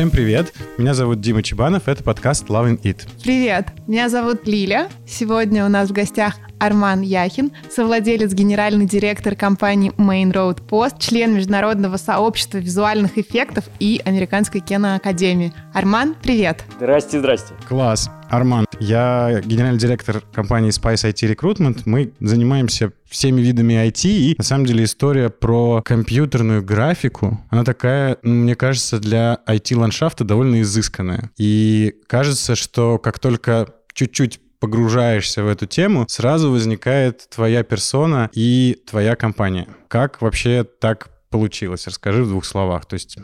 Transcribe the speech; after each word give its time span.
Всем 0.00 0.10
привет! 0.10 0.54
Меня 0.78 0.94
зовут 0.94 1.20
Дима 1.20 1.42
Чебанов, 1.42 1.86
это 1.86 2.02
подкаст 2.02 2.48
Loving 2.48 2.80
It. 2.80 3.06
Привет! 3.22 3.66
Меня 3.86 4.08
зовут 4.08 4.46
Лиля. 4.46 4.88
Сегодня 5.06 5.66
у 5.66 5.68
нас 5.68 5.90
в 5.90 5.92
гостях 5.92 6.36
Арман 6.58 7.02
Яхин, 7.02 7.52
совладелец, 7.70 8.32
генеральный 8.32 8.86
директор 8.86 9.36
компании 9.36 9.92
Main 9.98 10.32
Road 10.32 10.66
Post, 10.66 11.00
член 11.00 11.34
международного 11.34 11.98
сообщества 11.98 12.56
визуальных 12.56 13.18
эффектов 13.18 13.66
и 13.78 14.00
Американской 14.02 14.62
киноакадемии. 14.62 15.52
Арман, 15.74 16.16
привет! 16.22 16.64
Здрасте, 16.78 17.18
здрасте. 17.18 17.52
Класс. 17.68 18.08
Арман, 18.30 18.66
я 18.78 19.40
генеральный 19.44 19.78
директор 19.78 20.20
компании 20.32 20.70
Spice 20.70 21.10
IT 21.10 21.34
Recruitment. 21.34 21.82
Мы 21.84 22.12
занимаемся 22.20 22.92
всеми 23.08 23.40
видами 23.40 23.74
IT, 23.74 24.08
и 24.08 24.34
на 24.38 24.44
самом 24.44 24.66
деле 24.66 24.84
история 24.84 25.30
про 25.30 25.82
компьютерную 25.84 26.62
графику, 26.62 27.40
она 27.50 27.64
такая, 27.64 28.18
мне 28.22 28.54
кажется, 28.54 29.00
для 29.00 29.40
IT-ландшафта 29.48 30.22
довольно 30.22 30.62
изысканная. 30.62 31.30
И 31.38 31.96
кажется, 32.06 32.54
что 32.54 32.98
как 32.98 33.18
только 33.18 33.74
чуть-чуть 33.94 34.40
погружаешься 34.60 35.42
в 35.42 35.48
эту 35.48 35.66
тему, 35.66 36.06
сразу 36.08 36.52
возникает 36.52 37.28
твоя 37.30 37.64
персона 37.64 38.30
и 38.32 38.78
твоя 38.88 39.16
компания. 39.16 39.66
Как 39.88 40.22
вообще 40.22 40.64
так 40.64 41.10
получилось? 41.30 41.88
Расскажи 41.88 42.22
в 42.22 42.28
двух 42.28 42.44
словах. 42.44 42.86
То 42.86 42.94
есть 42.94 43.18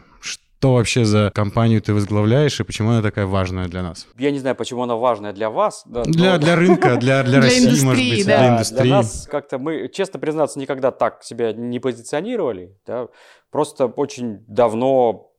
что 0.59 0.75
вообще 0.75 1.05
за 1.05 1.31
компанию 1.33 1.81
ты 1.81 1.95
возглавляешь 1.95 2.59
и 2.59 2.65
почему 2.65 2.91
она 2.91 3.01
такая 3.01 3.27
важная 3.27 3.69
для 3.69 3.85
нас? 3.85 4.09
Я 4.19 4.33
не 4.33 4.41
знаю, 4.41 4.57
почему 4.57 4.83
она 4.83 4.97
важная 4.97 5.33
для 5.33 5.49
вас. 5.49 5.85
Да, 5.87 6.03
для, 6.03 6.33
но... 6.33 6.39
для 6.39 6.57
рынка, 6.57 6.97
для, 6.97 7.23
для, 7.23 7.23
для 7.23 7.41
России, 7.41 7.67
индустрии, 7.67 7.85
может 7.87 8.05
быть, 8.17 8.27
да. 8.27 8.39
для 8.39 8.49
индустрии. 8.49 8.83
Для 8.83 8.97
нас 8.97 9.29
как-то 9.31 9.59
мы, 9.61 9.89
честно 9.89 10.19
признаться, 10.19 10.59
никогда 10.59 10.91
так 10.91 11.23
себя 11.23 11.53
не 11.53 11.79
позиционировали. 11.79 12.77
Да? 12.85 13.07
Просто 13.53 13.87
очень 13.87 14.45
давно 14.49 15.31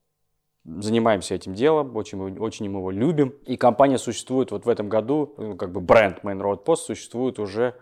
занимаемся 0.64 1.36
этим 1.36 1.54
делом, 1.54 1.98
очень, 1.98 2.40
очень 2.40 2.70
мы 2.70 2.80
его 2.80 2.92
любим. 2.92 3.34
И 3.45 3.58
компания 3.58 3.98
существует 3.98 4.52
вот 4.52 4.66
в 4.66 4.70
этом 4.70 4.88
году, 4.88 5.36
ну, 5.38 5.58
как 5.58 5.73
бы 5.73 5.82
бренд 5.82 6.20
Main 6.23 6.40
Road 6.40 6.64
Post 6.64 6.86
существует 6.86 7.38
уже 7.38 7.76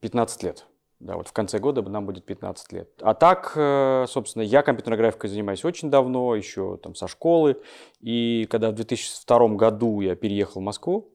15 0.00 0.42
лет. 0.42 0.66
Да, 1.02 1.16
вот 1.16 1.26
в 1.26 1.32
конце 1.32 1.58
года 1.58 1.82
нам 1.82 2.06
будет 2.06 2.24
15 2.24 2.72
лет. 2.72 2.88
А 3.00 3.14
так, 3.14 3.54
э, 3.56 4.04
собственно, 4.08 4.44
я 4.44 4.62
компьютерной 4.62 4.98
графикой 4.98 5.30
занимаюсь 5.30 5.64
очень 5.64 5.90
давно, 5.90 6.36
еще 6.36 6.76
там 6.76 6.94
со 6.94 7.08
школы. 7.08 7.60
И 8.00 8.46
когда 8.48 8.70
в 8.70 8.74
2002 8.74 9.48
году 9.56 10.00
я 10.00 10.14
переехал 10.14 10.60
в 10.60 10.64
Москву, 10.64 11.10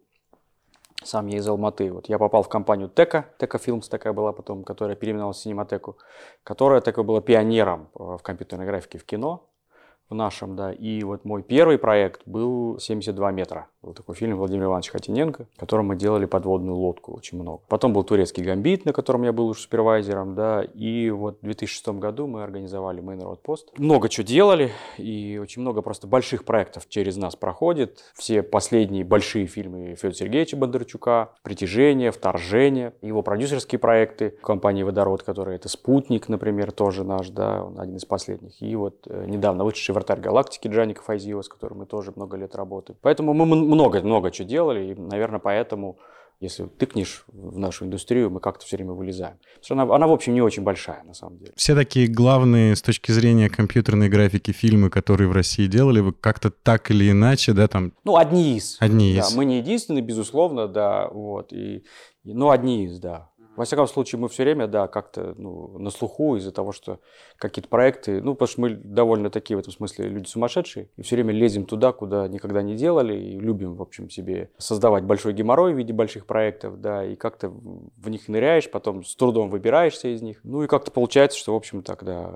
сам 1.06 1.28
я 1.28 1.38
из 1.38 1.48
Алматы, 1.48 1.90
вот 1.94 2.10
я 2.10 2.20
попал 2.20 2.44
в 2.44 2.50
компанию 2.50 2.90
Тека, 2.90 3.30
Тека 3.40 3.60
Films 3.60 3.88
такая 3.90 4.12
была 4.12 4.34
потом, 4.34 4.66
которая 4.66 4.98
переименовалась 4.98 5.38
в 5.38 5.42
Синематеку, 5.42 5.98
которая 6.44 6.82
такой 6.82 7.06
была 7.06 7.22
пионером 7.22 7.88
э, 7.98 8.18
в 8.18 8.20
компьютерной 8.22 8.66
графике 8.66 8.98
в 8.98 9.06
кино 9.06 9.48
в 10.10 10.16
нашем, 10.16 10.56
да. 10.56 10.72
И 10.72 11.04
вот 11.04 11.26
мой 11.26 11.44
первый 11.44 11.78
проект 11.78 12.22
был 12.26 12.80
72 12.80 13.32
метра. 13.32 13.68
Был 13.82 13.94
такой 13.94 14.16
фильм 14.16 14.38
Владимира 14.38 14.66
Ивановича 14.66 14.92
Хотиненко, 14.92 15.48
в 15.56 15.60
котором 15.60 15.88
мы 15.88 15.96
делали 15.96 16.26
подводную 16.26 16.76
лодку 16.76 17.14
очень 17.14 17.40
много. 17.40 17.62
Потом 17.68 17.94
был 17.94 18.04
турецкий 18.04 18.44
гамбит, 18.44 18.86
на 18.86 18.94
котором 18.94 19.24
я 19.24 19.32
был 19.32 19.48
уже 19.48 19.62
супервайзером, 19.62 20.36
да. 20.36 20.64
И 20.64 21.10
вот 21.10 21.40
в 21.40 21.44
2006 21.44 21.88
году 22.00 22.28
мы 22.28 22.44
организовали 22.44 23.02
Road 23.02 23.40
Post. 23.46 23.68
Много 23.78 24.10
чего 24.10 24.26
делали, 24.26 24.72
и 24.98 25.40
очень 25.42 25.62
много 25.62 25.82
просто 25.82 26.08
больших 26.08 26.44
проектов 26.44 26.88
через 26.90 27.18
нас 27.18 27.36
проходит. 27.36 28.04
Все 28.14 28.44
последние 28.44 29.04
большие 29.04 29.48
фильмы 29.48 29.96
Федора 29.96 30.14
Сергеевича 30.14 30.58
Бондарчука, 30.58 31.32
«Притяжение», 31.44 32.12
«Вторжение», 32.12 32.94
его 33.02 33.22
продюсерские 33.22 33.80
проекты 33.80 34.32
компании 34.42 34.84
«Водород», 34.84 35.24
которые 35.24 35.56
это 35.58 35.70
«Спутник», 35.70 36.30
например, 36.30 36.72
тоже 36.72 37.04
наш, 37.04 37.30
да, 37.30 37.64
он 37.64 37.80
один 37.80 37.98
из 37.98 38.06
последних. 38.06 38.62
И 38.62 38.76
вот 38.76 39.08
э, 39.08 39.26
недавно 39.28 39.64
вышедший 39.64 39.96
вратарь 39.98 40.20
галактики 40.20 40.68
Джаника 40.68 41.02
Файзиева, 41.02 41.42
с 41.42 41.50
которым 41.50 41.80
мы 41.80 41.86
тоже 41.86 42.14
много 42.16 42.38
лет 42.38 42.56
работаем. 42.56 42.98
Поэтому 43.02 43.34
мы 43.34 43.46
много-много 43.46 44.32
чего 44.32 44.48
делали, 44.48 44.94
и, 44.94 44.96
наверное, 44.96 45.40
поэтому 45.40 45.98
если 46.40 46.66
тыкнешь 46.66 47.26
в 47.28 47.58
нашу 47.58 47.86
индустрию, 47.86 48.30
мы 48.30 48.40
как-то 48.40 48.64
все 48.64 48.78
время 48.78 48.94
вылезаем. 48.94 49.38
Потому 49.56 49.64
что 49.64 49.74
она, 49.74 49.96
она, 49.96 50.08
в 50.08 50.12
общем, 50.12 50.36
не 50.36 50.42
очень 50.42 50.62
большая, 50.62 51.04
на 51.04 51.16
самом 51.16 51.40
деле. 51.40 51.52
Все 51.56 51.74
такие 51.74 52.08
главные 52.08 52.76
с 52.76 52.82
точки 52.84 53.12
зрения 53.12 53.50
компьютерной 53.50 54.08
графики 54.08 54.52
фильмы, 54.52 54.92
которые 54.92 55.30
в 55.30 55.32
России 55.32 55.66
делали, 55.66 56.00
вы 56.00 56.14
как-то 56.14 56.52
так 56.52 56.92
или 56.92 57.10
иначе, 57.10 57.54
да, 57.54 57.68
там... 57.68 57.92
Ну, 58.04 58.18
одни 58.18 58.56
из. 58.56 58.78
Одни 58.80 59.16
да, 59.16 59.22
из. 59.22 59.36
Мы 59.36 59.46
не 59.46 59.58
единственные, 59.58 60.04
безусловно, 60.04 60.68
да, 60.68 61.08
вот, 61.08 61.52
и, 61.54 61.84
и, 62.24 62.34
ну, 62.34 62.52
одни 62.52 62.86
из, 62.86 63.00
да. 63.00 63.32
Во 63.58 63.66
всяком 63.66 63.88
случае, 63.88 64.20
мы 64.20 64.30
все 64.30 64.44
время, 64.44 64.68
да, 64.68 64.88
как-то 64.88 65.34
ну, 65.36 65.78
на 65.80 65.90
слуху 65.90 66.36
из-за 66.38 66.52
того, 66.52 66.72
что 66.72 67.00
какие-то 67.38 67.68
проекты, 67.68 68.22
ну, 68.22 68.36
потому 68.36 68.48
что 68.48 68.62
мы 68.62 68.70
довольно 68.70 69.32
такие 69.32 69.58
в 69.58 69.60
этом 69.60 69.74
смысле 69.74 70.08
люди 70.10 70.28
сумасшедшие, 70.28 70.90
и 70.96 71.02
все 71.02 71.16
время 71.16 71.34
лезем 71.34 71.66
туда, 71.66 71.92
куда 71.92 72.28
никогда 72.28 72.62
не 72.62 72.76
делали, 72.76 73.16
и 73.16 73.40
любим, 73.40 73.74
в 73.74 73.82
общем, 73.82 74.12
себе 74.12 74.52
создавать 74.60 75.04
большой 75.04 75.34
геморрой 75.34 75.74
в 75.74 75.78
виде 75.78 75.92
больших 75.92 76.28
проектов, 76.28 76.80
да, 76.80 77.04
и 77.04 77.16
как-то 77.16 77.50
в 77.50 78.10
них 78.10 78.28
ныряешь, 78.28 78.70
потом 78.70 79.04
с 79.04 79.16
трудом 79.16 79.50
выбираешься 79.50 80.10
из 80.10 80.22
них. 80.22 80.40
Ну, 80.44 80.64
и 80.64 80.68
как-то 80.68 80.92
получается, 80.92 81.40
что, 81.40 81.54
в 81.54 81.56
общем, 81.56 81.82
так, 81.82 82.04
да, 82.04 82.32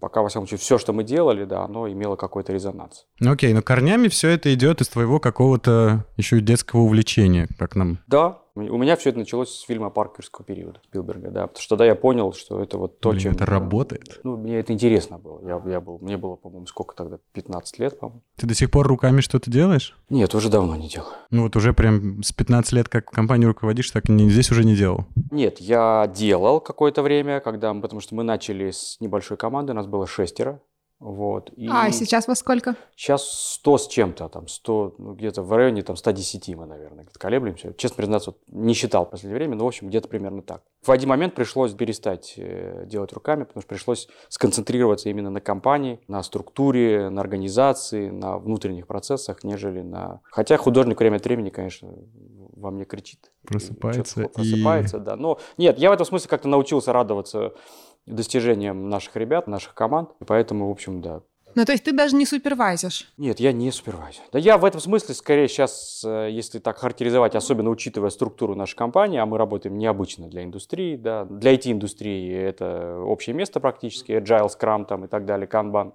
пока, 0.00 0.22
во 0.22 0.28
всяком 0.28 0.46
случае, 0.46 0.64
все, 0.64 0.78
что 0.78 0.94
мы 0.94 1.04
делали, 1.04 1.44
да, 1.44 1.64
оно 1.64 1.86
имело 1.86 2.16
какой-то 2.16 2.52
резонанс. 2.54 3.06
Ну, 3.20 3.32
окей, 3.32 3.52
но 3.52 3.60
корнями 3.60 4.08
все 4.08 4.30
это 4.30 4.52
идет 4.54 4.80
из 4.80 4.88
твоего 4.88 5.20
какого-то 5.20 6.06
еще 6.16 6.40
детского 6.40 6.80
увлечения, 6.80 7.46
как 7.58 7.76
нам... 7.76 7.98
Да, 8.06 8.41
у 8.54 8.76
меня 8.76 8.96
все 8.96 9.10
это 9.10 9.18
началось 9.18 9.50
с 9.50 9.60
фильма 9.62 9.90
«Паркерского 9.90 10.44
периода» 10.44 10.80
Спилберга, 10.84 11.30
да, 11.30 11.46
потому 11.46 11.62
что 11.62 11.70
тогда 11.70 11.86
я 11.86 11.94
понял, 11.94 12.32
что 12.32 12.60
это 12.62 12.76
вот 12.76 13.00
то, 13.00 13.10
Блин, 13.10 13.22
чем... 13.22 13.32
это 13.32 13.46
работает? 13.46 14.20
Ну, 14.24 14.36
мне 14.36 14.58
это 14.58 14.72
интересно 14.72 15.18
было. 15.18 15.40
Я, 15.46 15.62
я 15.70 15.80
был, 15.80 15.98
мне 16.00 16.16
было, 16.16 16.36
по-моему, 16.36 16.66
сколько 16.66 16.94
тогда? 16.94 17.18
15 17.32 17.78
лет, 17.78 17.98
по-моему. 17.98 18.22
Ты 18.36 18.46
до 18.46 18.54
сих 18.54 18.70
пор 18.70 18.86
руками 18.86 19.20
что-то 19.20 19.50
делаешь? 19.50 19.96
Нет, 20.10 20.34
уже 20.34 20.50
давно 20.50 20.76
не 20.76 20.88
делаю. 20.88 21.12
Ну 21.30 21.44
вот 21.44 21.56
уже 21.56 21.72
прям 21.72 22.22
с 22.22 22.32
15 22.32 22.72
лет 22.72 22.88
как 22.88 23.06
компанию 23.06 23.48
руководишь, 23.48 23.90
так 23.90 24.08
не, 24.08 24.28
здесь 24.28 24.50
уже 24.50 24.64
не 24.64 24.76
делал? 24.76 25.06
Нет, 25.30 25.58
я 25.60 26.10
делал 26.14 26.60
какое-то 26.60 27.02
время, 27.02 27.40
когда, 27.40 27.72
потому 27.72 28.00
что 28.00 28.14
мы 28.14 28.22
начали 28.22 28.70
с 28.70 28.98
небольшой 29.00 29.36
команды, 29.36 29.72
у 29.72 29.76
нас 29.76 29.86
было 29.86 30.06
шестеро, 30.06 30.60
вот. 31.02 31.50
И 31.56 31.68
а 31.68 31.90
сейчас 31.90 32.28
во 32.28 32.36
сколько? 32.36 32.76
Сейчас 32.94 33.28
100 33.54 33.78
с 33.78 33.88
чем-то, 33.88 34.28
там 34.28 34.46
100, 34.46 34.94
ну, 34.98 35.14
где-то 35.14 35.42
в 35.42 35.52
районе 35.52 35.82
там 35.82 35.96
110 35.96 36.54
мы, 36.54 36.64
наверное, 36.64 37.08
колеблемся. 37.18 37.74
Честно 37.76 37.96
признаться, 37.96 38.30
вот, 38.30 38.38
не 38.46 38.72
считал 38.72 39.04
в 39.04 39.10
последнее 39.10 39.36
время, 39.36 39.56
но, 39.56 39.64
в 39.64 39.66
общем, 39.66 39.88
где-то 39.88 40.06
примерно 40.06 40.42
так. 40.42 40.62
В 40.86 40.92
один 40.92 41.08
момент 41.08 41.34
пришлось 41.34 41.72
перестать 41.72 42.34
э, 42.36 42.84
делать 42.86 43.12
руками, 43.12 43.42
потому 43.42 43.62
что 43.62 43.68
пришлось 43.68 44.08
сконцентрироваться 44.28 45.08
именно 45.08 45.30
на 45.30 45.40
компании, 45.40 45.98
на 46.06 46.22
структуре, 46.22 47.10
на 47.10 47.20
организации, 47.20 48.08
на 48.08 48.38
внутренних 48.38 48.86
процессах, 48.86 49.42
нежели 49.42 49.82
на... 49.82 50.20
Хотя 50.30 50.56
художник 50.56 51.00
время 51.00 51.16
от 51.16 51.24
времени, 51.24 51.50
конечно, 51.50 51.92
во 52.54 52.70
мне 52.70 52.84
кричит. 52.84 53.32
Просыпается. 53.44 54.22
И... 54.22 54.28
Просыпается, 54.28 54.98
да. 55.00 55.16
Но 55.16 55.40
нет, 55.58 55.78
я 55.78 55.90
в 55.90 55.94
этом 55.94 56.06
смысле 56.06 56.28
как-то 56.28 56.46
научился 56.46 56.92
радоваться 56.92 57.54
достижениям 58.06 58.88
наших 58.88 59.16
ребят, 59.16 59.46
наших 59.46 59.74
команд. 59.74 60.10
И 60.20 60.24
поэтому, 60.24 60.68
в 60.68 60.70
общем, 60.70 61.00
да. 61.00 61.22
Ну, 61.54 61.64
то 61.66 61.72
есть 61.72 61.84
ты 61.84 61.92
даже 61.92 62.16
не 62.16 62.24
супервайзишь? 62.24 63.12
Нет, 63.18 63.38
я 63.38 63.52
не 63.52 63.70
супервайзер. 63.70 64.22
Да 64.32 64.38
я 64.38 64.56
в 64.56 64.64
этом 64.64 64.80
смысле, 64.80 65.14
скорее, 65.14 65.48
сейчас, 65.48 66.02
э, 66.04 66.28
если 66.30 66.58
так 66.58 66.78
характеризовать, 66.78 67.34
особенно 67.34 67.68
учитывая 67.68 68.10
структуру 68.10 68.54
нашей 68.54 68.76
компании, 68.76 69.18
а 69.18 69.26
мы 69.26 69.36
работаем 69.36 69.76
необычно 69.76 70.28
для 70.28 70.44
индустрии, 70.44 70.96
да, 70.96 71.26
для 71.26 71.54
IT-индустрии 71.54 72.32
это 72.34 72.98
общее 73.00 73.34
место 73.34 73.60
практически, 73.60 74.12
Agile, 74.12 74.48
Scrum 74.48 74.86
там 74.86 75.04
и 75.04 75.08
так 75.08 75.26
далее, 75.26 75.46
Kanban. 75.46 75.92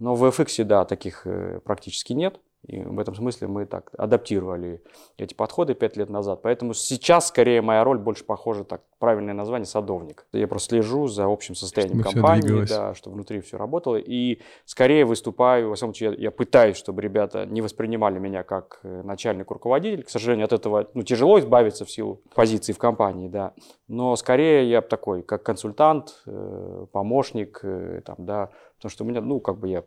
Но 0.00 0.14
в 0.14 0.24
FX, 0.24 0.64
да, 0.64 0.84
таких 0.84 1.22
э, 1.24 1.60
практически 1.64 2.12
нет. 2.12 2.40
И 2.66 2.78
в 2.82 2.98
этом 2.98 3.14
смысле 3.14 3.48
мы 3.48 3.64
так 3.64 3.90
адаптировали 3.96 4.82
эти 5.16 5.32
подходы 5.32 5.74
пять 5.74 5.96
лет 5.96 6.10
назад. 6.10 6.40
Поэтому 6.42 6.74
сейчас, 6.74 7.28
скорее, 7.28 7.62
моя 7.62 7.82
роль 7.84 7.98
больше 7.98 8.24
похожа, 8.24 8.64
так, 8.64 8.82
правильное 8.98 9.32
название, 9.32 9.64
садовник. 9.64 10.26
Я 10.32 10.46
просто 10.46 10.70
слежу 10.70 11.06
за 11.08 11.24
общим 11.24 11.54
состоянием 11.54 12.00
чтобы 12.00 12.14
компании, 12.14 12.66
да, 12.66 12.94
чтобы 12.94 13.14
внутри 13.14 13.40
все 13.40 13.56
работало. 13.56 13.96
И 13.96 14.40
скорее 14.66 15.06
выступаю, 15.06 15.70
во 15.70 15.74
всяком 15.74 15.94
случае, 15.94 16.10
я, 16.18 16.24
я 16.24 16.30
пытаюсь, 16.30 16.76
чтобы 16.76 17.00
ребята 17.00 17.46
не 17.46 17.62
воспринимали 17.62 18.18
меня 18.18 18.42
как 18.42 18.80
э, 18.82 19.02
начальник 19.04 19.50
руководитель. 19.50 20.02
К 20.02 20.10
сожалению, 20.10 20.44
от 20.44 20.52
этого 20.52 20.88
ну, 20.92 21.02
тяжело 21.02 21.38
избавиться 21.38 21.86
в 21.86 21.90
силу 21.90 22.20
позиции 22.34 22.74
в 22.74 22.78
компании, 22.78 23.28
да. 23.28 23.54
Но 23.88 24.14
скорее 24.16 24.68
я 24.68 24.82
такой, 24.82 25.22
как 25.22 25.42
консультант, 25.42 26.22
э, 26.26 26.86
помощник, 26.92 27.60
э, 27.62 28.02
там, 28.04 28.16
да, 28.18 28.50
потому 28.76 28.90
что 28.90 29.04
у 29.04 29.06
меня, 29.06 29.22
ну, 29.22 29.40
как 29.40 29.58
бы 29.58 29.68
я 29.68 29.84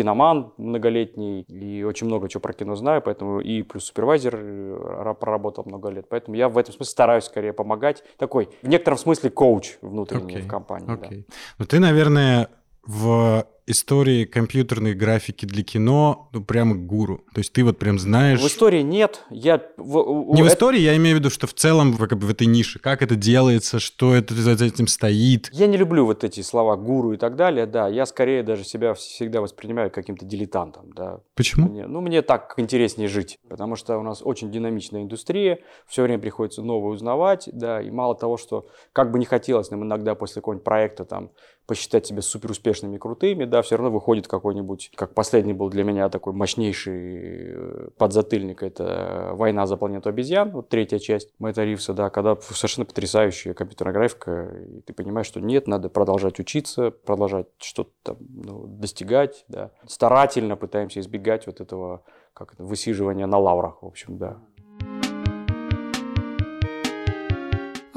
киноман 0.00 0.54
многолетний 0.56 1.42
и 1.42 1.82
очень 1.82 2.06
много 2.06 2.26
чего 2.30 2.40
про 2.40 2.54
кино 2.54 2.74
знаю, 2.74 3.02
поэтому 3.02 3.40
и 3.40 3.62
плюс 3.62 3.84
супервайзер 3.84 4.38
э, 4.40 5.14
проработал 5.20 5.64
много 5.66 5.90
лет, 5.90 6.06
поэтому 6.08 6.38
я 6.38 6.48
в 6.48 6.56
этом 6.56 6.72
смысле 6.72 6.90
стараюсь 6.90 7.24
скорее 7.24 7.52
помогать. 7.52 8.02
Такой, 8.16 8.48
в 8.62 8.68
некотором 8.68 8.96
смысле, 8.96 9.28
коуч 9.28 9.76
внутренний 9.82 10.36
okay, 10.36 10.42
в 10.42 10.48
компании. 10.48 10.88
Okay. 10.88 11.24
Да. 11.28 11.34
Ну 11.58 11.66
ты, 11.66 11.80
наверное, 11.80 12.48
в 12.86 13.46
истории 13.70 14.24
компьютерной 14.24 14.94
графики 14.94 15.46
для 15.46 15.62
кино, 15.62 16.28
ну, 16.32 16.42
прямо 16.42 16.74
гуру. 16.74 17.24
То 17.34 17.38
есть 17.38 17.52
ты 17.52 17.64
вот 17.64 17.78
прям 17.78 17.98
знаешь... 17.98 18.40
В 18.40 18.46
истории 18.46 18.82
нет. 18.82 19.24
Я... 19.30 19.62
Не 19.78 20.42
в 20.42 20.46
истории, 20.46 20.80
я 20.80 20.96
имею 20.96 21.16
в 21.16 21.20
виду, 21.20 21.30
что 21.30 21.46
в 21.46 21.54
целом 21.54 21.96
как 21.96 22.18
бы, 22.18 22.26
в 22.26 22.30
этой 22.30 22.46
нише, 22.46 22.78
как 22.78 23.02
это 23.02 23.16
делается, 23.16 23.78
что 23.78 24.14
это 24.14 24.34
за 24.34 24.64
этим 24.64 24.86
стоит. 24.86 25.48
Я 25.52 25.66
не 25.66 25.76
люблю 25.76 26.04
вот 26.04 26.24
эти 26.24 26.40
слова 26.40 26.76
гуру 26.76 27.12
и 27.12 27.16
так 27.16 27.36
далее, 27.36 27.66
да. 27.66 27.88
Я 27.88 28.06
скорее 28.06 28.42
даже 28.42 28.64
себя 28.64 28.94
всегда 28.94 29.40
воспринимаю 29.40 29.90
каким-то 29.90 30.24
дилетантом, 30.24 30.92
да. 30.94 31.20
Почему? 31.34 31.68
Мне, 31.68 31.86
ну, 31.86 32.00
мне 32.00 32.22
так 32.22 32.54
интереснее 32.56 33.08
жить, 33.08 33.38
потому 33.48 33.76
что 33.76 33.98
у 33.98 34.02
нас 34.02 34.20
очень 34.24 34.50
динамичная 34.50 35.02
индустрия, 35.02 35.60
все 35.86 36.02
время 36.02 36.18
приходится 36.18 36.62
новое 36.62 36.92
узнавать, 36.92 37.48
да, 37.52 37.80
и 37.80 37.90
мало 37.90 38.14
того, 38.14 38.36
что 38.36 38.66
как 38.92 39.10
бы 39.10 39.18
не 39.18 39.24
хотелось 39.24 39.70
нам 39.70 39.84
иногда 39.84 40.14
после 40.14 40.36
какого-нибудь 40.36 40.64
проекта 40.64 41.04
там 41.04 41.30
посчитать 41.66 42.04
себя 42.06 42.20
супер 42.20 42.50
успешными, 42.50 42.98
крутыми, 42.98 43.44
да, 43.44 43.59
все 43.62 43.76
равно 43.76 43.90
выходит 43.90 44.28
какой-нибудь, 44.28 44.92
как 44.94 45.14
последний 45.14 45.52
был 45.52 45.68
для 45.68 45.84
меня 45.84 46.08
такой 46.08 46.32
мощнейший 46.32 47.54
э, 47.54 47.88
подзатыльник, 47.96 48.62
это 48.62 49.30
«Война 49.34 49.66
за 49.66 49.76
планету 49.76 50.08
обезьян», 50.08 50.50
вот 50.50 50.68
третья 50.68 50.98
часть 50.98 51.32
Мэтта 51.38 51.64
Ривса, 51.64 51.94
да, 51.94 52.10
когда 52.10 52.36
совершенно 52.36 52.84
потрясающая 52.84 53.54
компьютерная 53.54 53.94
графика, 53.94 54.48
и 54.68 54.80
ты 54.80 54.92
понимаешь, 54.92 55.26
что 55.26 55.40
нет, 55.40 55.66
надо 55.66 55.88
продолжать 55.88 56.38
учиться, 56.38 56.90
продолжать 56.90 57.46
что-то 57.58 57.90
там 58.02 58.16
ну, 58.28 58.66
достигать, 58.66 59.44
да, 59.48 59.70
старательно 59.86 60.56
пытаемся 60.56 61.00
избегать 61.00 61.46
вот 61.46 61.60
этого 61.60 62.04
как 62.32 62.54
это, 62.54 62.64
высиживания 62.64 63.26
на 63.26 63.38
лаврах, 63.38 63.82
в 63.82 63.86
общем, 63.86 64.18
да. 64.18 64.38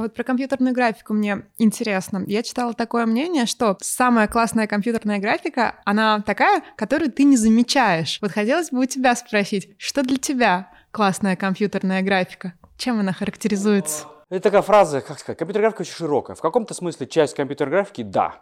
Вот 0.04 0.14
про 0.14 0.24
компьютерную 0.24 0.74
графику 0.74 1.14
мне 1.14 1.46
интересно. 1.58 2.24
Я 2.28 2.44
читала 2.44 2.74
такое 2.74 3.06
мнение, 3.06 3.46
что 3.46 3.78
самая 3.82 4.28
классная 4.28 4.68
компьютерная 4.68 5.20
графика, 5.20 5.76
она 5.86 6.22
такая, 6.22 6.62
которую 6.76 7.12
ты 7.12 7.24
не 7.24 7.38
замечаешь. 7.38 8.20
Вот 8.22 8.32
хотелось 8.32 8.70
бы 8.72 8.82
у 8.82 8.86
тебя 8.86 9.16
спросить, 9.16 9.76
что 9.78 10.04
для 10.04 10.18
тебя 10.18 10.70
классная 10.92 11.36
компьютерная 11.36 12.02
графика? 12.02 12.54
Чем 12.78 13.00
она 13.00 13.14
характеризуется? 13.14 14.06
Это 14.30 14.42
такая 14.42 14.62
фраза, 14.62 15.02
как 15.02 15.20
сказать, 15.20 15.38
компьютерная 15.38 15.70
графика 15.70 15.82
очень 15.82 15.94
широкая. 15.94 16.36
В 16.36 16.42
каком-то 16.42 16.74
смысле 16.74 17.08
часть 17.08 17.36
компьютерной 17.36 17.72
графики– 17.72 18.02
да 18.04 18.42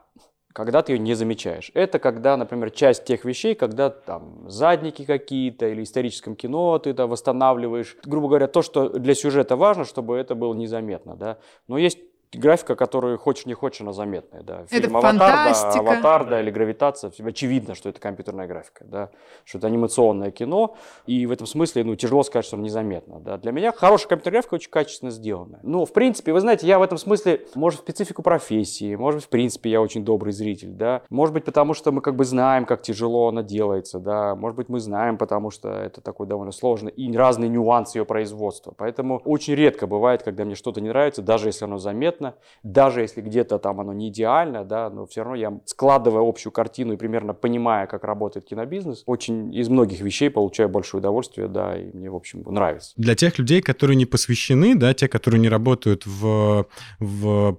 когда 0.53 0.81
ты 0.81 0.93
ее 0.93 0.99
не 0.99 1.13
замечаешь. 1.13 1.71
Это 1.73 1.99
когда, 1.99 2.37
например, 2.37 2.71
часть 2.71 3.05
тех 3.05 3.25
вещей, 3.25 3.55
когда 3.55 3.89
там 3.89 4.49
задники 4.49 5.05
какие-то 5.05 5.67
или 5.67 5.83
историческом 5.83 6.35
кино 6.35 6.77
ты 6.79 6.91
это 6.91 7.07
восстанавливаешь. 7.07 7.97
Грубо 8.05 8.27
говоря, 8.27 8.47
то, 8.47 8.61
что 8.61 8.89
для 8.89 9.15
сюжета 9.15 9.55
важно, 9.55 9.85
чтобы 9.85 10.17
это 10.17 10.35
было 10.35 10.53
незаметно. 10.53 11.15
Да? 11.15 11.37
Но 11.67 11.77
есть 11.77 11.99
графика, 12.33 12.75
которую 12.75 13.17
хочешь 13.17 13.45
не 13.45 13.53
хочешь, 13.53 13.81
она 13.81 13.93
заметная. 13.93 14.41
Да. 14.43 14.65
Фильм 14.67 14.97
это 14.97 15.09
«Аватар», 15.09 15.19
да, 15.19 15.79
«Аватар», 15.79 16.29
да, 16.29 16.41
или 16.41 16.49
«Гравитация», 16.49 17.11
очевидно, 17.23 17.75
что 17.75 17.89
это 17.89 17.99
компьютерная 17.99 18.47
графика, 18.47 18.85
да, 18.85 19.09
что 19.43 19.57
это 19.57 19.67
анимационное 19.67 20.31
кино, 20.31 20.75
и 21.05 21.25
в 21.25 21.31
этом 21.31 21.47
смысле, 21.47 21.83
ну, 21.83 21.95
тяжело 21.95 22.23
сказать, 22.23 22.45
что 22.45 22.55
оно 22.55 22.65
незаметно, 22.65 23.19
да. 23.19 23.37
Для 23.37 23.51
меня 23.51 23.71
хорошая 23.71 24.07
компьютерная 24.07 24.41
графика 24.41 24.55
очень 24.55 24.69
качественно 24.69 25.11
сделанная. 25.11 25.59
Ну, 25.63 25.85
в 25.85 25.93
принципе, 25.93 26.33
вы 26.33 26.39
знаете, 26.39 26.67
я 26.67 26.79
в 26.79 26.81
этом 26.81 26.97
смысле, 26.97 27.45
может, 27.55 27.81
специфику 27.81 28.21
профессии, 28.21 28.95
может 28.95 29.19
быть, 29.19 29.25
в 29.25 29.29
принципе, 29.29 29.69
я 29.69 29.81
очень 29.81 30.05
добрый 30.05 30.33
зритель, 30.33 30.71
да, 30.71 31.01
может 31.09 31.33
быть, 31.33 31.43
потому 31.43 31.73
что 31.73 31.91
мы 31.91 32.01
как 32.01 32.15
бы 32.15 32.25
знаем, 32.25 32.65
как 32.65 32.81
тяжело 32.81 33.27
она 33.27 33.43
делается, 33.43 33.99
да, 33.99 34.35
может 34.35 34.55
быть, 34.55 34.69
мы 34.69 34.79
знаем, 34.79 35.17
потому 35.17 35.51
что 35.51 35.69
это 35.69 36.01
такой 36.01 36.27
довольно 36.27 36.51
сложный 36.51 36.91
и 36.91 37.11
разные 37.15 37.49
нюансы 37.49 37.97
ее 37.97 38.05
производства, 38.05 38.73
поэтому 38.75 39.21
очень 39.25 39.55
редко 39.55 39.87
бывает, 39.87 40.23
когда 40.23 40.45
мне 40.45 40.55
что-то 40.55 40.81
не 40.81 40.89
нравится, 40.89 41.21
даже 41.21 41.49
если 41.49 41.65
оно 41.65 41.77
заметно, 41.77 42.20
заметно, 42.21 42.35
даже 42.63 43.01
если 43.01 43.21
где-то 43.21 43.59
там 43.59 43.79
оно 43.79 43.93
не 43.93 44.09
идеально, 44.09 44.63
да, 44.63 44.89
но 44.89 45.05
все 45.05 45.23
равно 45.23 45.35
я, 45.35 45.59
складывая 45.65 46.27
общую 46.27 46.51
картину 46.51 46.93
и 46.93 46.97
примерно 46.97 47.33
понимая, 47.33 47.87
как 47.87 48.03
работает 48.03 48.45
кинобизнес, 48.45 49.03
очень 49.05 49.53
из 49.53 49.69
многих 49.69 50.01
вещей 50.01 50.29
получаю 50.29 50.69
большое 50.69 50.99
удовольствие, 50.99 51.47
да, 51.47 51.77
и 51.77 51.91
мне, 51.95 52.09
в 52.09 52.15
общем, 52.15 52.43
нравится. 52.45 52.93
Для 52.97 53.15
тех 53.15 53.37
людей, 53.39 53.61
которые 53.61 53.97
не 53.97 54.05
посвящены, 54.05 54.75
да, 54.75 54.93
те, 54.93 55.07
которые 55.07 55.39
не 55.41 55.49
работают 55.49 56.05
в, 56.05 56.67
в 56.99 57.57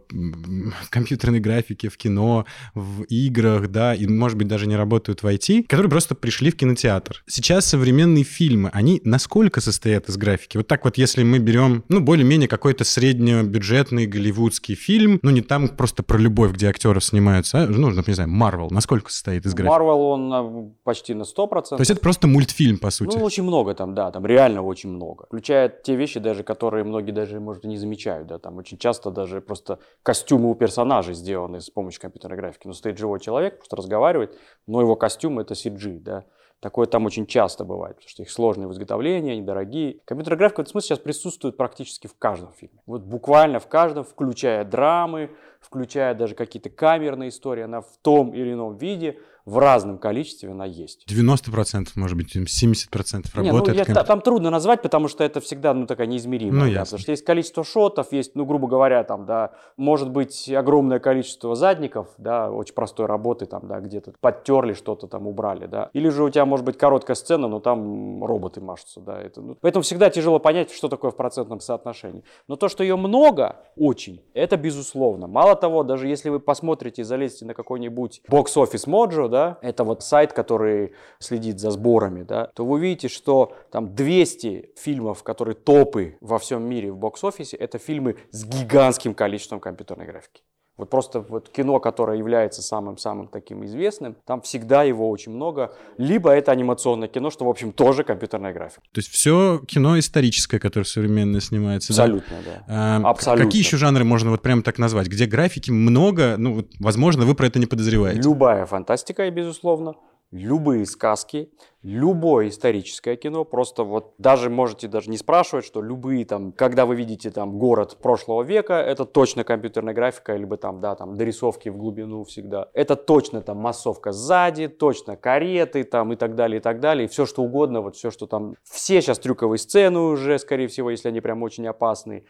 компьютерной 0.90 1.40
графике, 1.40 1.88
в 1.88 1.96
кино, 1.96 2.44
в 2.74 3.02
играх, 3.04 3.68
да, 3.68 3.94
и, 3.94 4.06
может 4.06 4.38
быть, 4.38 4.48
даже 4.48 4.66
не 4.66 4.76
работают 4.76 5.22
в 5.22 5.26
IT, 5.26 5.64
которые 5.64 5.90
просто 5.90 6.14
пришли 6.14 6.50
в 6.50 6.56
кинотеатр. 6.56 7.22
Сейчас 7.26 7.66
современные 7.66 8.24
фильмы, 8.24 8.70
они 8.72 9.00
насколько 9.04 9.60
состоят 9.60 10.08
из 10.08 10.16
графики? 10.16 10.56
Вот 10.56 10.66
так 10.66 10.84
вот, 10.84 10.98
если 10.98 11.22
мы 11.22 11.38
берем, 11.38 11.84
ну, 11.88 12.00
более-менее 12.00 12.48
какой-то 12.48 12.84
среднебюджетный 12.84 14.06
голливуд 14.12 14.51
голливудский 14.52 14.74
фильм, 14.74 15.20
ну 15.22 15.30
не 15.30 15.40
там 15.40 15.68
просто 15.68 16.02
про 16.02 16.18
любовь, 16.18 16.52
где 16.52 16.68
актеры 16.68 17.00
снимаются, 17.00 17.62
а, 17.62 17.66
ну, 17.66 17.90
не 17.90 18.14
знаю, 18.14 18.30
Марвел, 18.30 18.68
насколько 18.70 19.10
состоит 19.10 19.46
из 19.46 19.54
графики? 19.54 19.70
Марвел, 19.70 20.00
он 20.00 20.32
э, 20.32 20.70
почти 20.84 21.14
на 21.14 21.22
100%. 21.22 21.68
То 21.68 21.76
есть 21.78 21.90
это 21.90 22.00
просто 22.00 22.26
мультфильм, 22.26 22.78
по 22.78 22.90
сути? 22.90 23.16
Ну, 23.16 23.24
очень 23.24 23.42
много 23.42 23.74
там, 23.74 23.94
да, 23.94 24.10
там 24.10 24.26
реально 24.26 24.62
очень 24.62 24.90
много. 24.90 25.26
Включая 25.26 25.68
те 25.68 25.96
вещи 25.96 26.20
даже, 26.20 26.42
которые 26.42 26.84
многие 26.84 27.12
даже, 27.12 27.40
может, 27.40 27.64
и 27.64 27.68
не 27.68 27.76
замечают, 27.76 28.28
да, 28.28 28.38
там 28.38 28.58
очень 28.58 28.78
часто 28.78 29.10
даже 29.10 29.40
просто 29.40 29.78
костюмы 30.02 30.50
у 30.50 30.54
персонажей 30.54 31.14
сделаны 31.14 31.60
с 31.60 31.70
помощью 31.70 32.00
компьютерной 32.02 32.36
графики. 32.36 32.66
Ну, 32.66 32.72
стоит 32.72 32.98
живой 32.98 33.20
человек, 33.20 33.58
просто 33.58 33.76
разговаривает, 33.76 34.38
но 34.66 34.80
его 34.80 34.96
костюм 34.96 35.38
это 35.38 35.54
CG, 35.54 36.00
да. 36.00 36.24
Такое 36.62 36.86
там 36.86 37.06
очень 37.06 37.26
часто 37.26 37.64
бывает, 37.64 37.96
потому 37.96 38.08
что 38.08 38.22
их 38.22 38.30
сложные 38.30 38.68
в 38.68 38.72
изготовлении, 38.72 39.32
они 39.32 39.42
дорогие. 39.42 39.98
Компьютерная 40.04 40.38
графика 40.38 40.60
в 40.60 40.60
этом 40.60 40.70
смысле 40.70 40.86
сейчас 40.86 40.98
присутствует 41.00 41.56
практически 41.56 42.06
в 42.06 42.16
каждом 42.16 42.52
фильме. 42.52 42.78
Вот 42.86 43.02
буквально 43.02 43.58
в 43.58 43.66
каждом, 43.66 44.04
включая 44.04 44.64
драмы, 44.64 45.32
включая 45.60 46.14
даже 46.14 46.36
какие-то 46.36 46.70
камерные 46.70 47.30
истории, 47.30 47.64
она 47.64 47.80
в 47.80 47.96
том 48.00 48.32
или 48.32 48.52
ином 48.52 48.76
виде 48.76 49.18
в 49.44 49.58
разном 49.58 49.98
количестве 49.98 50.50
она 50.50 50.64
есть. 50.64 51.04
90%, 51.10 51.88
может 51.96 52.16
быть, 52.16 52.36
70% 52.36 53.26
работает. 53.34 53.76
Не, 53.76 53.84
ну, 53.94 54.00
я, 54.00 54.04
там 54.04 54.20
трудно 54.20 54.50
назвать, 54.50 54.82
потому 54.82 55.08
что 55.08 55.24
это 55.24 55.40
всегда 55.40 55.74
ну, 55.74 55.86
такая 55.86 56.06
неизмеримая. 56.06 56.68
Ну, 56.68 56.74
да, 56.74 56.80
потому 56.84 56.98
что 57.00 57.10
есть 57.10 57.24
количество 57.24 57.64
шотов, 57.64 58.12
есть, 58.12 58.34
ну, 58.34 58.44
грубо 58.44 58.68
говоря, 58.68 59.02
там, 59.04 59.26
да, 59.26 59.52
может 59.76 60.10
быть 60.10 60.48
огромное 60.50 61.00
количество 61.00 61.54
задников, 61.54 62.08
да, 62.18 62.50
очень 62.50 62.74
простой 62.74 63.06
работы, 63.06 63.46
там, 63.46 63.66
да, 63.66 63.80
где-то 63.80 64.12
подтерли 64.20 64.74
что-то 64.74 65.08
там, 65.08 65.26
убрали, 65.26 65.66
да. 65.66 65.90
Или 65.92 66.08
же 66.08 66.22
у 66.22 66.30
тебя 66.30 66.44
может 66.44 66.64
быть 66.64 66.78
короткая 66.78 67.16
сцена, 67.16 67.48
но 67.48 67.58
там 67.58 68.24
роботы 68.24 68.60
машутся, 68.60 69.00
да. 69.00 69.20
Это, 69.20 69.40
ну, 69.40 69.56
поэтому 69.60 69.82
всегда 69.82 70.10
тяжело 70.10 70.38
понять, 70.38 70.70
что 70.70 70.88
такое 70.88 71.10
в 71.10 71.16
процентном 71.16 71.60
соотношении. 71.60 72.22
Но 72.46 72.56
то, 72.56 72.68
что 72.68 72.84
ее 72.84 72.96
много, 72.96 73.56
очень, 73.76 74.22
это 74.34 74.56
безусловно. 74.56 75.26
Мало 75.26 75.56
того, 75.56 75.82
даже 75.82 76.06
если 76.06 76.28
вы 76.28 76.38
посмотрите, 76.38 77.02
залезете 77.02 77.44
на 77.44 77.54
какой-нибудь 77.54 78.22
бокс-офис 78.28 78.86
Mojo, 78.86 79.31
да, 79.32 79.58
это 79.62 79.82
вот 79.82 80.04
сайт, 80.04 80.32
который 80.32 80.92
следит 81.18 81.58
за 81.58 81.70
сборами, 81.70 82.22
да, 82.22 82.48
то 82.54 82.64
вы 82.64 82.74
увидите, 82.74 83.08
что 83.08 83.54
там 83.72 83.94
200 83.94 84.74
фильмов, 84.76 85.22
которые 85.24 85.56
топы 85.56 86.18
во 86.20 86.38
всем 86.38 86.62
мире 86.62 86.92
в 86.92 86.98
бокс-офисе, 86.98 87.56
это 87.56 87.78
фильмы 87.78 88.16
с 88.30 88.44
гигантским 88.44 89.14
количеством 89.14 89.58
компьютерной 89.58 90.06
графики. 90.06 90.42
Вот 90.78 90.88
просто 90.88 91.20
вот 91.20 91.50
кино, 91.50 91.80
которое 91.80 92.18
является 92.18 92.62
самым-самым 92.62 93.28
таким 93.28 93.64
известным, 93.66 94.16
там 94.26 94.40
всегда 94.40 94.82
его 94.82 95.10
очень 95.10 95.32
много. 95.32 95.74
Либо 95.98 96.30
это 96.30 96.50
анимационное 96.50 97.08
кино, 97.08 97.30
что, 97.30 97.44
в 97.44 97.48
общем, 97.48 97.72
тоже 97.72 98.04
компьютерная 98.04 98.54
графика. 98.54 98.80
То 98.92 98.98
есть 98.98 99.10
все 99.10 99.60
кино 99.68 99.98
историческое, 99.98 100.58
которое 100.58 100.86
современно 100.86 101.40
снимается. 101.40 101.92
Абсолютно, 101.92 102.36
да. 102.44 102.64
да. 102.66 103.00
А, 103.06 103.10
Абсолютно. 103.10 103.44
Какие 103.44 103.62
еще 103.62 103.76
жанры 103.76 104.04
можно 104.04 104.30
вот 104.30 104.40
прямо 104.40 104.62
так 104.62 104.78
назвать? 104.78 105.08
Где 105.08 105.26
графики 105.26 105.70
много, 105.70 106.36
ну, 106.38 106.66
возможно, 106.80 107.26
вы 107.26 107.34
про 107.34 107.46
это 107.48 107.58
не 107.58 107.66
подозреваете. 107.66 108.22
Любая 108.22 108.64
фантастика, 108.64 109.30
безусловно 109.30 109.94
любые 110.32 110.86
сказки, 110.86 111.52
любое 111.82 112.48
историческое 112.48 113.16
кино, 113.16 113.44
просто 113.44 113.84
вот 113.84 114.14
даже 114.18 114.48
можете 114.48 114.88
даже 114.88 115.10
не 115.10 115.18
спрашивать, 115.18 115.64
что 115.64 115.82
любые 115.82 116.24
там, 116.24 116.52
когда 116.52 116.86
вы 116.86 116.96
видите 116.96 117.30
там 117.30 117.58
город 117.58 117.98
прошлого 118.00 118.42
века, 118.42 118.74
это 118.74 119.04
точно 119.04 119.44
компьютерная 119.44 119.92
графика, 119.92 120.34
либо 120.34 120.56
там, 120.56 120.80
да, 120.80 120.94
там 120.94 121.16
дорисовки 121.16 121.68
в 121.68 121.76
глубину 121.76 122.24
всегда. 122.24 122.68
Это 122.72 122.96
точно 122.96 123.42
там 123.42 123.58
массовка 123.58 124.12
сзади, 124.12 124.68
точно 124.68 125.16
кареты 125.16 125.84
там 125.84 126.12
и 126.12 126.16
так 126.16 126.34
далее, 126.34 126.58
и 126.58 126.62
так 126.62 126.80
далее, 126.80 127.08
все 127.08 127.26
что 127.26 127.42
угодно, 127.42 127.82
вот 127.82 127.96
все, 127.96 128.10
что 128.10 128.26
там, 128.26 128.56
все 128.64 129.02
сейчас 129.02 129.18
трюковые 129.18 129.58
сцены 129.58 130.00
уже, 130.00 130.38
скорее 130.38 130.68
всего, 130.68 130.90
если 130.90 131.08
они 131.08 131.20
прям 131.20 131.42
очень 131.42 131.66
опасные. 131.66 132.24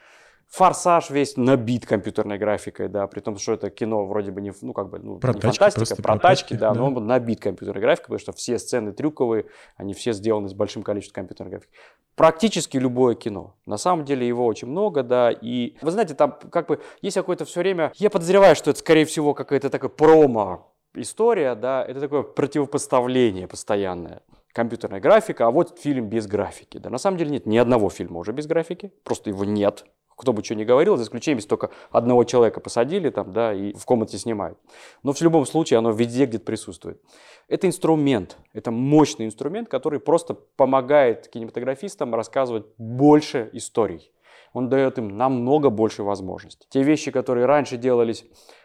Форсаж 0.52 1.08
весь 1.08 1.38
набит 1.38 1.86
компьютерной 1.86 2.36
графикой, 2.36 2.88
да, 2.88 3.06
при 3.06 3.20
том, 3.20 3.38
что 3.38 3.54
это 3.54 3.70
кино 3.70 4.04
вроде 4.04 4.32
бы 4.32 4.42
не, 4.42 4.52
ну, 4.60 4.74
как 4.74 4.90
бы, 4.90 4.98
ну, 4.98 5.18
про 5.18 5.32
не 5.32 5.40
тачки, 5.40 5.58
фантастика, 5.58 5.96
про, 5.96 6.02
про 6.02 6.18
тачки, 6.18 6.52
да, 6.52 6.74
да, 6.74 6.78
но 6.78 6.88
он 6.88 7.06
набит 7.06 7.40
компьютерной 7.40 7.80
графикой, 7.80 8.04
потому 8.08 8.18
что 8.18 8.32
все 8.32 8.58
сцены 8.58 8.92
трюковые, 8.92 9.46
они 9.76 9.94
все 9.94 10.12
сделаны 10.12 10.50
с 10.50 10.52
большим 10.52 10.82
количеством 10.82 11.22
компьютерной 11.22 11.52
графики. 11.52 11.72
Практически 12.16 12.76
любое 12.76 13.14
кино. 13.14 13.54
На 13.64 13.78
самом 13.78 14.04
деле 14.04 14.28
его 14.28 14.44
очень 14.44 14.68
много, 14.68 15.02
да, 15.02 15.30
и 15.30 15.74
вы 15.80 15.90
знаете, 15.90 16.12
там 16.12 16.38
как 16.50 16.68
бы 16.68 16.82
есть 17.00 17.16
какое-то 17.16 17.46
все 17.46 17.60
время, 17.60 17.90
я 17.94 18.10
подозреваю, 18.10 18.54
что 18.54 18.72
это 18.72 18.80
скорее 18.80 19.06
всего 19.06 19.32
какая-то 19.32 19.70
такая 19.70 19.88
промо 19.88 20.70
история, 20.94 21.54
да, 21.54 21.82
это 21.82 21.98
такое 21.98 22.24
противопоставление 22.24 23.48
постоянное 23.48 24.20
компьютерная 24.52 25.00
графика, 25.00 25.46
а 25.46 25.50
вот 25.50 25.78
фильм 25.78 26.10
без 26.10 26.26
графики. 26.26 26.76
Да, 26.76 26.90
на 26.90 26.98
самом 26.98 27.16
деле 27.16 27.30
нет 27.30 27.46
ни 27.46 27.56
одного 27.56 27.88
фильма 27.88 28.18
уже 28.18 28.32
без 28.32 28.46
графики, 28.46 28.92
просто 29.02 29.30
его 29.30 29.46
нет 29.46 29.86
кто 30.22 30.32
бы 30.32 30.44
что 30.44 30.54
ни 30.54 30.64
говорил, 30.64 30.96
за 30.96 31.02
исключением, 31.02 31.38
если 31.38 31.48
только 31.48 31.70
одного 31.90 32.22
человека 32.24 32.60
посадили 32.60 33.10
там, 33.10 33.32
да, 33.32 33.52
и 33.52 33.72
в 33.74 33.84
комнате 33.84 34.18
снимают. 34.18 34.56
Но 35.02 35.12
в 35.12 35.20
любом 35.20 35.44
случае 35.46 35.78
оно 35.78 35.90
везде 35.90 36.26
где-то 36.26 36.44
присутствует. 36.44 37.02
Это 37.48 37.66
инструмент, 37.66 38.38
это 38.52 38.70
мощный 38.70 39.26
инструмент, 39.26 39.68
который 39.68 39.98
просто 39.98 40.34
помогает 40.34 41.28
кинематографистам 41.28 42.14
рассказывать 42.14 42.66
больше 42.78 43.50
историй. 43.52 44.12
Он 44.52 44.68
дает 44.68 44.98
им 44.98 45.16
намного 45.16 45.70
больше 45.70 46.02
возможностей. 46.02 46.66
Те 46.70 46.82
вещи, 46.82 47.10
которые 47.10 47.46
раньше 47.46 47.76
делались 47.76 48.24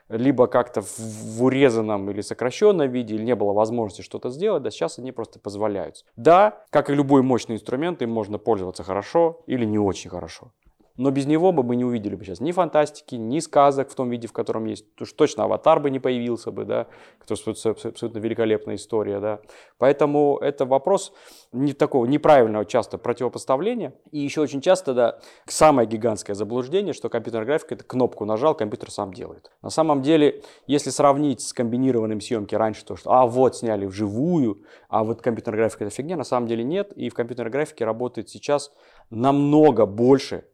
либо 0.10 0.48
как-то 0.48 0.82
в 0.82 1.44
урезанном 1.44 2.10
или 2.12 2.22
сокращенном 2.22 2.90
виде, 2.90 3.16
или 3.16 3.24
не 3.24 3.36
было 3.36 3.54
возможности 3.54 4.02
что-то 4.04 4.30
сделать, 4.30 4.64
да 4.64 4.70
сейчас 4.70 5.00
они 5.00 5.12
просто 5.12 5.40
позволяют. 5.40 6.06
Да, 6.16 6.64
как 6.70 6.90
и 6.90 6.94
любой 6.94 7.24
мощный 7.24 7.56
инструмент, 7.56 8.02
им 8.02 8.12
можно 8.12 8.38
пользоваться 8.38 8.84
хорошо 8.84 9.42
или 9.48 9.66
не 9.66 9.80
очень 9.80 10.10
хорошо. 10.10 10.52
Но 10.98 11.12
без 11.12 11.28
него 11.28 11.52
бы 11.52 11.64
мы 11.64 11.76
не 11.76 11.86
увидели 11.86 12.16
бы 12.16 12.26
сейчас 12.26 12.40
ни 12.40 12.52
фантастики, 12.52 13.16
ни 13.16 13.40
сказок 13.40 13.90
в 13.90 13.96
том 13.96 14.10
виде, 14.10 14.28
в 14.28 14.34
котором 14.34 14.66
есть. 14.66 14.86
Уж 15.00 15.14
точно 15.14 15.44
аватар 15.44 15.80
бы 15.80 15.92
не 15.92 16.00
появился 16.00 16.52
бы, 16.52 16.66
да, 16.66 16.88
который 17.20 17.52
абсолютно 17.52 18.18
великолепная 18.20 18.76
история, 18.76 19.20
да. 19.20 19.40
Поэтому 19.78 20.38
это 20.40 20.66
вопрос 20.66 21.14
не 21.52 21.74
такого 21.74 22.06
неправильного 22.06 22.66
часто 22.66 22.98
противопоставления. 22.98 23.94
И 24.12 24.20
еще 24.20 24.42
очень 24.42 24.60
часто, 24.60 24.94
да, 24.94 25.20
самое 25.46 25.88
гигантское 25.88 26.36
заблуждение, 26.36 26.94
что 26.94 27.10
компьютерная 27.10 27.46
графика 27.46 27.76
это 27.76 27.84
кнопку 27.84 28.26
нажал, 28.26 28.56
компьютер 28.56 28.90
сам 28.90 29.14
делает. 29.14 29.52
На 29.62 29.70
самом 29.70 30.02
деле, 30.02 30.42
если 30.66 30.90
сравнить 30.90 31.42
с 31.42 31.54
комбинированным 31.54 32.22
съемки 32.22 32.56
раньше, 32.56 32.84
то 32.84 32.96
что, 32.96 33.12
а 33.12 33.28
вот 33.28 33.56
сняли 33.56 33.86
вживую, 33.86 34.64
а 34.90 35.04
вот 35.04 35.22
компьютерная 35.22 35.60
графика 35.60 35.86
это 35.86 35.94
фигня, 35.94 36.18
на 36.18 36.24
самом 36.24 36.48
деле 36.48 36.64
нет. 36.64 36.92
И 36.94 37.10
в 37.10 37.14
компьютерной 37.14 37.52
графике 37.52 37.86
работает 37.86 38.30
сейчас 38.30 38.72
намного 39.10 39.86
больше 39.86 40.46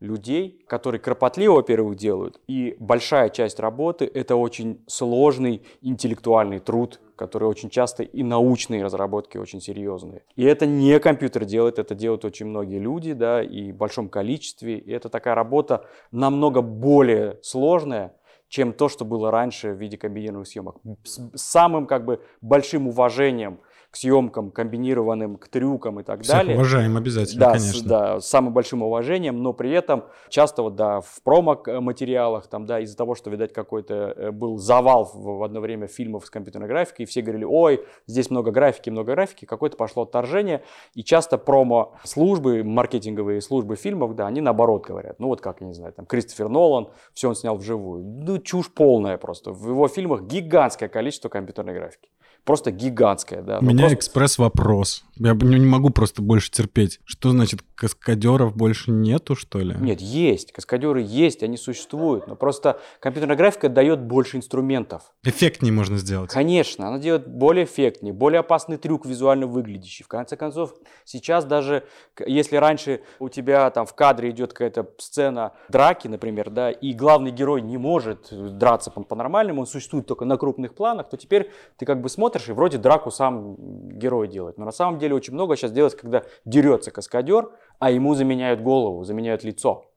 людей, 0.00 0.64
которые 0.66 1.00
кропотливо, 1.00 1.54
во-первых, 1.54 1.96
делают. 1.96 2.40
И 2.46 2.76
большая 2.78 3.30
часть 3.30 3.58
работы– 3.58 4.10
это 4.14 4.36
очень 4.36 4.82
сложный 4.86 5.62
интеллектуальный 5.82 6.60
труд, 6.60 7.00
который 7.16 7.48
очень 7.48 7.68
часто 7.68 8.04
и 8.04 8.22
научные 8.22 8.84
разработки 8.84 9.38
очень 9.38 9.60
серьезные. 9.60 10.22
И 10.36 10.44
это 10.44 10.66
не 10.66 10.98
компьютер 11.00 11.44
делает, 11.44 11.78
это 11.78 11.94
делают 11.94 12.24
очень 12.24 12.46
многие 12.46 12.78
люди, 12.78 13.12
да, 13.12 13.42
и 13.42 13.72
в 13.72 13.76
большом 13.76 14.08
количестве. 14.08 14.78
И 14.78 14.90
это 14.90 15.08
такая 15.08 15.34
работа 15.34 15.84
намного 16.12 16.62
более 16.62 17.38
сложная, 17.42 18.14
чем 18.48 18.72
то, 18.72 18.88
что 18.88 19.04
было 19.04 19.30
раньше 19.30 19.72
в 19.72 19.78
виде 19.78 19.98
комбинированных 19.98 20.46
съемок. 20.46 20.76
С 21.04 21.20
самым 21.34 21.86
как 21.86 22.04
бы 22.04 22.22
большим 22.40 22.86
уважением 22.86 23.60
к 23.90 23.96
съемкам 23.96 24.50
комбинированным, 24.50 25.36
к 25.36 25.48
трюкам 25.48 26.00
и 26.00 26.02
так 26.02 26.22
Всех 26.22 26.36
далее. 26.36 26.56
уважаем 26.56 26.96
обязательно, 26.96 27.40
да, 27.40 27.52
конечно. 27.52 27.78
С, 27.78 27.82
да, 27.82 28.20
с 28.20 28.28
самым 28.28 28.52
большим 28.52 28.82
уважением, 28.82 29.42
но 29.42 29.54
при 29.54 29.70
этом 29.70 30.04
часто 30.28 30.62
вот, 30.62 30.74
да, 30.74 31.00
в 31.00 31.22
промо-материалах, 31.22 32.48
там, 32.48 32.66
да, 32.66 32.80
из-за 32.80 32.96
того, 32.96 33.14
что, 33.14 33.30
видать, 33.30 33.54
какой-то 33.54 34.12
э, 34.14 34.30
был 34.30 34.58
завал 34.58 35.04
в, 35.04 35.38
в 35.38 35.42
одно 35.42 35.60
время 35.60 35.86
фильмов 35.86 36.26
с 36.26 36.30
компьютерной 36.30 36.68
графикой, 36.68 37.04
и 37.04 37.06
все 37.06 37.22
говорили, 37.22 37.44
ой, 37.44 37.84
здесь 38.06 38.30
много 38.30 38.50
графики, 38.50 38.90
много 38.90 39.14
графики, 39.14 39.46
какое-то 39.46 39.78
пошло 39.78 40.02
отторжение, 40.02 40.62
и 40.94 41.02
часто 41.02 41.38
промо-службы, 41.38 42.62
маркетинговые 42.64 43.40
службы 43.40 43.76
фильмов, 43.76 44.14
да, 44.14 44.26
они 44.26 44.42
наоборот 44.42 44.86
говорят, 44.86 45.18
ну 45.18 45.28
вот 45.28 45.40
как, 45.40 45.62
я 45.62 45.66
не 45.66 45.74
знаю, 45.74 45.94
там, 45.94 46.04
Кристофер 46.04 46.50
Нолан, 46.50 46.88
все 47.14 47.28
он 47.28 47.36
снял 47.36 47.56
вживую, 47.56 48.04
ну 48.04 48.38
чушь 48.38 48.70
полная 48.72 49.16
просто, 49.16 49.52
в 49.52 49.66
его 49.66 49.88
фильмах 49.88 50.24
гигантское 50.24 50.90
количество 50.90 51.30
компьютерной 51.30 51.72
графики 51.72 52.10
просто 52.48 52.70
гигантская. 52.70 53.42
Да. 53.42 53.58
У 53.58 53.62
меня 53.62 53.80
просто... 53.80 53.96
экспресс-вопрос. 53.96 55.04
Я 55.16 55.34
не 55.34 55.66
могу 55.66 55.90
просто 55.90 56.22
больше 56.22 56.50
терпеть. 56.50 56.98
Что 57.04 57.28
значит, 57.30 57.60
каскадеров 57.74 58.56
больше 58.56 58.90
нету, 58.90 59.34
что 59.34 59.58
ли? 59.58 59.76
Нет, 59.78 60.00
есть. 60.00 60.52
Каскадеры 60.52 61.02
есть, 61.02 61.42
они 61.42 61.58
существуют. 61.58 62.26
Но 62.26 62.36
просто 62.36 62.80
компьютерная 63.00 63.36
графика 63.36 63.68
дает 63.68 64.00
больше 64.00 64.38
инструментов. 64.38 65.12
Эффектнее 65.24 65.74
можно 65.74 65.98
сделать. 65.98 66.30
Конечно, 66.30 66.88
она 66.88 66.98
делает 66.98 67.28
более 67.28 67.66
эффектнее, 67.66 68.14
более 68.14 68.40
опасный 68.40 68.78
трюк 68.78 69.04
визуально 69.04 69.46
выглядящий. 69.46 70.02
В 70.02 70.08
конце 70.08 70.38
концов, 70.38 70.72
сейчас 71.04 71.44
даже, 71.44 71.84
если 72.24 72.56
раньше 72.56 73.02
у 73.18 73.28
тебя 73.28 73.68
там 73.70 73.84
в 73.84 73.94
кадре 73.94 74.30
идет 74.30 74.54
какая-то 74.54 74.88
сцена 74.96 75.52
драки, 75.68 76.08
например, 76.08 76.48
да, 76.48 76.70
и 76.70 76.94
главный 76.94 77.30
герой 77.30 77.60
не 77.60 77.76
может 77.76 78.28
драться 78.56 78.90
по-нормальному, 78.90 79.60
он 79.60 79.66
существует 79.66 80.06
только 80.06 80.24
на 80.24 80.38
крупных 80.38 80.74
планах, 80.74 81.10
то 81.10 81.18
теперь 81.18 81.50
ты 81.76 81.84
как 81.84 82.00
бы 82.00 82.08
смотришь, 82.08 82.37
и 82.46 82.52
вроде 82.52 82.78
драку 82.78 83.10
сам 83.10 83.56
герой 83.98 84.28
делает. 84.28 84.58
Но 84.58 84.64
на 84.64 84.72
самом 84.72 84.98
деле 84.98 85.14
очень 85.14 85.34
много 85.34 85.56
сейчас 85.56 85.72
делается, 85.72 85.98
когда 85.98 86.22
дерется 86.44 86.90
каскадер, 86.90 87.50
а 87.78 87.90
ему 87.90 88.14
заменяют 88.14 88.60
голову, 88.60 89.04
заменяют 89.04 89.42
лицо 89.42 89.88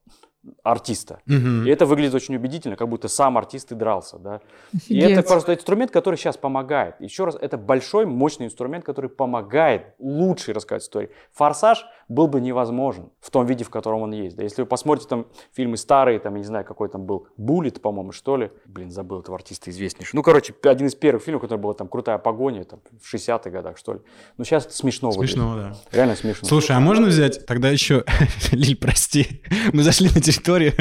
артиста. 0.64 1.22
Угу. 1.28 1.66
И 1.66 1.70
это 1.70 1.86
выглядит 1.86 2.14
очень 2.14 2.36
убедительно, 2.36 2.76
как 2.76 2.90
будто 2.90 3.08
сам 3.08 3.38
артист 3.38 3.72
и 3.72 3.76
дрался, 3.76 4.18
да. 4.18 4.42
И 4.88 5.00
это 5.00 5.22
просто 5.24 5.54
инструмент, 5.54 5.92
который 5.92 6.16
сейчас 6.16 6.38
помогает. 6.38 6.96
Еще 7.00 7.26
раз, 7.26 7.36
это 7.40 7.58
большой, 7.58 8.06
мощный 8.06 8.48
инструмент, 8.48 8.84
который 8.84 9.10
помогает 9.10 9.94
лучше 10.00 10.54
рассказать 10.54 10.84
историю. 10.84 11.12
Форсаж 11.34 11.86
был 12.08 12.28
бы 12.28 12.42
невозможен 12.42 13.10
в 13.20 13.30
том 13.30 13.46
виде, 13.46 13.64
в 13.64 13.70
котором 13.70 14.02
он 14.02 14.12
есть. 14.12 14.36
Да, 14.36 14.44
если 14.44 14.64
вы 14.64 14.68
посмотрите 14.68 15.08
там 15.08 15.28
фильмы 15.54 15.78
старые, 15.78 16.20
там, 16.20 16.34
я 16.36 16.40
не 16.40 16.46
знаю, 16.46 16.66
какой 16.66 16.90
там 16.90 17.06
был, 17.06 17.28
Буллет, 17.38 17.82
по-моему, 17.82 18.12
что 18.12 18.38
ли. 18.38 18.52
Блин, 18.66 18.92
забыл 18.92 19.22
этого 19.22 19.36
артиста 19.36 19.70
известнейший. 19.70 20.16
Ну, 20.16 20.24
короче, 20.24 20.54
один 20.64 20.88
из 20.88 20.96
первых 20.96 21.24
фильмов, 21.24 21.42
который 21.44 21.60
была 21.60 21.74
там 21.74 21.88
крутая 21.88 22.18
погоня, 22.18 22.64
там, 22.64 22.80
в 23.02 23.14
60-х 23.14 23.50
годах, 23.50 23.78
что 23.78 23.94
ли. 23.94 24.00
Ну, 24.38 24.44
сейчас 24.44 24.66
это 24.66 24.76
смешно 24.76 25.12
Смешно, 25.12 25.50
выглядит. 25.50 25.78
да. 25.92 25.98
Реально 25.98 26.16
смешно. 26.16 26.48
Слушай, 26.48 26.76
а 26.76 26.80
можно 26.80 27.08
взять 27.08 27.46
тогда 27.46 27.70
еще... 27.70 28.04
Лиль, 28.52 28.76
прости. 28.76 29.42
Мы 29.74 29.84
зашли 29.84 30.10
на 30.14 30.22
территорию. 30.32 30.74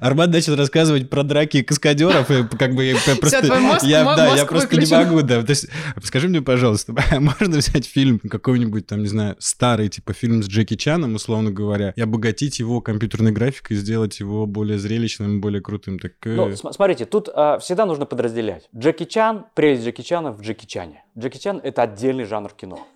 Арман 0.00 0.30
начал 0.30 0.56
рассказывать 0.56 1.10
про 1.10 1.22
драки 1.22 1.62
каскадеров. 1.62 2.30
И 2.30 2.44
как 2.56 2.74
бы 2.74 2.84
я 2.84 2.96
просто... 3.20 3.42
твой 3.42 3.60
мозг- 3.60 3.84
я, 3.84 4.04
да, 4.04 4.34
я 4.36 4.44
просто 4.46 4.76
не 4.76 4.86
могу, 4.86 5.22
да. 5.22 5.42
То 5.42 5.50
есть, 5.50 5.66
скажи 6.02 6.28
мне, 6.28 6.42
пожалуйста, 6.42 6.94
можно 7.20 7.58
взять 7.58 7.86
фильм 7.86 8.18
какой-нибудь, 8.18 8.86
там, 8.86 9.02
не 9.02 9.08
знаю, 9.08 9.36
старый, 9.38 9.88
типа 9.88 10.12
фильм 10.12 10.42
с 10.42 10.46
Джеки 10.48 10.76
Чаном, 10.76 11.14
условно 11.14 11.50
говоря, 11.50 11.92
и 11.96 12.00
обогатить 12.00 12.58
его 12.58 12.80
компьютерной 12.80 13.32
графикой, 13.32 13.76
сделать 13.76 14.18
его 14.20 14.46
более 14.46 14.78
зрелищным, 14.78 15.40
более 15.40 15.60
крутым. 15.60 15.98
Так, 15.98 16.12
э, 16.24 16.34
Ну, 16.34 16.44
см- 16.56 16.72
смотрите, 16.74 17.04
тут 17.04 17.28
а, 17.34 17.58
всегда 17.58 17.86
нужно 17.86 18.06
подразделять. 18.06 18.68
Джеки 18.76 19.04
Чан, 19.04 19.46
прелесть 19.54 19.84
Джеки 19.84 20.02
Чана 20.02 20.32
в 20.32 20.40
Джеки 20.40 20.66
Чане. 20.66 21.04
Джеки 21.18 21.38
Чан– 21.38 21.60
это 21.62 21.82
отдельный 21.82 22.24
жанр 22.24 22.50
кино. 22.52 22.86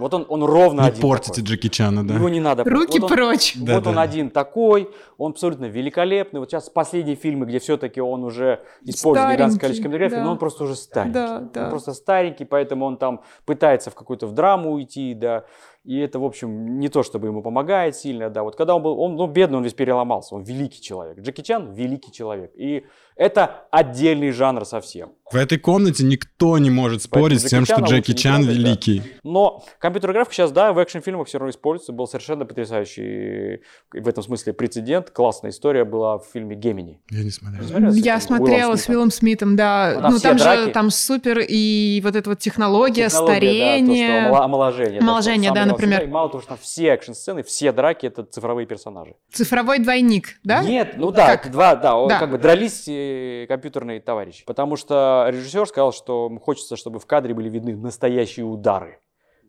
Вот 0.00 0.14
он, 0.14 0.26
он 0.28 0.42
ровно 0.42 0.82
не 0.82 0.88
один 0.88 1.02
портите 1.02 1.42
такой. 1.42 1.44
Джеки 1.44 1.68
Чана, 1.68 2.06
да. 2.06 2.14
Его 2.14 2.28
не 2.28 2.40
надо. 2.40 2.64
Руки 2.64 2.98
вот 2.98 3.10
он, 3.10 3.16
прочь. 3.16 3.54
Вот 3.56 3.66
Да, 3.66 3.76
он 3.76 3.94
да. 3.94 4.02
один 4.02 4.30
такой, 4.30 4.90
он 5.18 5.32
абсолютно 5.32 5.66
великолепный. 5.66 6.40
Вот 6.40 6.50
сейчас 6.50 6.68
последние 6.68 7.16
фильмы, 7.16 7.46
где 7.46 7.58
все-таки 7.58 8.00
он 8.00 8.24
уже 8.24 8.60
использует 8.82 9.34
гигантское 9.34 9.60
количество 9.60 9.88
графики, 9.88 10.16
да. 10.16 10.24
но 10.24 10.32
он 10.32 10.38
просто 10.38 10.64
уже 10.64 10.74
старенький. 10.74 11.14
Да, 11.14 11.40
да. 11.52 11.64
Он 11.64 11.70
просто 11.70 11.92
старенький, 11.92 12.44
поэтому 12.44 12.86
он 12.86 12.96
там 12.96 13.22
пытается 13.44 13.90
в 13.90 13.94
какую-то 13.94 14.26
в 14.26 14.32
драму 14.32 14.72
уйти, 14.72 15.14
да. 15.14 15.44
И 15.82 15.98
это, 15.98 16.18
в 16.18 16.24
общем, 16.24 16.78
не 16.78 16.90
то, 16.90 17.02
чтобы 17.02 17.28
ему 17.28 17.42
помогает 17.42 17.96
сильно, 17.96 18.28
да. 18.28 18.42
Вот 18.42 18.54
когда 18.54 18.74
он 18.74 18.82
был, 18.82 19.00
он, 19.00 19.16
ну, 19.16 19.26
бедный, 19.26 19.58
он 19.58 19.64
весь 19.64 19.72
переломался, 19.72 20.34
он 20.34 20.42
великий 20.42 20.82
человек. 20.82 21.18
Джеки 21.18 21.40
Чан– 21.40 21.72
великий 21.74 22.12
человек. 22.12 22.52
И 22.54 22.84
это 23.16 23.66
отдельный 23.70 24.30
жанр 24.30 24.66
совсем. 24.66 25.12
В 25.30 25.36
этой 25.36 25.58
комнате 25.58 26.04
никто 26.04 26.58
не 26.58 26.70
может 26.70 27.02
спорить 27.02 27.40
с 27.40 27.44
Джеки 27.44 27.50
тем, 27.50 27.64
что 27.64 27.76
Джеки 27.76 28.10
лучше 28.10 28.12
не 28.12 28.16
Чан 28.18 28.42
да. 28.42 28.52
великий. 28.52 29.02
Но 29.22 29.64
компьютерная 29.78 30.14
графика 30.14 30.34
сейчас, 30.34 30.52
да, 30.52 30.72
в 30.72 30.78
экшн-фильмах 30.78 31.28
все 31.28 31.38
равно 31.38 31.50
используется. 31.50 31.92
Был 31.92 32.06
совершенно 32.06 32.44
потрясающий 32.44 33.62
в 33.92 34.08
этом 34.08 34.22
смысле 34.22 34.52
прецедент. 34.52 35.10
Классная 35.10 35.50
история 35.50 35.84
была 35.84 36.18
в 36.18 36.26
фильме 36.32 36.56
«Гемини». 36.56 37.00
Я 37.10 37.24
не 37.24 37.30
смотрел. 37.30 37.64
Смотрел 37.64 37.92
с 37.92 37.96
Я 37.96 38.20
смотрела 38.20 38.58
Уиллом 38.58 38.76
с? 38.76 38.88
Уиллом 38.88 39.10
Смитом, 39.10 39.56
да. 39.56 39.92
Ну, 39.94 40.00
там 40.02 40.12
ну, 40.12 40.18
там 40.18 40.36
драки. 40.36 40.64
же 40.64 40.70
там 40.72 40.90
супер 40.90 41.38
и 41.46 42.00
вот 42.04 42.16
эта 42.16 42.28
вот 42.28 42.38
технология, 42.38 43.06
Технология, 43.06 43.36
старение. 43.36 44.08
Да, 44.08 44.28
то, 44.28 44.34
что 44.34 44.44
омоложение. 44.44 45.00
Омоложение, 45.00 45.50
что 45.50 45.54
да, 45.54 45.69
например. 45.72 46.06
мало 46.08 46.28
того, 46.28 46.40
что 46.40 46.50
там 46.50 46.58
все 46.58 46.88
экшн-сцены, 46.88 47.42
все 47.42 47.72
драки— 47.72 48.06
это 48.06 48.24
цифровые 48.24 48.66
персонажи. 48.66 49.14
Цифровой 49.32 49.78
двойник, 49.78 50.38
да? 50.44 50.62
Нет, 50.62 50.94
ну 50.96 51.10
да, 51.10 51.36
Как? 51.36 51.50
два, 51.50 51.74
да, 51.74 52.06
Да. 52.06 52.18
как 52.18 52.30
бы 52.30 52.38
дрались 52.38 52.86
э, 52.88 53.46
компьютерные 53.48 54.00
товарищи. 54.00 54.44
Потому 54.44 54.76
что 54.76 55.26
режиссер 55.30 55.66
сказал, 55.66 55.92
что 55.92 56.30
хочется, 56.42 56.76
чтобы 56.76 56.98
в 56.98 57.06
кадре 57.06 57.34
были 57.34 57.48
видны 57.48 57.76
настоящие 57.76 58.46
удары. 58.46 59.00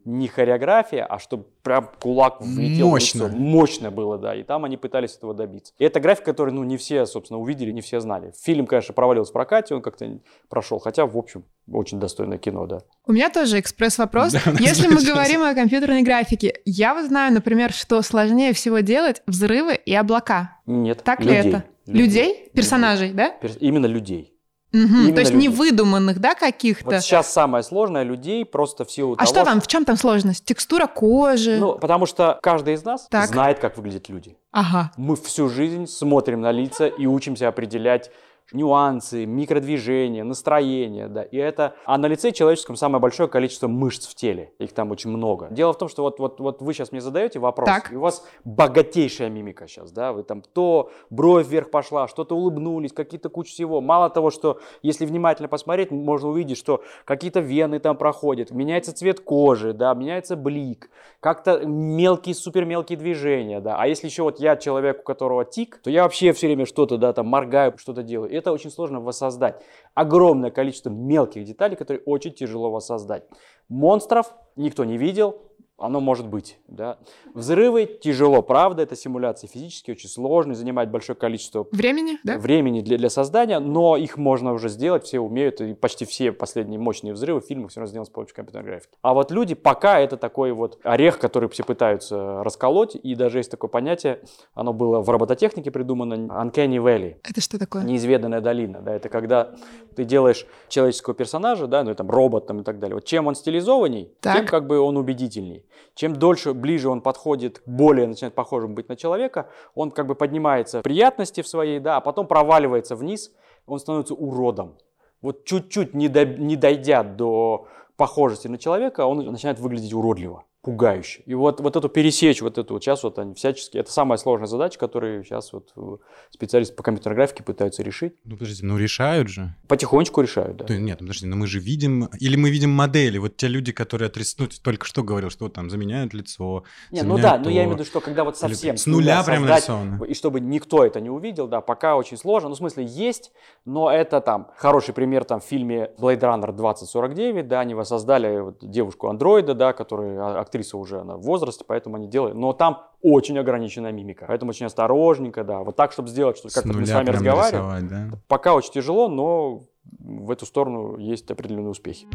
Не 0.03 0.27
хореография, 0.27 1.05
а 1.05 1.20
чтобы 1.20 1.46
прям 1.63 1.89
кулак 2.00 2.41
влетел 2.41 2.89
Мощно. 2.89 3.25
в 3.25 3.27
лицо. 3.27 3.38
Мощно 3.38 3.91
было, 3.91 4.17
да. 4.17 4.36
И 4.36 4.43
там 4.43 4.65
они 4.65 4.77
пытались 4.77 5.15
этого 5.15 5.34
добиться. 5.34 5.74
И 5.77 5.84
это 5.84 6.00
графика, 6.00 6.25
которую, 6.31 6.55
ну, 6.55 6.63
не 6.63 6.77
все, 6.77 7.05
собственно, 7.05 7.39
увидели, 7.39 7.72
не 7.72 7.81
все 7.81 8.00
знали. 8.00 8.34
Фильм, 8.41 8.65
конечно, 8.65 8.93
провалился 8.93 9.29
в 9.29 9.34
прокате, 9.34 9.75
он 9.75 9.81
как-то 9.81 10.20
прошел. 10.50 10.79
Хотя, 10.79 11.05
в 11.05 11.17
общем, 11.17 11.43
очень 11.72 12.00
достойное 12.00 12.38
кино, 12.38 12.65
да. 12.65 12.79
У 13.05 13.13
меня 13.13 13.29
тоже 13.29 13.60
экспресс-вопрос. 13.60 14.34
Да, 14.46 14.51
Если 14.60 14.88
мы 14.88 15.03
говорим 15.03 15.43
о 15.43 15.53
компьютерной 15.53 16.01
графике, 16.03 16.55
я 16.65 16.93
вот 16.96 17.05
знаю, 17.05 17.34
например, 17.34 17.72
что 17.72 18.01
сложнее 18.01 18.53
всего 18.53 18.79
делать 18.79 19.22
взрывы 19.27 19.75
и 19.75 19.93
облака. 19.93 20.58
Нет. 20.65 21.03
Так 21.03 21.20
людей. 21.20 21.41
ли 21.41 21.50
это? 21.50 21.63
Людей? 21.86 22.50
Персонажей, 22.53 23.12
да? 23.12 23.36
Именно 23.60 23.86
людей. 23.86 24.34
Угу, 24.74 25.13
то 25.13 25.20
есть 25.20 25.34
людей. 25.34 25.50
не 25.50 25.50
выдуманных, 25.50 26.20
да, 26.20 26.34
каких-то? 26.34 26.86
Вот 26.86 27.01
сейчас 27.01 27.32
самое 27.32 27.63
сложное 27.63 28.04
людей 28.04 28.46
просто 28.46 28.86
в 28.86 28.92
силу 28.92 29.13
а 29.13 29.18
того... 29.18 29.30
А 29.30 29.34
что 29.34 29.44
там, 29.44 29.60
в 29.60 29.68
чем 29.68 29.84
там 29.84 29.98
сложность? 29.98 30.46
Текстура 30.46 30.88
кожи? 30.88 31.58
Ну, 31.58 31.78
потому 31.78 32.06
что 32.06 32.40
каждый 32.42 32.75
из 32.75 32.86
нас 32.86 33.08
так. 33.10 33.30
знает, 33.30 33.60
как 33.60 33.75
выглядят 33.75 34.08
люди. 34.08 34.38
Ага. 34.51 34.92
Мы 34.96 35.18
всю 35.18 35.50
жизнь 35.50 35.88
смотрим 35.88 36.40
на 36.42 36.51
лица 36.51 36.88
и 36.88 37.06
учимся 37.06 37.50
определять 37.50 38.12
нюансы, 38.54 39.26
микродвижения, 39.26 40.24
настроение, 40.24 41.08
да, 41.08 41.24
и 41.24 41.38
это... 41.38 41.76
А 41.86 41.98
на 41.98 42.08
лице 42.08 42.32
человеческом 42.32 42.76
самое 42.76 43.02
большое 43.02 43.30
количество 43.30 43.68
мышц 43.68 44.08
в 44.08 44.16
теле, 44.16 44.54
их 44.60 44.74
там 44.74 44.92
очень 44.92 45.10
много. 45.10 45.48
Дело 45.52 45.74
в 45.74 45.78
том, 45.78 45.90
что 45.90 46.04
вот, 46.04 46.20
вот, 46.20 46.40
вот 46.40 46.62
вы 46.62 46.74
сейчас 46.74 46.92
мне 46.92 47.02
задаете 47.02 47.40
вопрос, 47.40 47.68
так. 47.68 47.92
и 47.92 47.96
у 47.96 48.02
вас 48.02 48.26
богатейшая 48.44 49.30
мимика 49.30 49.68
сейчас, 49.68 49.92
да, 49.92 50.14
вы 50.14 50.24
там 50.24 50.42
то 50.42 50.92
бровь 51.10 51.48
вверх 51.48 51.72
пошла, 51.72 52.08
что-то 52.08 52.36
улыбнулись, 52.36 52.92
какие-то 52.94 53.30
куча 53.30 53.52
всего. 53.52 53.82
Мало 53.82 54.10
того, 54.10 54.32
что 54.32 54.60
если 54.82 55.06
внимательно 55.06 55.48
посмотреть, 55.48 55.92
можно 55.92 56.30
увидеть, 56.30 56.58
что 56.58 56.84
какие-то 57.06 57.40
вены 57.40 57.80
там 57.80 57.96
проходят, 57.96 58.52
меняется 58.52 58.94
цвет 58.94 59.20
кожи, 59.20 59.74
да, 59.74 59.94
меняется 59.94 60.36
блик, 60.36 60.90
как-то 61.20 61.62
мелкие, 61.66 62.36
супер 62.36 62.66
мелкие 62.66 62.98
движения, 62.98 63.60
да. 63.60 63.78
А 63.78 63.88
если 63.88 64.08
еще 64.08 64.24
вот 64.24 64.40
я 64.40 64.56
человек, 64.56 65.02
у 65.02 65.04
которого 65.04 65.46
тик, 65.46 65.80
то 65.84 65.90
я 65.90 66.04
вообще 66.04 66.34
все 66.34 66.48
время 66.48 66.66
что-то, 66.66 66.98
да, 66.98 67.14
там 67.14 67.28
моргаю, 67.28 67.74
что-то 67.78 68.04
делаю 68.04 68.31
это 68.36 68.52
очень 68.52 68.72
сложно 68.72 69.00
воссоздать. 69.00 69.64
Огромное 69.94 70.52
количество 70.52 70.90
мелких 70.90 71.44
деталей, 71.44 71.76
которые 71.76 72.04
очень 72.06 72.34
тяжело 72.34 72.72
воссоздать. 72.72 73.24
Монстров 73.70 74.34
никто 74.56 74.84
не 74.84 74.98
видел, 74.98 75.50
оно 75.82 76.00
может 76.00 76.28
быть. 76.28 76.58
Да. 76.68 76.98
Взрывы 77.34 77.86
тяжело, 77.86 78.42
правда, 78.42 78.84
это 78.84 78.96
симуляции 78.96 79.48
физически 79.48 79.92
очень 79.92 80.10
сложные, 80.10 80.56
занимает 80.56 80.92
большое 80.92 81.18
количество 81.18 81.68
времени, 81.72 82.20
да? 82.24 82.38
времени 82.38 82.82
для, 82.82 82.98
для 82.98 83.10
создания, 83.10 83.60
но 83.60 83.98
их 83.98 84.18
можно 84.18 84.54
уже 84.54 84.70
сделать, 84.70 85.06
все 85.06 85.20
умеют, 85.20 85.62
и 85.62 85.74
почти 85.74 86.06
все 86.06 86.32
последние 86.32 86.80
мощные 86.80 87.14
взрывы 87.14 87.42
в 87.42 87.46
фильмах 87.46 87.72
все 87.72 87.80
равно 87.80 87.90
сделаны 87.90 88.06
с 88.06 88.10
помощью 88.10 88.36
компьютерной 88.36 88.68
графики. 88.68 88.94
А 89.02 89.14
вот 89.14 89.32
люди 89.32 89.56
пока 89.56 90.00
это 90.00 90.18
такой 90.18 90.52
вот 90.52 90.80
орех, 90.84 91.20
который 91.20 91.50
все 91.50 91.64
пытаются 91.64 92.44
расколоть, 92.44 92.96
и 92.96 93.16
даже 93.16 93.40
есть 93.40 93.52
такое 93.52 93.70
понятие, 93.70 94.22
оно 94.54 94.74
было 94.74 95.02
в 95.02 95.10
робототехнике 95.10 95.72
придумано, 95.72 96.14
Uncanny 96.14 96.78
Valley. 96.78 97.18
Это 97.28 97.42
что 97.42 97.58
такое? 97.58 97.84
Неизведанная 97.84 98.42
долина, 98.42 98.82
да, 98.82 98.96
это 98.96 99.10
когда 99.10 99.56
ты 99.96 100.04
делаешь 100.04 100.46
человеческого 100.70 101.16
персонажа, 101.16 101.68
да, 101.68 101.84
ну 101.84 101.94
там 101.96 102.10
робот 102.10 102.48
там 102.48 102.62
и 102.62 102.64
так 102.64 102.80
далее, 102.80 102.96
вот 102.96 103.06
чем 103.06 103.28
он 103.28 103.36
стилизованней, 103.36 104.12
так. 104.20 104.38
тем 104.38 104.46
как 104.46 104.68
бы 104.68 104.80
он 104.80 104.98
убедительней. 104.98 105.66
Чем 105.94 106.16
дольше, 106.16 106.54
ближе 106.54 106.90
он 106.90 107.01
подходит, 107.01 107.62
более 107.66 108.08
начинает 108.08 108.36
похожим 108.36 108.75
быть 108.75 108.90
на 108.90 108.96
человека, 108.96 109.50
он 109.75 109.92
как 109.92 110.08
бы 110.08 110.16
поднимается 110.16 110.80
в 110.80 110.84
приятности 110.84 111.42
в 111.42 111.48
своей, 111.48 111.80
да, 111.80 111.98
а 111.98 112.01
потом 112.01 112.28
проваливается 112.28 112.96
вниз, 112.96 113.32
он 113.66 113.80
становится 113.80 114.13
уродом. 114.13 114.78
Вот 115.22 115.46
чуть-чуть 115.46 115.94
не, 115.94 116.08
до, 116.08 116.25
не 116.25 116.56
дойдя 116.56 117.04
до 117.04 117.68
похожести 117.96 118.48
на 118.48 118.58
человека, 118.58 119.06
он 119.06 119.18
начинает 119.25 119.60
выглядеть 119.60 119.94
уродливо 119.94 120.46
пугающе. 120.62 121.24
И 121.25 121.34
вот, 121.34 121.60
вот 121.60 121.75
эту 121.75 121.89
пересечь, 121.89 122.41
вот 122.41 122.58
эту 122.58 122.75
вот 122.75 122.84
сейчас 122.84 123.03
вот 123.03 123.18
они 123.18 123.34
всячески, 123.34 123.77
это 123.77 123.91
самая 123.91 124.18
сложная 124.18 124.48
задача, 124.48 124.77
которую 124.77 125.24
сейчас 125.24 125.53
вот 125.53 125.72
э, 125.75 125.98
специалисты 126.30 126.75
по 126.75 126.84
компьютерной 126.84 127.15
графике 127.15 127.44
пытаются 127.44 127.82
решить. 127.82 128.13
Ну, 128.25 128.38
подождите, 128.38 128.65
ну 128.65 128.77
решают 128.77 129.27
же. 129.27 129.56
Потихонечку 129.68 130.22
решают, 130.22 130.58
да. 130.58 130.65
То, 130.65 130.77
нет, 130.77 131.01
ну, 131.01 131.08
подожди, 131.08 131.25
но 131.25 131.36
мы 131.36 131.48
же 131.48 131.60
видим, 131.60 132.10
или 132.20 132.36
мы 132.36 132.51
видим 132.51 132.70
модели, 132.70 133.18
вот 133.18 133.38
те 133.38 133.48
люди, 133.48 133.72
которые 133.72 134.08
отрисуют, 134.08 134.51
ну, 134.51 134.58
только 134.63 134.86
что 134.86 135.03
говорил, 135.03 135.32
что 135.32 135.50
там 135.50 135.72
заменяют 135.72 136.13
лицо, 136.13 136.63
Нет, 136.91 137.06
ну 137.06 137.18
да, 137.18 137.38
то, 137.38 137.46
но 137.46 137.50
я 137.50 137.63
имею 137.63 137.72
в 137.72 137.74
виду, 137.80 137.86
что 137.86 138.00
когда 138.00 138.24
вот 138.24 138.38
совсем 138.38 138.77
с 138.77 138.86
нуля 138.86 139.24
прям 139.24 139.46
нарисовано. 139.46 140.03
И 140.03 140.13
чтобы 140.13 140.39
никто 140.41 140.86
это 140.86 141.01
не 141.01 141.10
увидел, 141.10 141.48
да, 141.48 141.62
пока 141.62 141.96
очень 141.96 142.18
сложно, 142.18 142.50
ну, 142.50 142.56
в 142.56 142.58
смысле, 142.60 142.86
есть, 142.86 143.32
но 143.65 143.91
это 143.91 144.22
там, 144.22 144.51
хороший 144.58 144.94
пример 144.94 145.24
там 145.24 145.39
в 145.39 145.44
фильме 145.44 145.89
Blade 145.98 146.20
Runner 146.20 146.51
2049, 146.51 147.48
да, 147.48 147.62
они 147.62 147.74
воссоздали 147.74 148.41
вот, 148.41 148.60
девушку-андроида, 148.62 149.56
да, 149.56 149.74
которая 149.74 150.39
актриса 150.51 150.77
уже 150.77 151.00
она 151.00 151.15
в 151.15 151.22
возрасте, 151.22 151.63
поэтому 151.65 151.96
они 151.96 152.08
делают. 152.08 152.36
Но 152.36 152.53
там 152.53 152.84
очень 153.01 153.38
ограниченная 153.39 153.91
мимика, 153.91 154.25
поэтому 154.27 154.50
очень 154.50 154.65
осторожненько, 154.65 155.43
да. 155.43 155.60
Вот 155.60 155.75
так, 155.75 155.93
чтобы 155.93 156.10
сделать, 156.10 156.38
что 156.38 156.50
как 156.50 156.65
мы 156.65 156.86
с 156.86 156.91
вами 156.91 157.10
разговариваем. 157.10 157.88
Да? 157.88 158.10
Пока 158.27 158.53
очень 158.53 158.74
тяжело, 158.74 159.08
но 159.08 159.62
в 160.00 160.29
эту 160.29 160.46
сторону 160.46 160.98
есть 160.98 161.31
определенные 161.31 161.72
успехи. 161.72 162.08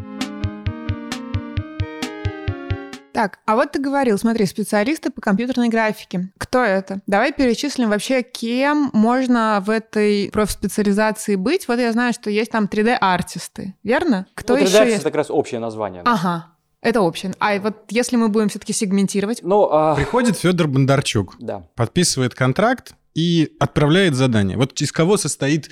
Так, 3.17 3.39
а 3.47 3.55
вот 3.55 3.71
ты 3.71 3.79
говорил, 3.79 4.15
смотри, 4.19 4.45
специалисты 4.45 5.09
по 5.09 5.21
компьютерной 5.21 5.69
графике. 5.69 6.29
Кто 6.37 6.61
это? 6.63 6.99
Давай 7.07 7.33
перечислим 7.33 7.89
вообще, 7.89 8.21
кем 8.21 8.91
можно 8.93 9.59
в 9.65 9.71
этой 9.71 10.29
профспециализации 10.31 11.35
быть. 11.35 11.67
Вот 11.67 11.79
я 11.79 11.91
знаю, 11.93 12.13
что 12.13 12.29
есть 12.29 12.51
там 12.51 12.65
3D-артисты, 12.65 13.73
верно? 13.81 14.27
Кто 14.35 14.55
ну, 14.55 14.59
3D 14.59 14.65
еще 14.67 14.85
есть? 14.85 14.95
это 14.97 15.05
как 15.05 15.15
раз 15.15 15.31
общее 15.31 15.59
название. 15.59 16.03
Ага. 16.05 16.45
Это 16.87 17.01
общее. 17.01 17.33
А 17.39 17.59
вот 17.59 17.75
если 17.89 18.15
мы 18.15 18.29
будем 18.29 18.47
все-таки 18.47 18.71
сегментировать? 18.71 19.41
Ну, 19.43 19.67
а... 19.69 19.93
Приходит 19.93 20.37
Федор 20.37 20.69
Бондарчук, 20.69 21.35
да. 21.37 21.67
подписывает 21.75 22.33
контракт 22.33 22.95
и 23.13 23.57
отправляет 23.59 24.15
задание. 24.15 24.55
Вот 24.55 24.79
из 24.79 24.93
кого 24.93 25.17
состоит 25.17 25.69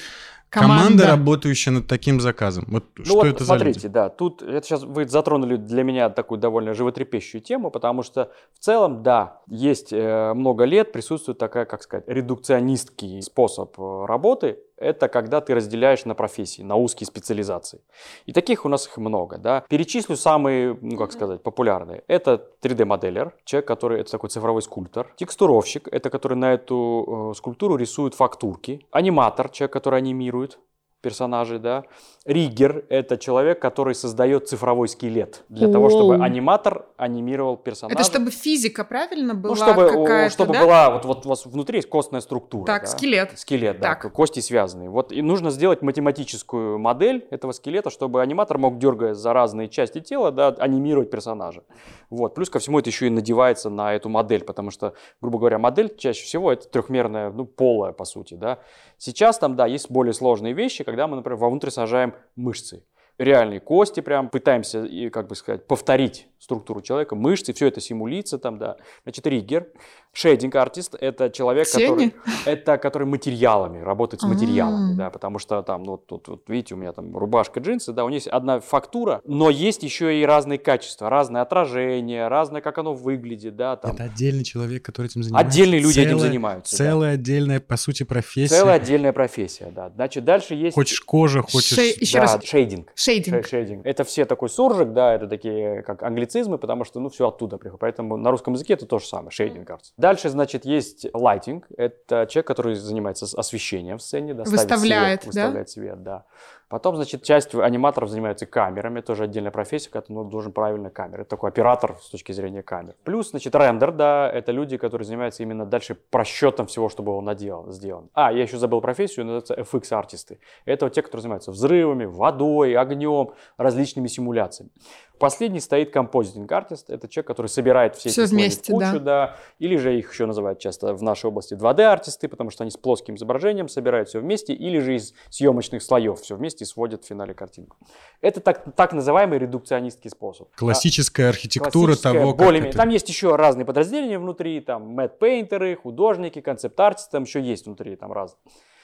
команда, 0.49 0.83
команда 0.83 1.07
работающая 1.07 1.71
над 1.71 1.87
таким 1.87 2.19
заказом? 2.19 2.65
Вот 2.67 2.83
ну 2.97 3.05
что 3.05 3.15
вот 3.15 3.27
это 3.27 3.45
смотрите, 3.45 3.79
за 3.79 3.87
люди? 3.87 3.93
да, 3.93 4.09
тут 4.09 4.41
это 4.41 4.67
сейчас 4.67 4.83
вы 4.83 5.07
затронули 5.07 5.55
для 5.55 5.83
меня 5.83 6.09
такую 6.09 6.37
довольно 6.37 6.73
животрепещущую 6.73 7.39
тему, 7.39 7.71
потому 7.71 8.03
что 8.03 8.33
в 8.53 8.59
целом, 8.59 9.01
да, 9.01 9.39
есть 9.47 9.93
э, 9.93 10.33
много 10.33 10.65
лет 10.65 10.91
присутствует 10.91 11.37
такая, 11.37 11.63
как 11.63 11.81
сказать, 11.81 12.03
редукционистский 12.07 13.21
способ 13.21 13.79
э, 13.79 14.05
работы, 14.05 14.57
это 14.77 15.07
когда 15.07 15.41
ты 15.41 15.55
разделяешь 15.55 16.05
на 16.05 16.15
профессии, 16.15 16.61
на 16.61 16.75
узкие 16.75 17.07
специализации. 17.07 17.81
И 18.25 18.33
таких 18.33 18.65
у 18.65 18.69
нас 18.69 18.87
их 18.87 18.97
много. 18.97 19.37
Да? 19.37 19.63
Перечислю 19.69 20.15
самые, 20.15 20.77
ну 20.81 20.97
как 20.97 21.11
сказать, 21.11 21.41
популярные. 21.43 22.03
Это 22.07 22.49
3D-моделер, 22.61 23.33
человек, 23.45 23.67
который, 23.67 24.01
это 24.01 24.11
такой 24.11 24.29
цифровой 24.29 24.61
скульптор. 24.61 25.13
Текстуровщик, 25.15 25.87
это 25.91 26.09
который 26.09 26.37
на 26.37 26.53
эту 26.53 27.31
э, 27.31 27.37
скульптуру 27.37 27.75
рисует 27.75 28.13
фактурки. 28.13 28.85
Аниматор, 28.91 29.49
человек, 29.49 29.73
который 29.73 29.99
анимирует 29.99 30.59
персонажей, 31.05 31.59
да. 31.59 31.83
Риггер— 32.25 32.85
это 32.89 33.17
человек, 33.17 33.61
который 33.61 33.93
создает 33.93 34.49
цифровой 34.49 34.87
скелет 34.87 35.43
для 35.49 35.67
О. 35.67 35.71
того, 35.71 35.89
чтобы 35.89 36.15
аниматор 36.15 36.85
анимировал 36.97 37.55
персонажа. 37.57 37.99
Это 37.99 38.03
чтобы 38.03 38.31
физика, 38.31 38.83
правильно, 38.83 39.35
была 39.35 39.55
ну, 39.55 39.55
чтобы, 39.55 39.87
какая-то, 39.91 40.33
чтобы 40.33 40.53
да? 40.53 40.63
была, 40.63 40.89
вот, 40.89 41.05
вот 41.05 41.25
у 41.27 41.29
вас 41.29 41.45
внутри 41.45 41.77
есть 41.77 41.87
костная 41.87 42.21
структура. 42.21 42.65
Так, 42.65 42.81
да? 42.81 42.87
скелет. 42.87 43.37
Скелет, 43.37 43.79
да, 43.79 43.93
так. 43.93 44.11
кости 44.11 44.39
связанные. 44.39 44.89
Вот 44.89 45.11
и 45.11 45.21
нужно 45.21 45.51
сделать 45.51 45.83
математическую 45.83 46.79
модель 46.79 47.27
этого 47.29 47.51
скелета, 47.51 47.91
чтобы 47.91 48.23
аниматор 48.23 48.57
мог, 48.57 48.79
дергая 48.79 49.13
за 49.13 49.31
разные 49.31 49.69
части 49.69 50.01
тела, 50.01 50.31
да, 50.31 50.47
анимировать 50.47 51.11
персонажа. 51.11 51.61
Вот. 52.09 52.33
Плюс 52.33 52.49
ко 52.49 52.57
всему 52.57 52.79
это 52.79 52.89
еще 52.89 53.05
и 53.05 53.11
надевается 53.11 53.69
на 53.69 53.93
эту 53.93 54.09
модель, 54.09 54.43
потому 54.43 54.71
что, 54.71 54.95
грубо 55.21 55.37
говоря, 55.37 55.59
модель 55.59 55.95
чаще 55.95 56.25
всего 56.25 56.51
это 56.51 56.67
трехмерная, 56.67 57.29
ну, 57.29 57.45
полая, 57.45 57.91
по 57.91 58.05
сути, 58.05 58.33
да. 58.33 58.57
Сейчас 58.97 59.37
там, 59.37 59.55
да, 59.55 59.67
есть 59.67 59.91
более 59.91 60.13
сложные 60.13 60.53
вещи, 60.53 60.83
когда 60.95 61.07
мы, 61.07 61.17
например, 61.17 61.37
вовнутрь 61.37 61.71
сажаем 61.71 62.15
мышцы. 62.37 62.85
Реальные 63.17 63.59
кости 63.59 63.99
прям 63.99 64.29
пытаемся, 64.29 64.87
как 65.09 65.27
бы 65.27 65.35
сказать, 65.35 65.67
повторить 65.67 66.29
структуру 66.45 66.81
человека, 66.81 67.15
мышцы, 67.15 67.53
все 67.53 67.67
это 67.67 67.81
симулица 67.81 68.37
там, 68.37 68.57
да. 68.57 68.77
Значит, 69.03 69.27
риггер. 69.27 69.67
Шейдинг 70.13 70.55
артист– 70.55 70.95
это 71.01 71.29
человек, 71.29 71.69
который, 71.69 72.15
это, 72.45 72.77
который 72.77 73.05
материалами, 73.05 73.81
работает 73.81 74.21
с 74.21 74.23
материалами, 74.23 74.91
А-а-а. 74.91 74.95
да, 74.95 75.09
потому 75.09 75.39
что 75.39 75.61
там, 75.61 75.83
ну, 75.83 75.97
тут, 75.97 76.29
вот, 76.29 76.43
видите, 76.47 76.73
у 76.75 76.77
меня 76.77 76.93
там 76.93 77.17
рубашка, 77.17 77.59
джинсы, 77.59 77.91
да, 77.91 78.05
у 78.05 78.09
них 78.09 78.21
есть 78.21 78.27
одна 78.27 78.61
фактура, 78.61 79.19
но 79.25 79.49
есть 79.49 79.83
еще 79.83 80.17
и 80.17 80.25
разные 80.25 80.57
качества, 80.57 81.09
разное 81.09 81.41
отражение, 81.41 82.29
разное, 82.29 82.61
как 82.61 82.77
оно 82.77 82.93
выглядит, 82.93 83.57
да, 83.57 83.75
там. 83.75 83.91
Это 83.91 84.05
отдельный 84.05 84.45
человек, 84.45 84.85
который 84.85 85.07
этим 85.07 85.21
занимается. 85.21 85.49
Отдельные 85.49 85.79
люди 85.81 85.95
целая, 85.95 86.07
этим 86.07 86.19
занимаются. 86.19 86.77
Целая 86.77 87.11
да. 87.11 87.13
отдельная, 87.15 87.59
по 87.59 87.75
сути, 87.75 88.03
профессия. 88.03 88.55
Целая 88.55 88.75
отдельная 88.75 89.11
профессия, 89.11 89.69
да. 89.75 89.89
Значит, 89.89 90.23
дальше 90.23 90.53
есть... 90.53 90.75
Хочешь 90.75 91.01
кожа, 91.01 91.41
хочешь... 91.41 91.75
Шей... 91.75 91.93
Еще 91.99 92.19
да, 92.19 92.21
раз. 92.21 92.39
Шейдинг. 92.41 92.89
Шейдинг. 92.95 93.45
Шейдинг. 93.45 93.85
Это 93.85 94.05
все 94.05 94.23
такой 94.23 94.47
суржик, 94.47 94.93
да, 94.93 95.13
это 95.13 95.27
такие 95.27 95.81
как 95.81 96.03
англицизмы, 96.35 96.57
потому 96.57 96.83
что, 96.83 96.99
ну, 96.99 97.09
все 97.09 97.27
оттуда 97.27 97.57
приходит. 97.57 97.79
Поэтому 97.79 98.17
на 98.17 98.31
русском 98.31 98.53
языке 98.53 98.73
это 98.73 98.85
то 98.85 98.99
же 98.99 99.05
самое, 99.05 99.31
шейдинг 99.31 99.69
артист. 99.69 99.93
Дальше, 99.97 100.29
значит, 100.29 100.65
есть 100.65 101.07
лайтинг, 101.13 101.65
это 101.77 102.27
человек, 102.29 102.47
который 102.47 102.75
занимается 102.75 103.25
освещением 103.37 103.97
в 103.97 104.01
сцене, 104.01 104.33
да, 104.33 104.43
выставляет, 104.43 105.23
свет, 105.23 105.33
да? 105.33 105.41
выставляет 105.41 105.69
свет, 105.69 106.03
да. 106.03 106.25
Потом, 106.67 106.95
значит, 106.95 107.21
часть 107.23 107.53
аниматоров 107.53 108.09
занимается 108.09 108.47
камерами, 108.47 109.01
тоже 109.01 109.25
отдельная 109.25 109.51
профессия, 109.51 109.89
когда 109.91 110.07
ну, 110.09 110.23
должен 110.23 110.51
правильно 110.51 110.89
камеры. 110.89 111.21
Это 111.21 111.29
такой 111.29 111.49
оператор 111.49 111.95
с 112.01 112.09
точки 112.09 112.31
зрения 112.31 112.63
камер. 112.63 112.95
Плюс, 113.03 113.29
значит, 113.29 113.55
рендер, 113.55 113.91
да, 113.91 114.29
это 114.31 114.51
люди, 114.51 114.77
которые 114.77 115.05
занимаются 115.05 115.43
именно 115.43 115.65
дальше 115.65 115.93
просчетом 115.95 116.65
всего, 116.65 116.89
чтобы 116.89 117.15
он 117.15 117.25
наделал, 117.25 117.71
сделан. 117.71 118.09
А, 118.13 118.33
я 118.33 118.41
еще 118.41 118.57
забыл 118.57 118.81
профессию, 118.81 119.25
называется 119.25 119.53
FX-артисты. 119.53 120.39
Это 120.65 120.87
вот 120.87 120.93
те, 120.93 121.03
которые 121.03 121.21
занимаются 121.21 121.51
взрывами, 121.51 122.05
водой, 122.05 122.73
огнем, 122.75 123.33
различными 123.57 124.07
симуляциями. 124.07 124.71
Последний 125.19 125.59
стоит 125.59 125.91
композитинг 125.91 126.51
артист. 126.51 126.89
Это 126.89 127.07
человек, 127.07 127.27
который 127.27 127.47
собирает 127.47 127.95
все, 127.95 128.09
все 128.09 128.23
эти 128.23 128.31
вместе, 128.31 128.71
в 128.71 128.75
кучу, 128.75 128.93
да. 128.93 128.99
да. 128.99 129.37
Или 129.59 129.77
же 129.77 129.97
их 129.97 130.11
еще 130.11 130.25
называют 130.25 130.59
часто 130.59 130.93
в 130.93 131.03
нашей 131.03 131.27
области 131.27 131.53
2D 131.53 131.81
артисты, 131.83 132.27
потому 132.27 132.49
что 132.49 132.63
они 132.63 132.71
с 132.71 132.77
плоским 132.77 133.15
изображением 133.15 133.67
собирают 133.67 134.09
все 134.09 134.19
вместе, 134.19 134.53
или 134.53 134.79
же 134.79 134.95
из 134.95 135.13
съемочных 135.29 135.83
слоев 135.83 136.19
все 136.19 136.35
вместе 136.35 136.65
сводят 136.65 137.03
в 137.03 137.07
финале 137.07 137.33
картинку. 137.33 137.77
Это 138.21 138.41
так, 138.41 138.75
так 138.75 138.93
называемый 138.93 139.39
редукционистский 139.39 140.09
способ. 140.09 140.49
Классическая 140.55 141.29
архитектура 141.29 141.87
Классическая, 141.87 142.13
того, 142.13 142.33
как 142.33 142.45
более 142.45 142.67
это... 142.67 142.77
Там 142.77 142.89
есть 142.89 143.07
еще 143.09 143.35
разные 143.35 143.65
подразделения 143.65 144.19
внутри, 144.19 144.59
там 144.59 144.83
мэтт-пейнтеры, 144.89 145.75
художники, 145.75 146.41
концепт-артисты, 146.41 147.11
там 147.11 147.23
еще 147.23 147.41
есть 147.41 147.65
внутри 147.65 147.95
там 147.95 148.11
разные. 148.11 148.39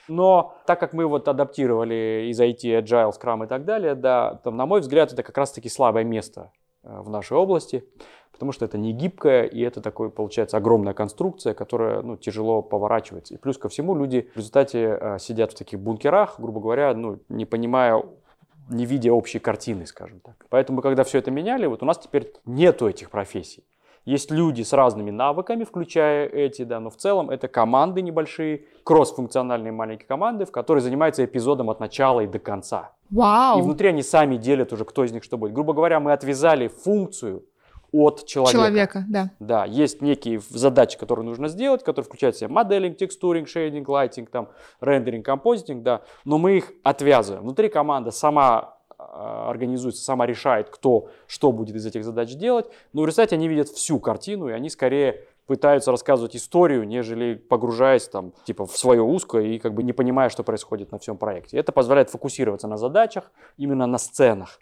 Но 0.08 0.56
так 0.66 0.80
как 0.80 0.94
мы 0.94 1.06
вот 1.06 1.28
адаптировали 1.28 2.30
из 2.30 2.40
IT, 2.40 2.84
Agile, 2.84 3.12
Scrum 3.12 3.46
и 3.46 3.48
так 3.48 3.66
далее, 3.66 3.96
да, 3.96 4.36
там, 4.44 4.58
на 4.58 4.66
мой 4.66 4.82
взгляд, 4.82 5.14
это 5.14 5.24
как 5.24 5.38
раз-таки 5.38 5.70
слабое 5.70 6.04
место 6.04 6.52
э, 6.84 7.02
в 7.02 7.10
нашей 7.10 7.38
области, 7.38 7.86
потому 8.32 8.52
что 8.52 8.66
это 8.66 8.78
не 8.78 8.94
гибкое, 8.94 9.44
и 9.44 9.62
это 9.62 9.82
такой, 9.82 10.10
получается, 10.10 10.58
огромная 10.58 10.94
конструкция, 10.94 11.54
которая 11.54 12.02
ну, 12.02 12.18
тяжело 12.18 12.62
поворачивается. 12.62 13.34
И 13.34 13.38
плюс 13.38 13.58
ко 13.58 13.70
всему 13.70 13.96
люди 13.96 14.30
в 14.34 14.38
результате 14.38 14.98
э, 15.00 15.18
сидят 15.20 15.52
в 15.52 15.58
таких 15.58 15.80
бункерах, 15.80 16.40
грубо 16.40 16.60
говоря, 16.60 16.94
ну, 16.94 17.20
не 17.30 17.46
понимая 17.46 18.04
не 18.70 18.86
видя 18.86 19.12
общей 19.12 19.40
картины, 19.40 19.86
скажем 19.86 20.22
так. 20.22 20.46
Поэтому, 20.50 20.82
когда 20.82 21.04
все 21.04 21.18
это 21.18 21.30
меняли, 21.30 21.66
вот 21.66 21.84
у 21.84 21.86
нас 21.86 21.98
теперь 21.98 22.34
нету 22.46 22.88
этих 22.88 23.10
профессий. 23.10 23.66
Есть 24.06 24.32
люди 24.32 24.64
с 24.64 24.74
разными 24.74 25.12
навыками, 25.12 25.64
включая 25.64 26.28
эти, 26.28 26.64
да, 26.64 26.80
но 26.80 26.90
в 26.90 26.98
целом 26.98 27.30
это 27.30 27.48
команды 27.48 28.02
небольшие, 28.02 28.66
кросс-функциональные 28.84 29.72
маленькие 29.72 30.08
команды, 30.08 30.46
в 30.46 30.52
которые 30.52 30.82
занимаются 30.82 31.24
эпизодом 31.24 31.70
от 31.70 31.80
начала 31.80 32.22
и 32.22 32.28
до 32.28 32.40
конца. 32.40 32.94
Вау! 33.12 33.60
И 33.60 33.62
внутри 33.62 33.90
они 33.90 34.02
сами 34.02 34.38
делят 34.38 34.74
уже, 34.74 34.86
кто 34.86 35.04
из 35.04 35.12
них 35.12 35.24
что 35.24 35.38
будет. 35.38 35.54
Грубо 35.54 35.74
говоря, 35.74 36.00
мы 36.00 36.14
отвязали 36.14 36.68
функцию 36.68 37.46
от 37.92 38.26
человека. 38.26 38.58
Человека, 38.58 39.06
да. 39.08 39.32
Да, 39.40 39.66
есть 39.66 40.02
некие 40.02 40.40
задачи, 40.50 40.98
которые 40.98 41.26
нужно 41.26 41.48
сделать, 41.48 41.84
которые 41.84 42.06
включают 42.06 42.36
в 42.36 42.40
себя 42.40 42.50
моделинг, 42.50 42.98
текстуринг, 42.98 43.48
шейдинг, 43.48 43.88
лайтинг, 43.88 44.30
там, 44.30 44.50
рендеринг, 44.80 45.26
композитинг, 45.26 45.84
да, 45.84 46.02
но 46.26 46.38
мы 46.38 46.58
их 46.58 46.72
отвязываем. 46.84 47.44
Внутри 47.44 47.70
команда 47.70 48.12
сама 48.12 48.78
а, 49.13 49.50
организуется, 49.50 50.02
сама 50.02 50.26
решает, 50.26 50.69
кто 50.69 51.10
что 51.28 51.52
будет 51.52 51.76
из 51.76 51.86
этих 51.86 52.06
задач 52.06 52.34
делать, 52.34 52.67
но 52.93 53.02
в 53.02 53.06
результате 53.06 53.36
они 53.36 53.50
видят 53.50 53.67
всю 53.67 54.00
картину, 54.00 54.47
и 54.47 54.54
они 54.54 54.69
скорее 54.69 55.26
пытаются 55.47 55.91
рассказывать 55.91 56.36
историю, 56.38 56.88
нежели 56.88 57.34
погружаясь 57.34 58.08
там, 58.08 58.32
типа, 58.45 58.65
в 58.65 58.78
свое 58.78 59.02
узкое 59.02 59.43
и 59.43 59.60
как 59.60 59.74
бы 59.74 59.84
не 59.84 59.91
понимая, 59.91 60.30
что 60.30 60.43
происходит 60.43 60.93
на 60.93 60.97
всем 60.97 61.17
проекте. 61.17 61.58
Это 61.58 61.74
позволяет 61.74 62.10
фокусироваться 62.10 62.69
на 62.69 62.78
задачах, 62.78 63.32
именно 63.58 63.86
на 63.86 63.97
сценах 63.97 64.60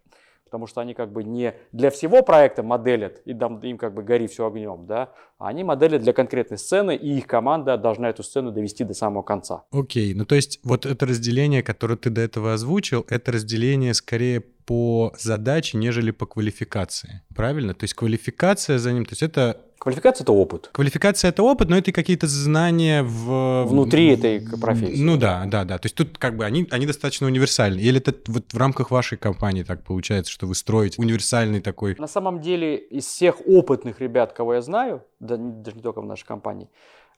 потому 0.49 0.65
что 0.65 0.81
они 0.81 0.95
как 0.95 1.11
бы 1.11 1.23
не 1.23 1.53
для 1.71 1.91
всего 1.91 2.23
проекта 2.23 2.63
моделят, 2.63 3.21
и 3.25 3.31
им 3.31 3.77
как 3.77 3.93
бы 3.93 4.01
гори 4.01 4.27
все 4.27 4.47
огнем, 4.47 4.87
да, 4.87 5.11
а 5.37 5.47
они 5.47 5.63
моделят 5.63 6.01
для 6.01 6.11
конкретной 6.11 6.57
сцены, 6.57 6.95
и 6.95 7.17
их 7.17 7.27
команда 7.27 7.77
должна 7.77 8.09
эту 8.09 8.23
сцену 8.23 8.51
довести 8.51 8.83
до 8.83 8.95
самого 8.95 9.21
конца. 9.21 9.63
Окей, 9.71 10.13
ну 10.15 10.25
то 10.25 10.33
есть 10.33 10.59
вот 10.63 10.87
это 10.87 11.05
разделение, 11.05 11.61
которое 11.61 11.97
ты 11.97 12.09
до 12.09 12.21
этого 12.21 12.53
озвучил, 12.53 13.05
это 13.09 13.31
разделение 13.31 13.93
скорее 13.93 14.41
по 14.41 15.13
задаче, 15.19 15.77
нежели 15.77 16.11
по 16.11 16.25
квалификации, 16.25 17.21
правильно? 17.35 17.73
То 17.73 17.83
есть 17.83 17.93
квалификация 17.93 18.79
за 18.79 18.91
ним, 18.91 19.05
то 19.05 19.13
есть 19.13 19.23
это 19.23 19.61
Квалификация 19.79 20.25
это 20.25 20.33
опыт. 20.33 20.69
Квалификация 20.73 21.29
это 21.29 21.41
опыт, 21.41 21.69
но 21.69 21.77
это 21.77 21.93
какие-то 21.93 22.27
знания 22.27 23.01
в... 23.01 23.63
Внутри 23.63 24.09
этой 24.09 24.41
профессии. 24.59 25.01
Ну 25.01 25.15
да, 25.15 25.45
да, 25.45 25.63
да. 25.63 25.77
То 25.77 25.85
есть 25.85 25.95
тут 25.95 26.17
как 26.17 26.35
бы 26.35 26.43
они, 26.43 26.67
они 26.69 26.85
достаточно 26.85 27.27
универсальны. 27.27 27.79
Или 27.79 27.99
это 27.99 28.13
вот 28.27 28.51
в 28.51 28.57
рамках 28.57 28.91
вашей 28.91 29.17
компании 29.17 29.63
так 29.63 29.83
получается, 29.85 30.31
что 30.33 30.47
вы 30.47 30.55
строите 30.55 31.01
универсальный 31.01 31.61
такой... 31.61 31.95
На 31.97 32.07
самом 32.07 32.41
деле 32.41 32.75
из 32.75 33.05
всех 33.05 33.39
опытных 33.47 34.01
ребят, 34.01 34.33
кого 34.33 34.55
я 34.55 34.61
знаю, 34.61 35.01
да, 35.21 35.37
даже 35.37 35.77
не 35.77 35.81
только 35.81 36.01
в 36.01 36.05
нашей 36.05 36.25
компании, 36.25 36.69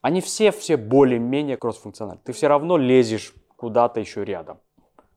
они 0.02 0.22
все, 0.22 0.52
все 0.52 0.78
более-менее 0.78 1.58
кроссфункциональны. 1.58 2.22
Ты 2.24 2.32
все 2.32 2.48
равно 2.48 2.78
лезешь 2.78 3.34
куда-то 3.56 4.00
еще 4.00 4.24
рядом 4.24 4.60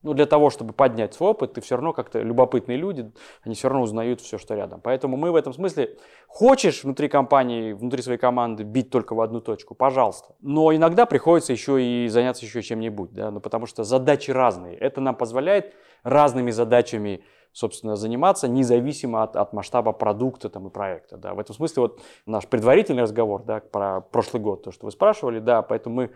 ну, 0.05 0.13
для 0.13 0.27
того, 0.27 0.51
чтобы 0.51 0.73
поднять 0.75 1.15
свой 1.15 1.31
опыт, 1.31 1.55
ты 1.55 1.61
все 1.63 1.77
равно 1.77 1.93
как-то 1.93 2.21
любопытные 2.21 2.77
люди, 2.77 3.11
они 3.43 3.55
все 3.55 3.69
равно 3.69 3.83
узнают 3.83 4.21
все, 4.21 4.39
что 4.39 4.55
рядом. 4.55 4.81
Поэтому 4.83 5.17
мы 5.17 5.33
в 5.33 5.35
этом 5.35 5.55
смысле, 5.55 5.97
хочешь 6.29 6.85
внутри 6.85 7.09
компании, 7.09 7.73
внутри 7.73 8.03
своей 8.03 8.19
команды 8.19 8.65
бить 8.65 8.91
только 8.91 9.15
в 9.15 9.21
одну 9.23 9.41
точку, 9.41 9.75
пожалуйста. 9.75 10.35
Но 10.41 10.75
иногда 10.75 11.07
приходится 11.07 11.53
еще 11.53 11.83
и 11.83 12.07
заняться 12.09 12.45
еще 12.45 12.63
чем-нибудь, 12.63 13.13
да, 13.15 13.31
ну, 13.31 13.41
потому 13.41 13.65
что 13.65 13.83
задачи 13.83 14.31
разные. 14.31 14.77
Это 14.77 15.01
нам 15.01 15.17
позволяет 15.17 15.75
разными 16.03 16.51
задачами 16.51 17.25
собственно, 17.55 17.95
заниматься 17.95 18.49
независимо 18.49 19.23
от, 19.23 19.37
от 19.37 19.53
масштаба 19.53 19.93
продукта 19.93 20.49
там, 20.49 20.67
и 20.67 20.71
проекта. 20.71 21.17
Да. 21.17 21.35
В 21.35 21.39
этом 21.39 21.55
смысле 21.55 21.83
вот 21.83 22.03
наш 22.27 22.49
предварительный 22.49 23.05
разговор 23.05 23.45
да, 23.45 23.61
про 23.61 24.01
прошлый 24.01 24.43
год, 24.43 24.65
то, 24.65 24.73
что 24.73 24.87
вы 24.87 24.91
спрашивали, 24.91 25.39
да, 25.39 25.63
поэтому 25.63 25.95
мы 25.95 26.11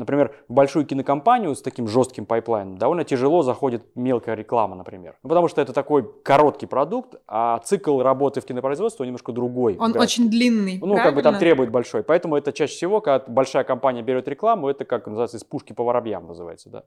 Например, 0.00 0.34
в 0.48 0.52
большую 0.52 0.86
кинокомпанию 0.86 1.54
с 1.54 1.62
таким 1.62 1.86
жестким 1.86 2.26
пайплайном 2.26 2.78
довольно 2.78 3.04
тяжело 3.04 3.42
заходит 3.42 3.84
мелкая 3.94 4.34
реклама, 4.34 4.74
например. 4.74 5.16
Ну, 5.22 5.28
потому 5.28 5.48
что 5.48 5.60
это 5.60 5.72
такой 5.72 6.10
короткий 6.22 6.66
продукт, 6.66 7.16
а 7.28 7.58
цикл 7.58 8.00
работы 8.00 8.40
в 8.40 8.46
кинопроизводстве 8.46 9.06
немножко 9.06 9.32
другой. 9.32 9.76
Он 9.78 9.92
да. 9.92 10.00
очень 10.00 10.30
длинный, 10.30 10.78
Ну, 10.80 10.94
правильно? 10.94 11.04
как 11.04 11.14
бы 11.14 11.22
там 11.22 11.38
требует 11.38 11.70
большой. 11.70 12.02
Поэтому 12.02 12.36
это 12.36 12.52
чаще 12.52 12.74
всего, 12.74 13.00
когда 13.00 13.24
большая 13.28 13.64
компания 13.64 14.02
берет 14.02 14.26
рекламу, 14.26 14.68
это 14.68 14.84
как 14.84 15.06
называется 15.06 15.36
из 15.36 15.44
пушки 15.44 15.72
по 15.74 15.84
воробьям 15.84 16.26
называется, 16.26 16.70
да. 16.70 16.82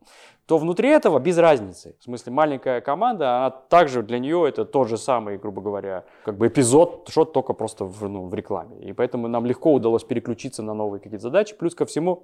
То 0.48 0.58
внутри 0.58 0.90
этого 0.90 1.20
без 1.20 1.38
разницы. 1.38 1.96
В 2.00 2.04
смысле, 2.04 2.34
маленькая 2.34 2.82
команда, 2.82 3.38
она 3.38 3.50
также 3.52 4.02
для 4.02 4.20
нее 4.20 4.46
это 4.48 4.66
тот 4.66 4.88
же 4.88 4.98
самый, 4.98 5.38
грубо 5.38 5.62
говоря, 5.62 6.04
как 6.26 6.38
бы 6.38 6.48
эпизод, 6.48 7.08
что 7.10 7.26
только 7.26 7.54
просто 7.54 7.86
в, 7.86 8.10
ну, 8.10 8.28
в 8.28 8.34
рекламе. 8.34 8.80
И 8.82 8.94
поэтому 8.94 9.28
нам 9.28 9.46
легко 9.46 9.72
удалось 9.74 10.04
переключиться 10.04 10.64
на 10.64 10.74
новые 10.74 11.00
какие-то 11.00 11.24
задачи. 11.24 11.56
Плюс 11.56 11.76
ко 11.76 11.86
всему, 11.86 12.24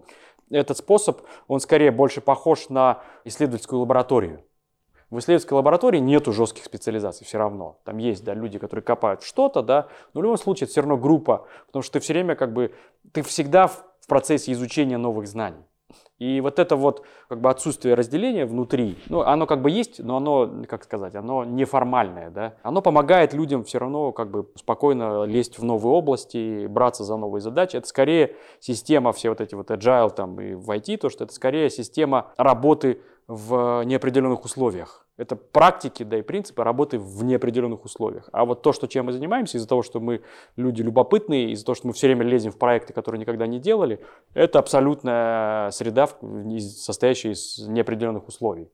этот 0.50 0.78
способ, 0.78 1.22
он 1.48 1.60
скорее 1.60 1.92
больше 1.92 2.22
похож 2.22 2.70
на 2.70 3.02
исследовательскую 3.26 3.80
лабораторию. 3.80 4.44
В 5.10 5.18
исследовательской 5.18 5.56
лаборатории 5.56 5.98
нету 5.98 6.32
жестких 6.32 6.64
специализаций 6.64 7.26
все 7.26 7.40
равно. 7.40 7.80
Там 7.84 7.98
есть 7.98 8.24
да, 8.24 8.36
люди, 8.36 8.60
которые 8.60 8.84
копают 8.84 9.24
что-то, 9.24 9.64
да, 9.64 9.88
но 10.14 10.22
в 10.22 10.24
любом 10.24 10.38
случае 10.38 10.66
это 10.66 10.72
все 10.72 10.82
равно 10.82 10.98
группа, 10.98 11.48
потому 11.66 11.82
что 11.82 11.94
ты 11.94 12.00
все 12.00 12.14
время 12.14 12.36
как 12.36 12.54
бы, 12.54 12.76
ты 13.12 13.24
всегда 13.24 13.68
в 13.68 13.84
процессе 14.08 14.52
изучения 14.52 14.98
новых 14.98 15.28
знаний. 15.28 15.64
И 16.20 16.42
вот 16.42 16.60
это 16.60 16.76
вот 16.76 17.06
как 17.30 17.40
бы 17.40 17.50
отсутствие 17.50 17.96
разделения 17.96 18.46
внутри, 18.46 18.98
ну, 19.08 19.22
оно 19.22 19.48
как 19.48 19.62
бы 19.62 19.72
есть, 19.72 20.00
но 20.04 20.18
оно, 20.18 20.66
как 20.68 20.84
сказать, 20.84 21.16
оно 21.16 21.46
неформальное, 21.46 22.30
да. 22.30 22.56
Оно 22.62 22.82
помогает 22.82 23.34
людям 23.34 23.64
все 23.64 23.80
равно 23.80 24.12
как 24.12 24.30
бы 24.30 24.50
спокойно 24.56 25.24
лезть 25.24 25.58
в 25.58 25.64
новые 25.64 25.94
области, 25.94 26.68
браться 26.68 27.06
за 27.06 27.16
новые 27.16 27.42
задачи. 27.42 27.78
Это 27.78 27.88
скорее 27.88 28.36
система, 28.60 29.14
все 29.14 29.30
вот 29.30 29.40
эти 29.40 29.56
вот 29.56 29.72
agile 29.72 30.14
там 30.14 30.40
и 30.42 30.56
в 30.56 30.70
IT, 30.70 30.98
то, 30.98 31.10
что 31.10 31.24
это 31.24 31.34
скорее 31.34 31.70
система 31.70 32.34
работы 32.38 33.02
в 33.28 33.84
неопределенных 33.86 34.44
условиях. 34.44 35.06
Это 35.20 35.36
практики, 35.36 36.04
да 36.04 36.18
и 36.18 36.22
принципы 36.22 36.64
работы 36.64 36.98
в 36.98 37.26
неопределенных 37.26 37.84
условиях. 37.84 38.30
А 38.32 38.46
вот 38.46 38.62
то, 38.62 38.72
что 38.72 38.88
чем 38.88 39.08
мы 39.08 39.12
занимаемся, 39.12 39.58
из-за 39.58 39.68
того, 39.68 39.84
что 39.84 40.00
мы 40.00 40.22
люди 40.56 40.82
любопытные, 40.82 41.52
из-за 41.52 41.66
того, 41.66 41.76
что 41.76 41.88
мы 41.88 41.94
все 41.94 42.08
время 42.08 42.24
лезем 42.24 42.54
в 42.54 42.58
проекты, 42.58 42.94
которые 42.94 43.20
никогда 43.20 43.46
не 43.46 43.60
делали, 43.60 44.00
это 44.34 44.60
абсолютная 44.60 45.72
среда, 45.72 46.08
состоящая 46.60 47.32
из 47.32 47.60
неопределенных 47.68 48.30
условий. 48.30 48.70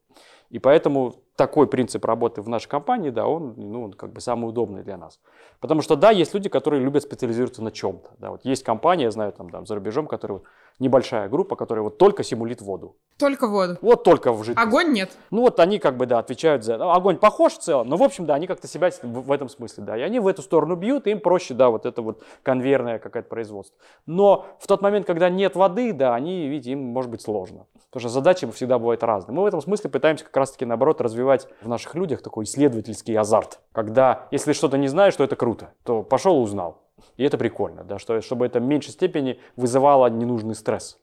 И 0.51 0.59
поэтому 0.59 1.15
такой 1.35 1.67
принцип 1.67 2.05
работы 2.05 2.41
в 2.41 2.49
нашей 2.49 2.69
компании, 2.69 3.09
да, 3.09 3.27
он, 3.27 3.53
ну, 3.57 3.83
он 3.85 3.93
как 3.93 4.13
бы 4.13 4.21
самый 4.21 4.47
удобный 4.47 4.83
для 4.83 4.97
нас. 4.97 5.19
Потому 5.59 5.81
что, 5.81 5.95
да, 5.95 6.11
есть 6.11 6.33
люди, 6.33 6.49
которые 6.49 6.83
любят 6.83 7.03
специализироваться 7.03 7.63
на 7.63 7.71
чем-то. 7.71 8.11
Да, 8.19 8.31
вот 8.31 8.45
есть 8.45 8.63
компания, 8.63 9.03
я 9.03 9.11
знаю, 9.11 9.33
там, 9.33 9.49
там 9.49 9.65
за 9.65 9.75
рубежом, 9.75 10.07
которая 10.07 10.41
небольшая 10.79 11.29
группа, 11.29 11.55
которая 11.55 11.83
вот 11.83 11.97
только 11.97 12.23
симулит 12.23 12.61
воду. 12.61 12.97
Только 13.17 13.47
воду? 13.47 13.77
Вот 13.81 14.03
только 14.03 14.33
в 14.33 14.43
жидкости. 14.43 14.67
Огонь 14.67 14.91
нет? 14.91 15.11
Ну 15.31 15.41
вот 15.41 15.59
они 15.59 15.79
как 15.79 15.95
бы, 15.95 16.05
да, 16.05 16.19
отвечают 16.19 16.63
за... 16.63 16.77
Ну, 16.77 16.91
огонь 16.91 17.17
похож 17.17 17.53
в 17.53 17.59
целом, 17.59 17.87
но 17.87 17.95
в 17.95 18.03
общем, 18.03 18.25
да, 18.25 18.35
они 18.35 18.45
как-то 18.45 18.67
себя 18.67 18.89
в, 19.01 19.27
в 19.27 19.31
этом 19.31 19.47
смысле, 19.47 19.83
да, 19.85 19.97
и 19.97 20.01
они 20.01 20.19
в 20.19 20.27
эту 20.27 20.41
сторону 20.41 20.75
бьют, 20.75 21.07
и 21.07 21.11
им 21.11 21.21
проще, 21.21 21.53
да, 21.53 21.69
вот 21.69 21.85
это 21.85 22.01
вот 22.01 22.23
конвейерное 22.43 22.99
какое-то 22.99 23.29
производство. 23.29 23.77
Но 24.05 24.45
в 24.59 24.67
тот 24.67 24.81
момент, 24.81 25.07
когда 25.07 25.29
нет 25.29 25.55
воды, 25.55 25.93
да, 25.93 26.13
они, 26.13 26.47
видите, 26.47 26.71
им 26.71 26.79
может 26.79 27.09
быть 27.09 27.21
сложно. 27.21 27.67
Потому 27.89 28.09
что 28.09 28.09
задачи 28.09 28.51
всегда 28.51 28.77
бывают 28.77 29.03
разные. 29.03 29.33
Мы 29.33 29.43
в 29.43 29.45
этом 29.45 29.61
смысле 29.61 29.89
пытаемся 29.89 30.25
как 30.25 30.35
раз-таки, 30.35 30.65
наоборот, 30.65 30.99
развивать 30.99 31.24
в 31.61 31.67
наших 31.67 31.95
людях 31.95 32.21
такой 32.21 32.45
исследовательский 32.45 33.17
азарт. 33.17 33.59
Когда, 33.71 34.27
если 34.31 34.53
что-то 34.53 34.77
не 34.77 34.87
знаешь, 34.87 35.15
то 35.15 35.23
это 35.23 35.35
круто, 35.35 35.71
то 35.83 36.03
пошел 36.03 36.39
и 36.39 36.43
узнал. 36.43 36.81
И 37.17 37.23
это 37.23 37.37
прикольно, 37.37 37.83
да, 37.83 37.99
что, 37.99 38.21
чтобы 38.21 38.45
это 38.45 38.59
в 38.59 38.63
меньшей 38.63 38.91
степени 38.91 39.39
вызывало 39.55 40.07
ненужный 40.07 40.55
стресс 40.55 40.97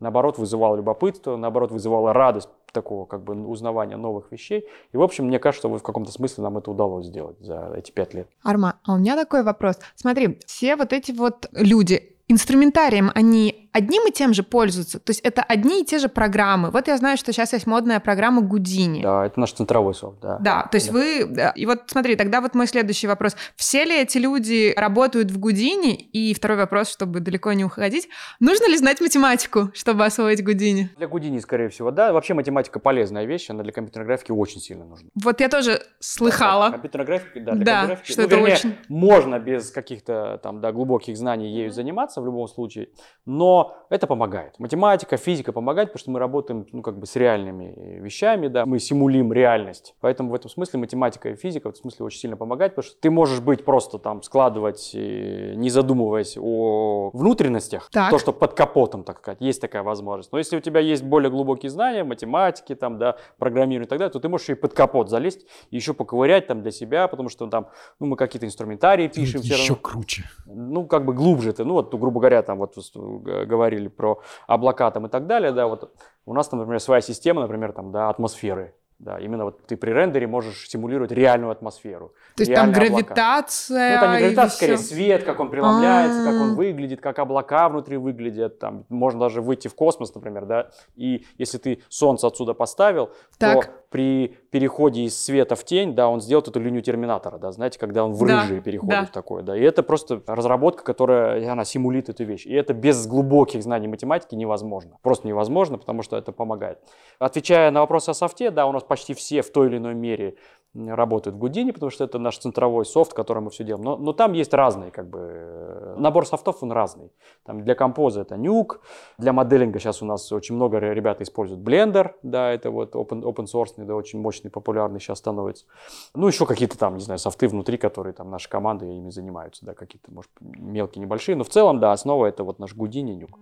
наоборот, 0.00 0.38
вызывало 0.38 0.76
любопытство, 0.76 1.36
наоборот, 1.36 1.70
вызывало 1.70 2.12
радость 2.12 2.48
такого 2.72 3.04
как 3.04 3.22
бы 3.22 3.34
узнавания 3.46 3.96
новых 3.96 4.32
вещей. 4.32 4.68
И, 4.92 4.96
в 4.96 5.02
общем, 5.02 5.26
мне 5.26 5.38
кажется, 5.38 5.68
вот 5.68 5.80
в 5.80 5.84
каком-то 5.84 6.10
смысле 6.10 6.44
нам 6.44 6.58
это 6.58 6.70
удалось 6.70 7.06
сделать 7.06 7.38
за 7.40 7.72
эти 7.76 7.90
пять 7.90 8.14
лет. 8.14 8.28
Арма, 8.42 8.78
а 8.84 8.94
у 8.94 8.98
меня 8.98 9.16
такой 9.16 9.42
вопрос. 9.42 9.78
Смотри, 9.94 10.38
все 10.46 10.76
вот 10.76 10.92
эти 10.92 11.12
вот 11.12 11.48
люди, 11.52 12.16
инструментарием 12.28 13.10
они 13.14 13.63
одним 13.74 14.06
и 14.06 14.12
тем 14.12 14.32
же 14.32 14.44
пользуются. 14.44 15.00
То 15.00 15.10
есть 15.10 15.20
это 15.20 15.42
одни 15.42 15.82
и 15.82 15.84
те 15.84 15.98
же 15.98 16.08
программы. 16.08 16.70
Вот 16.70 16.86
я 16.86 16.96
знаю, 16.96 17.16
что 17.18 17.32
сейчас 17.32 17.52
есть 17.52 17.66
модная 17.66 17.98
программа 17.98 18.40
Гудини. 18.40 19.02
Да, 19.02 19.26
это 19.26 19.38
наш 19.40 19.52
центровой 19.52 19.94
софт, 19.94 20.20
да. 20.22 20.38
Да, 20.38 20.68
то 20.70 20.76
есть 20.76 20.92
да. 20.92 20.92
вы... 20.92 21.52
И 21.56 21.66
вот 21.66 21.82
смотри, 21.88 22.14
тогда 22.14 22.40
вот 22.40 22.54
мой 22.54 22.68
следующий 22.68 23.08
вопрос. 23.08 23.36
Все 23.56 23.84
ли 23.84 24.00
эти 24.00 24.16
люди 24.16 24.72
работают 24.76 25.32
в 25.32 25.38
Гудини? 25.38 25.94
И 25.94 26.32
второй 26.34 26.56
вопрос, 26.56 26.88
чтобы 26.88 27.18
далеко 27.18 27.52
не 27.52 27.64
уходить. 27.64 28.08
Нужно 28.38 28.68
ли 28.68 28.76
знать 28.76 29.00
математику, 29.00 29.70
чтобы 29.74 30.04
освоить 30.04 30.44
Гудини? 30.44 30.90
Для 30.96 31.08
Гудини, 31.08 31.40
скорее 31.40 31.68
всего, 31.68 31.90
да. 31.90 32.12
Вообще 32.12 32.34
математика 32.34 32.78
полезная 32.78 33.24
вещь, 33.24 33.50
она 33.50 33.64
для 33.64 33.72
компьютерной 33.72 34.06
графики 34.06 34.30
очень 34.30 34.60
сильно 34.60 34.84
нужна. 34.84 35.08
Вот 35.20 35.40
я 35.40 35.48
тоже 35.48 35.82
слыхала. 35.98 36.66
Да, 36.66 36.72
компьютерная 36.72 37.06
графика, 37.06 37.40
да, 37.40 37.52
для 37.52 37.64
Да, 37.64 37.86
графики. 37.86 38.12
что 38.12 38.20
ну, 38.20 38.26
это 38.28 38.36
вернее, 38.36 38.54
очень- 38.54 38.76
можно 38.88 39.40
без 39.40 39.72
каких-то 39.72 40.38
там, 40.44 40.60
да, 40.60 40.70
глубоких 40.70 41.16
знаний 41.16 41.52
ею 41.52 41.72
заниматься 41.72 42.20
в 42.20 42.24
любом 42.24 42.46
случае, 42.46 42.90
но 43.26 43.63
это 43.90 44.06
помогает. 44.06 44.58
Математика, 44.58 45.16
физика 45.16 45.52
помогает, 45.52 45.88
потому 45.88 46.00
что 46.00 46.10
мы 46.10 46.18
работаем, 46.18 46.66
ну, 46.72 46.82
как 46.82 46.98
бы 46.98 47.06
с 47.06 47.16
реальными 47.16 47.98
вещами, 48.00 48.48
да, 48.48 48.66
мы 48.66 48.78
симулим 48.78 49.32
реальность. 49.32 49.94
Поэтому 50.00 50.30
в 50.30 50.34
этом 50.34 50.50
смысле 50.50 50.80
математика 50.80 51.30
и 51.30 51.36
физика 51.36 51.66
в 51.66 51.70
этом 51.70 51.82
смысле 51.82 52.06
очень 52.06 52.20
сильно 52.20 52.36
помогает, 52.36 52.74
потому 52.74 52.90
что 52.90 53.00
ты 53.00 53.10
можешь 53.10 53.40
быть 53.40 53.64
просто 53.64 53.98
там 53.98 54.22
складывать, 54.22 54.92
э, 54.94 55.54
не 55.54 55.70
задумываясь 55.70 56.36
о 56.40 57.10
внутренностях, 57.12 57.88
Так. 57.92 58.10
то, 58.10 58.18
что 58.18 58.32
под 58.32 58.54
капотом, 58.54 59.04
так 59.04 59.18
сказать, 59.18 59.40
есть 59.40 59.60
такая 59.60 59.82
возможность. 59.82 60.32
Но 60.32 60.38
если 60.38 60.56
у 60.56 60.60
тебя 60.60 60.80
есть 60.80 61.04
более 61.04 61.30
глубокие 61.30 61.70
знания, 61.70 62.04
математики, 62.04 62.74
там, 62.74 62.98
да, 62.98 63.16
программирования 63.38 63.86
и 63.86 63.88
так 63.88 63.98
далее, 63.98 64.12
то 64.12 64.20
ты 64.20 64.28
можешь 64.28 64.48
и 64.50 64.54
под 64.54 64.74
капот 64.74 65.08
залезть, 65.10 65.46
и 65.70 65.76
еще 65.76 65.94
поковырять 65.94 66.46
там 66.46 66.62
для 66.62 66.70
себя, 66.70 67.08
потому 67.08 67.28
что 67.28 67.46
там, 67.46 67.68
ну, 68.00 68.06
мы 68.06 68.16
какие-то 68.16 68.46
инструментарии 68.46 69.08
пишем 69.08 69.42
все 69.42 69.54
Еще 69.54 69.74
круче. 69.74 70.24
Ну, 70.46 70.86
как 70.86 71.04
бы 71.04 71.12
глубже 71.12 71.52
ты, 71.52 71.64
ну, 71.64 71.74
вот, 71.74 71.94
грубо 71.94 72.20
говоря, 72.20 72.42
там, 72.42 72.58
вот 72.58 72.74
э, 72.76 73.44
говорили 73.54 73.88
про 73.88 74.20
облака 74.46 74.90
там 74.90 75.06
и 75.06 75.08
так 75.08 75.26
далее, 75.26 75.52
да, 75.52 75.66
вот 75.66 75.92
у 76.26 76.34
нас, 76.34 76.48
там, 76.48 76.58
например, 76.58 76.80
своя 76.80 77.00
система, 77.00 77.40
например, 77.42 77.72
там, 77.72 77.92
да, 77.92 78.08
атмосферы, 78.10 78.74
да, 78.98 79.18
именно 79.18 79.44
вот 79.44 79.66
ты 79.66 79.76
при 79.76 79.92
рендере 79.92 80.26
можешь 80.26 80.68
симулировать 80.68 81.12
реальную 81.12 81.50
атмосферу. 81.52 82.14
То 82.36 82.42
есть 82.42 82.54
там 82.54 82.70
реальные 82.72 82.88
облака. 82.88 83.14
гравитация 83.14 83.94
Ну, 83.94 84.00
там 84.00 84.12
не 84.12 84.18
гравитация, 84.18 84.56
скорее 84.56 84.76
всё. 84.76 84.94
свет, 84.94 85.24
как 85.24 85.40
он 85.40 85.50
преломляется, 85.50 86.24
как 86.24 86.34
А. 86.34 86.42
он 86.42 86.54
выглядит, 86.54 87.00
как 87.00 87.18
облака 87.18 87.68
внутри 87.68 87.96
выглядят. 87.96 88.58
Там 88.58 88.84
можно 88.88 89.20
даже 89.20 89.42
выйти 89.42 89.68
в 89.68 89.74
космос, 89.74 90.14
например, 90.14 90.46
да, 90.46 90.70
и 90.96 91.26
если 91.38 91.58
ты 91.58 91.82
солнце 91.88 92.26
отсюда 92.26 92.54
поставил, 92.54 93.10
Так. 93.38 93.64
то 93.66 93.70
при 93.90 94.38
переходе 94.54 95.02
из 95.02 95.20
света 95.20 95.56
в 95.56 95.64
тень, 95.64 95.96
да, 95.96 96.08
он 96.08 96.20
сделает 96.20 96.46
эту 96.46 96.60
линию 96.60 96.80
терминатора, 96.80 97.38
да, 97.38 97.50
знаете, 97.50 97.76
когда 97.76 98.04
он 98.04 98.12
в 98.12 98.24
Да, 98.24 98.42
рыжий 98.42 98.60
переходит 98.60 99.00
да. 99.00 99.06
в 99.06 99.10
такое, 99.10 99.42
да. 99.42 99.56
И 99.56 99.60
это 99.60 99.82
просто 99.82 100.22
разработка, 100.28 100.84
которая, 100.84 101.50
она 101.50 101.64
симулит 101.64 102.08
эту 102.08 102.22
вещь. 102.22 102.46
И 102.46 102.54
это 102.54 102.72
без 102.72 103.04
глубоких 103.08 103.64
знаний 103.64 103.88
математики 103.88 104.36
невозможно. 104.36 104.96
Просто 105.02 105.26
невозможно, 105.26 105.76
потому 105.76 106.02
что 106.02 106.16
это 106.16 106.30
помогает. 106.30 106.78
Отвечая 107.18 107.72
на 107.72 107.80
вопрос 107.80 108.08
о 108.08 108.14
софте, 108.14 108.52
да, 108.52 108.66
у 108.66 108.72
нас 108.72 108.84
почти 108.84 109.12
все 109.12 109.42
в 109.42 109.50
той 109.50 109.66
или 109.66 109.78
иной 109.78 109.94
мере 109.94 110.36
работают 110.74 111.36
в 111.36 111.38
Гудине, 111.38 111.72
потому 111.72 111.90
что 111.90 112.04
это 112.04 112.18
наш 112.18 112.38
центровой 112.38 112.84
софт, 112.84 113.12
которым 113.12 113.44
мы 113.44 113.50
все 113.50 113.64
делаем. 113.64 113.84
Но, 113.84 113.96
но 113.96 114.12
там 114.12 114.32
есть 114.32 114.52
разные, 114.52 114.90
как 114.90 115.08
бы, 115.08 115.18
э, 115.20 115.94
набор 115.98 116.26
софтов, 116.26 116.62
он 116.62 116.72
разный. 116.72 117.12
Там 117.44 117.62
для 117.62 117.74
композа 117.74 118.22
это 118.22 118.34
Nuke, 118.34 118.78
для 119.18 119.32
моделинга 119.32 119.78
сейчас 119.78 120.02
у 120.02 120.06
нас 120.06 120.32
очень 120.32 120.56
много 120.56 120.80
ре- 120.80 120.94
ребят 120.94 121.20
используют 121.20 121.62
Blender, 121.62 122.12
да, 122.22 122.50
это 122.50 122.70
вот 122.70 122.94
open, 122.94 123.22
open 123.22 123.46
source, 123.46 123.72
да, 123.76 123.94
очень 123.94 124.20
мощный, 124.20 124.50
популярный 124.50 125.00
сейчас 125.00 125.18
становится. 125.18 125.66
Ну, 126.14 126.26
еще 126.26 126.46
какие-то 126.46 126.76
там, 126.76 126.96
не 126.96 127.04
знаю, 127.04 127.18
софты 127.18 127.48
внутри, 127.48 127.78
которые 127.78 128.12
там 128.12 128.30
наши 128.30 128.48
команды 128.48 128.86
ими 128.86 129.10
занимаются, 129.10 129.64
да, 129.64 129.74
какие-то, 129.74 130.12
может, 130.12 130.30
мелкие, 130.40 131.02
небольшие, 131.02 131.36
но 131.36 131.44
в 131.44 131.48
целом, 131.48 131.78
да, 131.78 131.92
основа 131.92 132.26
это 132.26 132.42
вот 132.42 132.58
наш 132.58 132.74
Гудини 132.74 133.16
Nuke. 133.22 133.38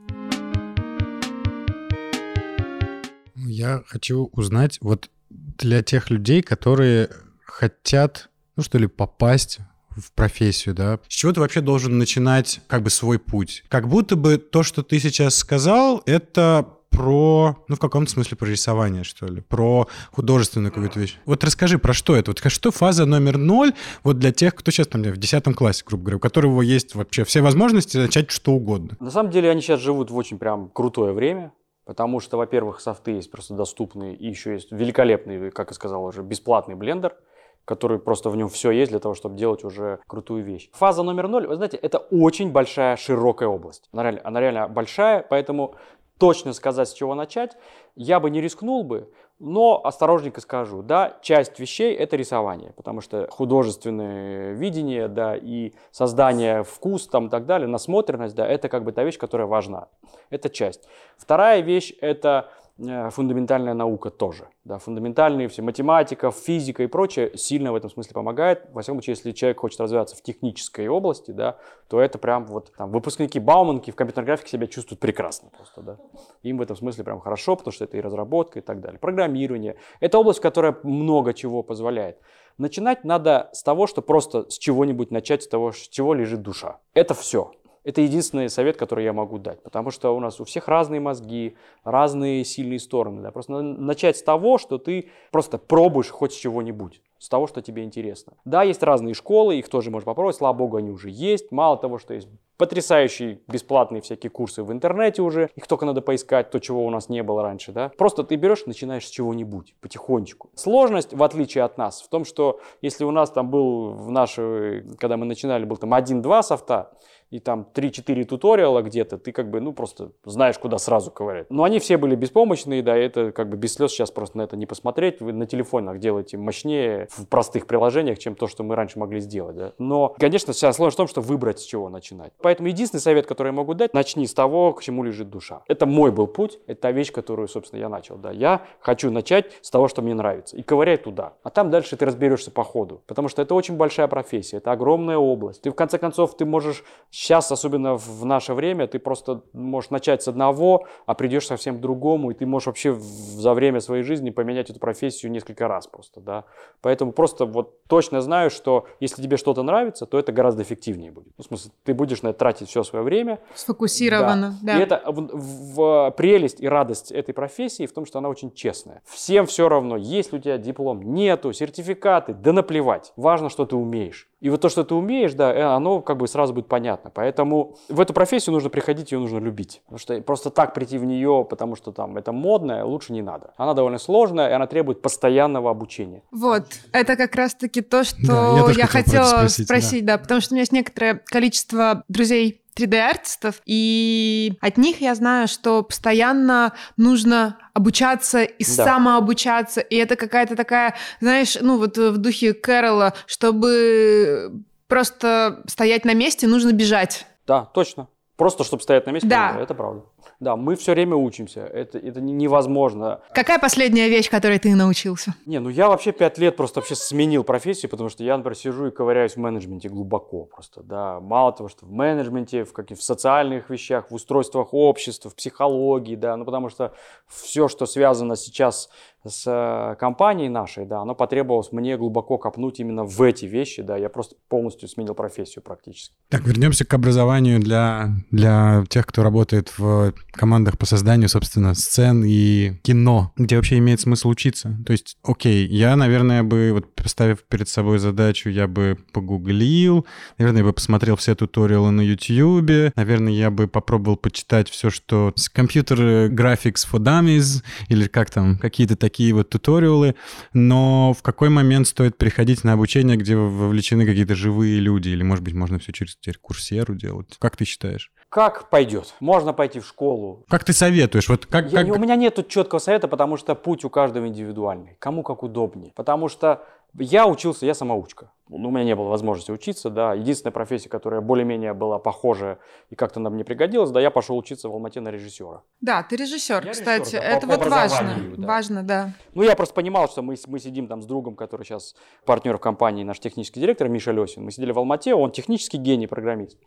Я 3.35 3.83
хочу 3.87 4.31
узнать, 4.33 4.79
вот 4.81 5.11
для 5.31 5.83
тех 5.83 6.11
людей, 6.11 6.43
которые 6.43 7.09
хотят, 7.53 8.31
ну 8.57 8.63
что 8.63 8.79
ли, 8.79 8.87
попасть 8.87 9.59
в 9.91 10.13
профессию, 10.13 10.75
да, 10.75 10.99
с 11.07 11.13
чего 11.13 11.33
ты 11.33 11.41
вообще 11.41 11.61
должен 11.61 11.99
начинать 11.99 12.61
как 12.67 12.83
бы 12.83 12.91
свой 12.91 13.19
путь? 13.19 13.63
Как 13.69 13.89
будто 13.89 14.17
бы 14.17 14.39
то, 14.39 14.63
что 14.63 14.83
ты 14.83 14.99
сейчас 14.99 15.37
сказал, 15.37 16.03
это 16.07 16.79
про, 16.89 17.57
ну, 17.69 17.77
в 17.77 17.79
каком-то 17.79 18.11
смысле 18.11 18.37
про 18.37 18.47
рисование, 18.47 19.03
что 19.03 19.27
ли, 19.27 19.41
про 19.41 19.89
художественную 20.13 20.73
какую-то 20.73 21.01
вещь. 21.01 21.19
Вот 21.25 21.43
расскажи, 21.43 21.79
про 21.79 21.93
что 21.93 22.15
это? 22.15 22.31
Вот 22.31 22.53
что 22.53 22.71
фаза 22.71 23.07
номер 23.07 23.39
ноль 23.39 23.73
вот 24.03 24.19
для 24.19 24.33
тех, 24.33 24.55
кто 24.55 24.71
сейчас 24.71 24.89
там 24.89 25.03
в 25.03 25.17
10 25.17 25.45
классе, 25.55 25.85
грубо 25.87 26.05
говоря, 26.05 26.17
у 26.19 26.21
которого 26.21 26.63
есть 26.63 26.95
вообще 26.95 27.25
все 27.25 27.41
возможности 27.41 27.97
начать 27.97 28.31
что 28.31 28.53
угодно? 28.53 28.97
На 29.01 29.11
самом 29.11 29.31
деле 29.31 29.51
они 29.51 29.61
сейчас 29.61 29.81
живут 29.81 30.11
в 30.11 30.17
очень 30.17 30.39
прям 30.39 30.69
крутое 30.69 31.13
время, 31.13 31.53
потому 31.85 32.21
что, 32.21 32.37
во-первых, 32.37 32.81
софты 32.81 33.13
есть 33.13 33.31
просто 33.31 33.55
доступные, 33.55 34.15
и 34.15 34.29
еще 34.29 34.53
есть 34.53 34.71
великолепный, 34.71 35.51
как 35.51 35.71
я 35.71 35.75
сказал 35.75 36.05
уже, 36.05 36.23
бесплатный 36.23 36.75
блендер, 36.75 37.15
который 37.65 37.99
просто 37.99 38.31
в 38.31 38.37
нем 38.37 38.49
все 38.49 38.71
есть 38.71 38.91
для 38.91 39.01
того, 39.01 39.15
чтобы 39.15 39.37
делать 39.37 39.65
уже 39.65 40.01
крутую 40.07 40.45
вещь. 40.45 40.71
Фаза 40.73 41.03
номер 41.03 41.29
ноль, 41.29 41.47
вы 41.47 41.57
знаете, 41.57 41.77
это 41.77 41.99
очень 41.99 42.51
большая, 42.51 42.97
широкая 42.97 43.49
область. 43.49 43.89
Она 43.93 44.03
реально, 44.03 44.21
она 44.25 44.41
реально 44.41 44.69
большая, 44.69 45.25
поэтому 45.29 45.75
точно 46.19 46.53
сказать, 46.53 46.89
с 46.89 46.93
чего 46.93 47.15
начать, 47.15 47.57
я 47.97 48.21
бы 48.21 48.31
не 48.31 48.41
рискнул 48.41 48.85
бы, 48.85 49.11
но 49.41 49.85
осторожненько 49.85 50.41
скажу, 50.41 50.83
да, 50.83 51.19
часть 51.21 51.59
вещей 51.59 51.95
это 51.95 52.15
рисование, 52.15 52.73
потому 52.77 53.01
что 53.01 53.27
художественное 53.29 54.53
видение, 54.53 55.09
да, 55.09 55.37
и 55.37 55.73
создание 55.91 56.63
вкус 56.63 57.09
там 57.09 57.27
и 57.27 57.29
так 57.29 57.45
далее, 57.45 57.67
насмотренность, 57.67 58.37
да, 58.37 58.47
это 58.47 58.69
как 58.69 58.85
бы 58.85 58.93
та 58.93 59.03
вещь, 59.03 59.19
которая 59.19 59.49
важна. 59.49 59.89
Это 60.31 60.49
часть. 60.49 60.87
Вторая 61.17 61.61
вещь 61.61 61.93
это 62.01 62.51
фундаментальная 62.79 63.75
наука 63.75 64.11
тоже. 64.11 64.49
Да, 64.65 64.79
фундаментальные 64.79 65.49
все, 65.49 65.63
математика, 65.63 66.31
физика 66.31 66.83
и 66.83 66.87
прочее 66.87 67.37
сильно 67.37 67.73
в 67.73 67.75
этом 67.75 67.91
смысле 67.91 68.15
помогает. 68.15 68.67
Во 68.73 68.83
всяком 68.83 68.99
случае, 68.99 69.13
если 69.13 69.33
человек 69.33 69.61
хочет 69.61 69.81
развиваться 69.81 70.17
в 70.17 70.23
технической 70.23 70.89
области, 70.89 71.31
да, 71.33 71.59
то 71.89 72.01
это 72.01 72.19
прям 72.19 72.47
вот 72.47 72.73
там 72.77 72.91
выпускники 72.91 73.39
Бауманки 73.39 73.91
в 73.91 73.97
компьютерной 73.97 74.27
графике 74.27 74.51
себя 74.51 74.67
чувствуют 74.67 75.01
прекрасно 75.01 75.51
просто, 75.51 75.83
да. 75.83 75.99
Им 76.43 76.59
в 76.59 76.63
этом 76.63 76.77
смысле 76.77 77.05
прям 77.05 77.21
хорошо, 77.21 77.57
потому 77.57 77.73
что 77.73 77.85
это 77.85 77.97
и 77.97 78.01
разработка 78.01 78.61
и 78.61 78.63
так 78.63 78.81
далее. 78.81 78.99
Программирование. 78.99 79.77
Это 80.01 80.19
область, 80.19 80.41
которая 80.41 80.77
много 80.83 81.35
чего 81.35 81.63
позволяет. 81.63 82.19
Начинать 82.59 83.05
надо 83.05 83.51
с 83.53 83.63
того, 83.63 83.87
что 83.87 84.03
просто 84.03 84.49
с 84.51 84.59
чего-нибудь 84.59 85.11
начать, 85.11 85.43
с 85.43 85.49
того, 85.49 85.73
с 85.73 85.89
чего 85.89 86.15
лежит 86.15 86.43
душа. 86.43 86.79
Это 86.95 87.15
все. 87.15 87.53
Это 87.85 88.01
единственный 88.01 88.49
совет, 88.49 88.77
который 88.77 89.05
я 89.05 89.13
могу 89.13 89.39
дать, 89.39 89.63
потому 89.63 89.91
что 89.91 90.15
у 90.15 90.21
нас 90.21 90.41
у 90.41 90.45
всех 90.45 90.69
разные 90.69 91.01
мозги, 91.01 91.57
разные 91.85 92.45
сильные 92.45 92.79
стороны. 92.79 93.23
Да? 93.23 93.31
Просто 93.31 93.61
начать 93.61 94.17
с 94.17 94.23
того, 94.23 94.59
что 94.59 94.79
ты 94.79 95.11
просто 95.33 95.59
пробуешь 95.59 96.11
хоть 96.11 96.39
чего-нибудь, 96.39 97.03
с 97.19 97.29
того, 97.29 97.47
что 97.47 97.61
тебе 97.61 97.83
интересно. 97.83 98.35
Да, 98.45 98.63
есть 98.63 98.83
разные 98.83 99.15
школы, 99.15 99.57
их 99.57 99.69
тоже 99.69 99.91
можно 99.91 100.07
попробовать, 100.07 100.37
слава 100.37 100.57
богу, 100.57 100.77
они 100.77 100.91
уже 100.91 101.11
есть. 101.11 101.51
Мало 101.51 101.77
того, 101.77 101.99
что 101.99 102.15
есть 102.15 102.29
потрясающие 102.57 103.41
бесплатные 103.49 104.03
всякие 104.03 104.31
курсы 104.31 104.63
в 104.63 104.71
интернете 104.71 105.21
уже, 105.23 105.51
их 105.57 105.67
только 105.67 105.85
надо 105.85 106.01
поискать, 106.01 106.51
то, 106.51 106.61
чего 106.61 106.87
у 106.87 106.91
нас 106.91 107.09
не 107.09 107.25
было 107.25 107.43
раньше, 107.43 107.73
да. 107.73 107.91
Просто 107.99 108.23
ты 108.23 108.37
берешь, 108.37 108.67
начинаешь 108.67 109.05
с 109.05 109.11
чего-нибудь, 109.11 109.75
потихонечку. 109.81 110.51
Сложность, 110.55 111.13
в 111.13 111.23
отличие 111.25 111.65
от 111.65 111.77
нас, 111.77 112.03
в 112.03 112.09
том, 112.09 112.25
что 112.25 112.61
если 112.81 113.03
у 113.03 113.11
нас 113.11 113.33
там 113.33 113.51
был 113.51 113.95
в 113.95 114.13
нашей, 114.13 114.83
когда 114.99 115.17
мы 115.17 115.27
начинали, 115.27 115.65
был 115.65 115.77
там 115.77 115.93
один-два 115.93 116.45
софта, 116.45 116.93
и 117.33 117.41
там 117.41 117.67
3-4 117.75 118.25
туториала 118.25 118.83
где-то, 118.83 119.17
ты 119.17 119.33
как 119.33 119.51
бы, 119.51 119.61
ну, 119.61 119.73
просто 119.73 120.13
знаешь, 120.25 120.59
куда 120.59 120.77
сразу 120.77 121.11
ковырять. 121.11 121.47
Но 121.51 121.65
они 121.65 121.79
все 121.79 121.97
были 121.97 122.15
беспомощные, 122.15 122.83
да, 122.83 122.95
это 122.95 123.33
как 123.33 123.49
бы 123.49 123.57
без 123.57 123.75
слез 123.75 123.91
сейчас 123.91 124.11
просто 124.11 124.37
на 124.37 124.43
это 124.43 124.55
не 124.59 124.67
посмотреть. 124.67 125.23
Вы 125.23 125.33
на 125.33 125.47
телефонах 125.47 125.99
делаете 125.99 126.37
мощнее 126.37 127.09
в 127.11 127.27
простых 127.27 127.67
приложениях, 127.67 128.19
чем 128.19 128.35
то, 128.35 128.49
что 128.49 128.63
мы 128.65 128.77
раньше 128.77 128.99
могли 128.99 129.21
сделать, 129.21 129.57
да. 129.57 129.73
Но, 129.79 130.15
конечно, 130.19 130.53
сейчас 130.53 130.77
сложность 130.77 130.97
в 130.97 130.99
том, 130.99 131.09
что 131.09 131.23
выбрать, 131.23 131.61
с 131.61 131.65
чего 131.65 131.89
начинать. 131.89 132.35
Поэтому 132.43 132.69
единственный 132.69 133.01
совет, 133.01 133.27
который 133.27 133.49
я 133.49 133.53
могу 133.55 133.73
дать, 133.73 133.95
начни 133.95 134.27
с 134.27 134.35
того, 134.35 134.75
к 134.75 134.83
чему 134.83 135.03
лежит 135.03 135.31
душа. 135.31 135.63
Это 135.69 135.87
мой 135.87 136.13
был 136.13 136.27
путь, 136.27 136.59
это 136.67 136.83
та 136.83 136.93
вещь, 136.93 137.13
которую, 137.13 137.49
собственно, 137.49 137.81
я 137.81 137.89
начал, 137.89 138.17
да. 138.17 138.31
Я 138.31 138.61
хочу 138.81 139.11
начать 139.11 139.53
с 139.63 139.71
того, 139.71 139.89
что 139.89 140.03
мне 140.03 140.13
нравится, 140.13 140.55
и 140.59 140.63
ковыряй 140.63 140.99
туда. 140.99 141.33
А 141.43 141.49
там 141.49 141.71
дальше 141.71 141.97
ты 141.97 142.05
разберешься 142.05 142.51
по 142.51 142.63
ходу, 142.63 143.01
потому 143.07 143.29
что 143.29 143.41
это 143.41 143.55
очень 143.55 143.79
большая 143.79 144.07
профессия, 144.07 144.59
это 144.59 144.71
огромная 144.71 145.17
область. 145.17 145.63
Ты, 145.63 145.71
в 145.71 145.75
конце 145.75 145.97
концов, 145.97 146.37
ты 146.37 146.45
можешь 146.45 146.85
сейчас, 147.23 147.53
особенно 147.53 147.97
в 147.97 148.25
наше 148.25 148.53
время, 148.53 148.89
ты 148.89 148.99
просто 148.99 149.43
можешь 149.53 149.91
начать 149.91 150.23
с 150.23 150.29
одного, 150.29 150.87
а 151.07 151.15
придешь 151.15 151.47
совсем 151.47 151.79
к 151.79 151.81
другому, 151.81 152.33
и 152.33 152.35
ты 152.35 152.47
можешь 152.47 152.67
вообще 152.67 152.95
за 152.95 153.55
время 153.55 153.81
своей 153.81 154.03
жизни 154.03 154.31
поменять 154.31 154.71
эту 154.71 154.81
профессию 154.81 155.31
несколько 155.31 155.69
раз 155.69 155.87
просто, 155.87 156.21
да. 156.21 156.45
Поэтому 156.81 157.13
просто 157.13 157.47
вот 157.47 157.85
точно 157.87 158.21
знаю, 158.23 158.51
что 158.51 158.87
если 158.99 159.23
тебе 159.23 159.37
что-то 159.37 159.63
нравится, 159.63 160.05
то 160.07 160.19
это 160.19 160.33
гораздо 160.33 160.65
эффективнее 160.65 161.13
будет. 161.13 161.33
Ну, 161.39 161.45
в 161.45 161.47
смысле, 161.47 161.71
ты 161.85 161.95
будешь 161.95 162.23
на 162.23 162.29
это 162.29 162.41
тратить 162.41 162.69
все 162.69 162.83
свое 162.83 163.05
время, 163.05 163.39
Сфокусировано, 163.55 164.59
да. 164.61 164.79
и 164.79 164.83
это 164.83 165.03
в, 165.07 165.75
в- 165.75 166.11
прелесть 166.17 166.61
и 166.61 166.67
радость 166.67 167.13
этой 167.13 167.33
профессии 167.35 167.87
в 167.87 167.93
том, 167.93 168.05
что 168.05 168.19
она 168.19 168.31
очень 168.31 168.53
честная. 168.53 169.01
Всем 169.07 169.47
все 169.47 169.69
равно, 169.69 169.97
есть 169.97 170.33
ли 170.33 170.39
у 170.39 170.43
тебя 170.43 170.59
диплом, 170.59 171.15
нету, 171.15 171.53
сертификаты, 171.53 172.35
да 172.35 172.53
наплевать. 172.53 173.13
Важно, 173.15 173.49
что 173.49 173.65
ты 173.65 173.77
умеешь. 173.77 174.29
И 174.43 174.51
вот 174.51 174.61
то, 174.61 174.69
что 174.69 174.83
ты 174.83 174.97
умеешь, 174.97 175.35
да, 175.35 175.55
э, 175.55 175.63
оно 175.63 176.01
как 176.01 176.17
бы 176.17 176.27
сразу 176.27 176.53
будет 176.53 176.67
понятно. 176.67 177.11
Поэтому 177.15 177.77
в 177.89 178.01
эту 178.01 178.13
профессию 178.13 178.53
нужно 178.53 178.71
приходить, 178.71 179.13
ее 179.13 179.21
нужно 179.21 179.39
любить. 179.39 179.83
Потому 179.85 179.99
что 179.99 180.21
просто 180.21 180.51
так 180.51 180.75
прийти 180.75 180.99
в 180.99 181.05
нее, 181.05 181.47
потому 181.49 181.77
что 181.77 181.93
там 181.93 182.17
это 182.17 182.33
модное, 182.33 182.85
лучше 182.85 183.13
не 183.13 183.23
надо. 183.23 183.55
Она 183.57 183.73
довольно 183.73 183.99
сложная, 183.99 184.51
и 184.51 184.53
она 184.53 184.67
требует 184.67 185.01
постоянного 185.01 185.71
обучения. 185.71 186.23
Вот, 186.33 186.65
это 186.91 187.17
как 187.17 187.37
раз-таки 187.37 187.83
то, 187.83 188.03
что 188.03 188.17
да, 188.27 188.73
я, 188.73 188.79
я 188.79 188.87
хотела 188.89 189.27
спросить, 189.27 189.67
спросить 189.67 190.05
да. 190.05 190.17
да, 190.17 190.23
потому 190.23 190.41
что 190.41 190.55
у 190.55 190.57
меня 190.57 190.63
есть 190.63 190.73
некоторое 190.73 191.23
количество 191.25 192.03
друзей 192.09 192.62
3D-артистов, 192.77 193.61
и 193.67 194.55
от 194.61 194.79
них 194.79 195.01
я 195.01 195.15
знаю, 195.15 195.49
что 195.49 195.83
постоянно 195.83 196.73
нужно 196.97 197.59
обучаться 197.75 198.43
и 198.43 198.65
да. 198.65 198.85
самообучаться, 198.85 199.81
и 199.81 199.97
это 199.97 200.17
какая-то 200.17 200.57
такая, 200.57 200.95
знаешь, 201.21 201.57
ну 201.61 201.79
вот 201.79 201.99
в 201.99 202.19
духе 202.19 202.55
Кэрола, 202.55 203.15
чтобы 203.27 204.63
просто 204.89 205.63
стоять 205.67 206.05
на 206.05 206.15
месте, 206.15 206.47
нужно 206.47 206.73
бежать. 206.73 207.27
Да, 207.47 207.65
точно. 207.65 208.09
Просто 208.37 208.65
чтобы 208.65 208.83
стоять 208.83 209.07
на 209.07 209.11
месте, 209.11 209.29
да. 209.29 209.59
это 209.61 209.75
правда. 209.75 210.05
Да, 210.41 210.57
мы 210.57 210.75
все 210.75 210.93
время 210.93 211.17
учимся. 211.17 211.61
Это, 211.61 211.99
это 211.99 212.21
невозможно. 212.21 213.21
Какая 213.35 213.59
последняя 213.59 214.09
вещь, 214.09 214.31
которой 214.31 214.59
ты 214.59 214.75
научился? 214.75 215.35
Не, 215.45 215.61
ну 215.61 215.69
я 215.69 215.89
вообще 215.89 216.13
пять 216.13 216.39
лет 216.39 216.57
просто 216.57 216.81
вообще 216.81 216.95
сменил 216.95 217.45
профессию, 217.45 217.91
потому 217.91 218.09
что 218.09 218.25
я, 218.25 218.37
например, 218.37 218.57
сижу 218.57 218.87
и 218.87 218.91
ковыряюсь 218.91 219.35
в 219.35 219.37
менеджменте 219.37 219.91
глубоко 219.91 220.45
просто, 220.47 220.83
да. 220.83 221.21
Мало 221.21 221.53
того, 221.53 221.69
что 221.69 221.85
в 221.85 221.93
менеджменте, 221.93 222.65
в 222.65 222.73
каких 222.73 222.99
в 222.99 223.03
социальных 223.03 223.69
вещах, 223.69 224.11
в 224.11 224.15
устройствах 224.15 224.73
общества, 224.73 225.31
в 225.31 225.37
психологии, 225.37 226.17
да, 226.17 226.37
ну 226.37 226.47
потому 226.47 226.71
что 226.71 226.95
все, 227.29 227.69
что 227.69 227.85
связано 227.85 228.37
сейчас 228.37 228.89
с 229.25 229.45
э, 229.47 229.97
компанией 229.99 230.49
нашей, 230.49 230.85
да, 230.85 231.01
оно 231.01 231.15
потребовалось 231.15 231.73
мне 231.73 231.97
глубоко 231.97 232.39
копнуть 232.39 232.81
именно 232.81 233.05
в 233.05 233.23
эти 233.23 233.45
вещи, 233.47 233.83
да, 233.83 233.97
я 233.97 234.09
просто 234.09 234.35
полностью 234.49 234.89
сменил 234.89 235.15
профессию 235.15 235.63
практически. 235.63 236.15
Так, 236.29 236.45
вернемся 236.45 236.85
к 236.85 236.93
образованию 236.95 237.61
для, 237.61 238.11
для 238.31 238.85
тех, 238.89 239.07
кто 239.07 239.23
работает 239.23 239.77
в 239.79 240.13
командах 240.33 240.79
по 240.79 240.87
созданию, 240.87 241.29
собственно, 241.29 241.75
сцен 241.75 242.25
и 242.25 242.75
кино, 242.83 243.33
где 243.37 243.57
вообще 243.57 243.79
имеет 243.79 244.01
смысл 244.01 244.29
учиться. 244.29 244.77
То 244.87 244.93
есть, 244.93 245.17
окей, 245.23 245.67
я, 245.67 245.95
наверное, 245.95 246.43
бы, 246.43 246.73
вот 246.73 246.95
поставив 246.95 247.45
перед 247.45 247.69
собой 247.69 247.99
задачу, 247.99 248.49
я 248.49 248.67
бы 248.67 248.99
погуглил, 249.13 250.07
наверное, 250.39 250.63
я 250.63 250.65
бы 250.65 250.73
посмотрел 250.73 251.17
все 251.17 251.35
туториалы 251.35 251.91
на 251.91 252.01
YouTube, 252.01 252.93
наверное, 252.97 253.33
я 253.33 253.51
бы 253.51 253.69
попробовал 253.69 254.17
почитать 254.17 254.69
все, 254.69 254.91
что 254.91 255.33
с 255.37 255.49
компьютер 255.49 255.99
graphics 256.29 256.87
for 256.91 256.99
dummies, 256.99 257.63
или 257.89 258.09
как 258.09 258.31
там, 258.31 258.59
какие-то 258.59 258.97
такие 258.97 259.12
вот 259.33 259.51
туториалы, 259.51 260.15
но 260.53 261.13
в 261.13 261.23
какой 261.23 261.49
момент 261.49 261.87
стоит 261.87 262.17
приходить 262.17 262.65
на 262.65 262.73
обучение, 262.73 263.17
где 263.17 263.37
вовлечены 263.37 264.07
какие-то 264.07 264.35
живые 264.35 264.81
люди, 264.81 265.11
или, 265.11 265.23
может 265.23 265.45
быть, 265.45 265.55
можно 265.55 265.79
все 265.79 265.93
через 265.93 266.17
теперь 266.17 266.39
курсеру 266.39 266.95
делать? 266.95 267.37
Как 267.39 267.57
ты 267.57 267.65
считаешь? 267.65 268.13
Как 268.29 268.71
пойдет? 268.71 269.15
Можно 269.21 269.53
пойти 269.53 269.81
в 269.81 269.87
школу. 269.87 270.47
Как 270.49 270.65
ты 270.65 270.73
советуешь? 270.73 271.29
Вот 271.29 271.45
как, 271.45 271.71
Я, 271.71 271.85
как... 271.85 271.95
У 271.95 271.99
меня 271.99 272.17
нет 272.17 272.49
четкого 272.49 272.79
совета, 272.79 273.07
потому 273.07 273.37
что 273.37 273.55
путь 273.55 273.85
у 273.85 273.91
каждого 273.91 274.27
индивидуальный. 274.27 274.97
Кому 274.99 275.23
как 275.23 275.43
удобнее. 275.43 275.93
Потому 275.95 276.29
что 276.31 276.65
я 276.99 277.27
учился, 277.27 277.67
я 277.67 277.75
самоучка. 277.75 278.31
Ну, 278.49 278.69
у 278.69 278.71
меня 278.71 278.85
не 278.85 278.95
было 278.95 279.09
возможности 279.09 279.51
учиться, 279.51 279.89
да. 279.89 280.15
Единственная 280.15 280.53
профессия, 280.53 280.89
которая 280.89 281.21
более-менее 281.21 281.73
была 281.73 281.99
похожа 281.99 282.59
и 282.91 282.95
как-то 282.95 283.21
нам 283.21 283.37
не 283.37 283.45
пригодилась, 283.45 283.91
да, 283.91 284.01
я 284.01 284.11
пошел 284.11 284.37
учиться 284.37 284.69
в 284.69 284.73
Алмате 284.73 285.01
на 285.01 285.11
режиссера. 285.11 285.63
Да, 285.81 286.03
ты 286.03 286.17
режиссер, 286.17 286.65
я 286.65 286.73
кстати. 286.73 287.01
Режиссер, 287.01 287.21
да, 287.21 287.27
это 287.27 287.47
по, 287.47 287.55
вот 287.55 287.65
по 287.65 287.71
важно. 287.71 288.15
Да. 288.37 288.47
Важно, 288.47 288.83
да. 288.83 289.13
Ну, 289.35 289.43
я 289.43 289.57
просто 289.57 289.75
понимал, 289.75 290.09
что 290.09 290.23
мы, 290.23 290.37
мы 290.47 290.59
сидим 290.59 290.87
там 290.87 291.03
с 291.03 291.07
другом, 291.07 291.35
который 291.35 291.65
сейчас 291.65 291.95
партнер 292.27 292.57
в 292.59 292.61
компании, 292.61 293.05
наш 293.05 293.21
технический 293.21 293.61
директор 293.61 293.89
Миша 293.89 294.13
Лесин. 294.13 294.45
Мы 294.45 294.51
сидели 294.51 294.73
в 294.73 294.79
Алмате, 294.79 295.15
он 295.15 295.31
технический 295.31 295.79
гений, 295.79 296.07
программист. 296.07 296.59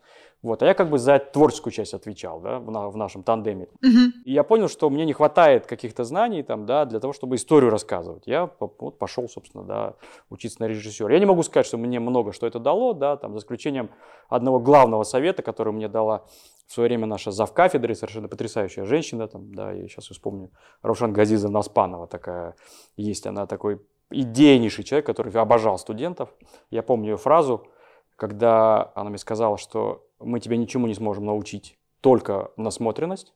Вот, 0.41 0.61
а 0.61 0.65
я 0.65 0.73
как 0.73 0.89
бы 0.89 0.99
за 0.99 1.17
творческую 1.17 1.73
часть 1.73 1.93
отвечал, 1.93 2.39
да, 2.39 2.59
в, 2.59 2.69
на, 2.69 2.89
в 2.89 2.97
нашем 2.97 3.23
тандеме. 3.23 3.67
Uh-huh. 3.83 4.11
И 4.25 4.33
я 4.33 4.43
понял, 4.43 4.69
что 4.69 4.89
мне 4.89 5.05
не 5.05 5.13
хватает 5.13 5.65
каких-то 5.65 6.03
знаний 6.03 6.43
там, 6.43 6.65
да, 6.65 6.85
для 6.85 6.99
того, 6.99 7.13
чтобы 7.13 7.35
историю 7.35 7.71
рассказывать. 7.71 8.27
Я 8.27 8.51
вот 8.59 8.99
пошел, 8.99 9.27
собственно, 9.27 9.63
да, 9.63 9.93
учиться 10.29 10.61
на 10.61 10.67
режиссера. 10.67 11.11
Я 11.11 11.19
не 11.19 11.25
могу 11.25 11.41
сказать, 11.41 11.65
что 11.65 11.74
мне 11.77 11.99
много 11.99 12.31
что 12.33 12.47
это 12.47 12.59
дало, 12.59 12.93
да, 12.93 13.17
там, 13.17 13.33
за 13.33 13.39
исключением 13.39 13.89
одного 14.29 14.59
главного 14.59 15.03
совета, 15.03 15.41
который 15.41 15.73
мне 15.73 15.87
дала 15.87 16.25
в 16.67 16.73
свое 16.73 16.89
время 16.89 17.05
наша 17.05 17.31
завкафедры, 17.31 17.95
совершенно 17.95 18.27
потрясающая 18.27 18.85
женщина, 18.85 19.27
там, 19.27 19.53
да, 19.53 19.71
я 19.71 19.87
сейчас 19.87 20.05
вспомню, 20.05 20.51
Равшан 20.81 21.13
Газизовна 21.13 21.59
Наспанова 21.59 22.07
такая 22.07 22.55
есть, 22.97 23.27
она 23.27 23.45
такой 23.45 23.81
идейнейший 24.09 24.83
человек, 24.83 25.05
который 25.05 25.31
обожал 25.33 25.77
студентов. 25.77 26.29
Я 26.69 26.83
помню 26.83 27.11
ее 27.11 27.17
фразу, 27.17 27.67
когда 28.15 28.91
она 28.95 29.09
мне 29.09 29.17
сказала, 29.17 29.57
что 29.57 30.05
мы 30.19 30.39
тебя 30.39 30.57
ничему 30.57 30.87
не 30.87 30.93
сможем 30.93 31.25
научить, 31.25 31.77
только 32.01 32.51
насмотренность. 32.57 33.33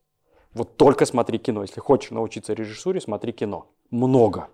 Вот 0.54 0.78
только 0.78 1.06
смотри 1.06 1.38
кино. 1.38 1.62
Если 1.62 1.80
хочешь 1.80 2.12
научиться 2.12 2.54
режиссуре, 2.54 3.00
смотри 3.00 3.34
кино. 3.34 3.68
Много. 3.92 4.50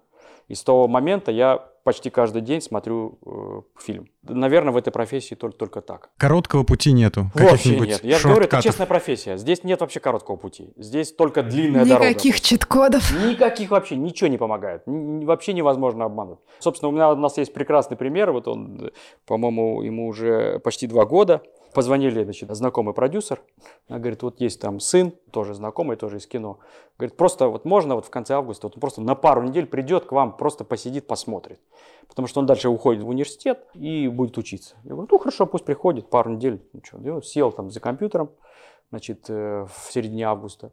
И 0.48 0.56
с 0.56 0.64
того 0.64 0.88
момента 0.88 1.32
я 1.32 1.64
почти 1.86 2.10
каждый 2.10 2.42
день 2.42 2.62
смотрю 2.62 3.20
э, 3.26 3.62
фильм. 3.80 4.10
Наверное, 4.24 4.74
в 4.74 4.78
этой 4.78 4.92
профессии 4.92 5.36
только, 5.36 5.58
только 5.58 5.82
так. 5.82 6.10
Короткого 6.18 6.64
пути 6.64 6.92
нету? 6.92 7.30
Вообще 7.36 7.80
нет. 7.80 8.04
Я 8.04 8.18
же 8.18 8.28
говорю, 8.28 8.46
это 8.46 8.62
честная 8.62 8.88
профессия. 8.88 9.38
Здесь 9.38 9.64
нет 9.64 9.82
вообще 9.82 10.00
короткого 10.00 10.36
пути. 10.36 10.74
Здесь 10.78 11.14
только 11.14 11.44
длинная 11.44 11.86
Никаких 11.86 11.90
дорога. 11.90 12.10
Никаких 12.10 12.42
чит-кодов? 12.42 13.12
Никаких 13.28 13.70
вообще, 13.70 13.96
ничего 13.98 14.28
не 14.28 14.40
помогает. 14.40 14.82
Вообще 14.88 15.54
невозможно 15.54 16.06
обмануть. 16.06 16.40
Собственно, 16.58 16.90
у, 16.90 16.92
меня, 16.92 17.12
у 17.12 17.16
нас 17.16 17.38
есть 17.38 17.54
прекрасный 17.54 17.98
пример. 17.98 18.32
Вот 18.32 18.48
он, 18.48 18.92
по-моему, 19.28 19.84
ему 19.84 20.08
уже 20.08 20.58
почти 20.60 20.88
два 20.88 21.06
года. 21.06 21.44
Позвонили, 21.76 22.24
значит, 22.24 22.50
знакомый 22.56 22.94
продюсер, 22.94 23.42
она 23.90 24.00
говорит, 24.00 24.24
вот 24.24 24.40
есть 24.40 24.62
там 24.62 24.80
сын, 24.80 25.12
тоже 25.32 25.54
знакомый, 25.54 25.98
тоже 25.98 26.20
из 26.20 26.26
кино. 26.26 26.60
Говорит, 26.98 27.18
просто 27.18 27.50
вот 27.50 27.66
можно 27.66 27.96
вот 27.96 28.06
в 28.06 28.10
конце 28.10 28.34
августа, 28.36 28.68
вот 28.68 28.78
он 28.78 28.80
просто 28.80 29.02
на 29.02 29.14
пару 29.14 29.44
недель 29.44 29.66
придет 29.66 30.06
к 30.06 30.14
вам, 30.14 30.38
просто 30.38 30.64
посидит, 30.64 31.06
посмотрит. 31.06 31.60
Потому 32.08 32.30
что 32.30 32.40
он 32.40 32.46
дальше 32.46 32.70
уходит 32.70 33.04
в 33.04 33.10
университет 33.10 33.68
и 33.74 34.08
будет 34.08 34.38
учиться. 34.38 34.78
Я 34.86 34.92
говорю, 34.92 35.10
ну 35.12 35.18
хорошо, 35.18 35.46
пусть 35.48 35.66
приходит 35.66 36.10
пару 36.10 36.32
недель. 36.32 36.66
Что, 36.82 36.98
я 37.02 37.20
сел 37.22 37.52
там 37.52 37.70
за 37.70 37.82
компьютером, 37.82 38.30
значит, 38.90 39.30
э, 39.30 39.66
в 39.66 39.92
середине 39.92 40.28
августа. 40.30 40.72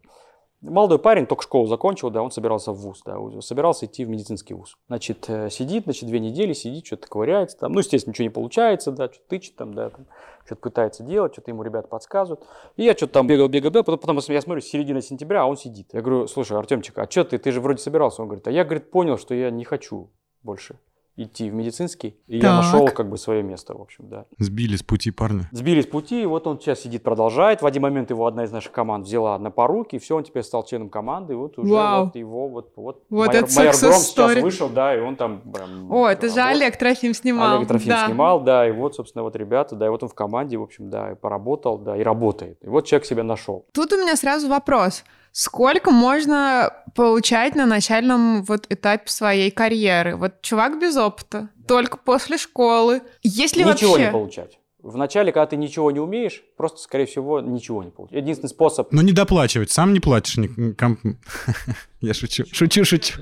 Молодой 0.63 1.01
парень 1.01 1.27
только 1.27 1.43
школу 1.43 1.67
закончил, 1.67 2.11
да, 2.11 2.23
он 2.23 2.31
собирался 2.31 2.71
в 2.71 2.77
ВУЗ, 2.77 3.03
да, 3.05 3.19
собирался 3.41 3.87
идти 3.87 4.05
в 4.05 4.09
медицинский 4.09 4.55
ВУЗ. 4.55 4.77
Значит, 4.87 5.29
э, 5.29 5.51
сидит, 5.51 5.85
значит, 5.85 6.09
две 6.09 6.21
недели 6.21 6.53
сидит, 6.53 6.87
что-то 6.87 7.09
ковыряется 7.09 7.59
там, 7.59 7.73
ну, 7.73 7.81
естественно, 7.81 8.13
ничего 8.13 8.25
не 8.25 8.31
получается, 8.31 8.93
да, 8.93 9.07
что-то 9.07 9.29
тычет 9.29 9.57
там, 9.57 9.75
да, 9.75 9.91
там, 9.91 10.07
что-то 10.47 10.61
пытается 10.61 11.03
делать, 11.03 11.33
что-то 11.33 11.51
ему 11.51 11.65
ребята 11.65 11.89
подсказывают. 11.89 12.47
И 12.77 12.85
я 12.85 12.93
что-то 12.93 13.15
там 13.15 13.27
бегал, 13.27 13.49
бегал, 13.49 13.73
бегал, 13.73 13.83
потом, 13.83 14.17
потом 14.17 14.35
я 14.35 14.41
смотрю, 14.41 14.61
середина 14.61 15.03
сентября, 15.03 15.43
а 15.43 15.47
он 15.47 15.57
сидит. 15.57 15.89
Я 15.93 16.01
говорю, 16.01 16.29
слушай, 16.29 16.57
Артемчик, 16.57 16.97
а 16.97 17.11
что 17.11 17.25
ты, 17.25 17.39
ты 17.39 17.51
же 17.51 17.61
вроде 17.61 17.79
собирался? 17.79 18.23
Он 18.23 18.29
говорит, 18.29 18.47
а 18.47 18.53
я, 18.53 18.63
говорит, 18.63 18.93
понял, 18.93 19.19
что 19.19 19.35
я 19.35 19.51
не 19.51 19.65
хочу 19.65 20.11
больше 20.45 20.79
идти 21.17 21.51
в 21.51 21.55
медицинский, 21.55 22.17
и 22.27 22.41
так. 22.41 22.51
я 22.51 22.57
нашел 22.57 22.89
как 22.89 23.09
бы 23.11 23.19
свое 23.19 23.43
место, 23.43 23.75
в 23.75 23.81
общем, 23.81 24.09
да. 24.09 24.25
Сбили 24.39 24.77
с 24.77 24.83
пути 24.83 25.11
парня. 25.11 25.49
Сбили 25.53 25.83
с 25.83 25.87
пути, 25.87 26.23
и 26.23 26.27
вот 26.27 26.47
он 26.47 26.59
сейчас 26.59 26.81
сидит, 26.81 27.03
продолжает. 27.03 27.61
В 27.63 27.67
один 27.67 27.83
момент 27.83 28.11
его 28.11 28.27
одна 28.27 28.45
из 28.45 28.53
наших 28.53 28.73
команд 28.73 29.07
взяла 29.07 29.39
на 29.39 29.51
поруки, 29.51 29.97
и 29.97 29.99
все, 29.99 30.17
он 30.17 30.25
теперь 30.25 30.43
стал 30.43 30.65
членом 30.65 30.89
команды, 30.89 31.35
и 31.35 31.37
вот 31.37 31.59
уже 31.59 31.73
Вау. 31.73 32.07
вот 32.07 32.17
его, 32.17 32.49
вот, 32.49 32.73
вот, 32.77 33.05
вот 33.11 33.29
майор, 33.29 33.45
это 33.45 33.55
майор 33.55 33.75
Гром 33.79 33.93
сейчас 33.93 34.43
вышел, 34.43 34.69
да, 34.69 34.97
и 34.97 35.01
он 35.01 35.17
там 35.17 35.41
прям... 35.41 35.93
О, 35.93 36.09
это 36.09 36.29
же 36.29 36.41
Олег 36.41 36.77
Трофим 36.79 37.15
снимал. 37.15 37.57
Олег 37.57 37.69
Трофим 37.69 37.89
да. 37.89 38.07
снимал, 38.07 38.41
да, 38.41 38.67
и 38.67 38.73
вот, 38.73 38.95
собственно, 38.95 39.23
вот 39.23 39.37
ребята, 39.37 39.77
да, 39.77 39.87
и 39.87 39.89
вот 39.91 40.03
он 40.03 40.09
в 40.09 40.15
команде, 40.15 40.57
в 40.57 40.63
общем, 40.63 40.89
да, 40.89 41.13
и 41.13 41.15
поработал, 41.15 41.79
да, 41.79 41.97
и 41.97 42.03
работает. 42.03 42.59
И 42.63 42.69
вот 42.69 42.87
человек 42.87 43.07
себя 43.07 43.23
нашел. 43.23 43.67
Тут 43.73 43.93
у 43.93 43.97
меня 43.97 44.17
сразу 44.17 44.49
вопрос. 44.49 45.05
Сколько 45.33 45.91
можно 45.91 46.73
получать 46.95 47.55
на 47.55 47.65
начальном 47.65 48.43
вот 48.45 48.67
этапе 48.69 49.11
своей 49.11 49.51
карьеры? 49.51 50.17
Вот 50.17 50.43
чувак 50.43 50.79
без 50.79 50.97
опыта, 50.97 51.49
только 51.67 51.97
после 51.97 52.37
школы. 52.37 53.01
Есть 53.23 53.57
ли 53.57 53.65
Ничего 53.65 53.93
вообще... 53.93 54.07
не 54.07 54.13
получать. 54.13 54.59
Вначале, 54.83 55.33
когда 55.33 55.47
ты 55.47 55.57
ничего 55.57 55.93
не 55.93 56.01
умеешь, 56.01 56.43
просто, 56.57 56.81
скорее 56.81 57.07
всего, 57.07 57.41
ничего 57.41 57.85
не 57.85 57.91
получишь. 57.91 58.17
Единственный 58.17 58.49
способ... 58.49 58.91
Но 58.93 59.01
не 59.01 59.13
доплачивать, 59.13 59.71
сам 59.71 59.93
не 59.93 60.01
платишь. 60.01 60.37
Я 62.01 62.15
шучу, 62.15 62.45
шучу, 62.53 62.85
шучу. 62.85 63.15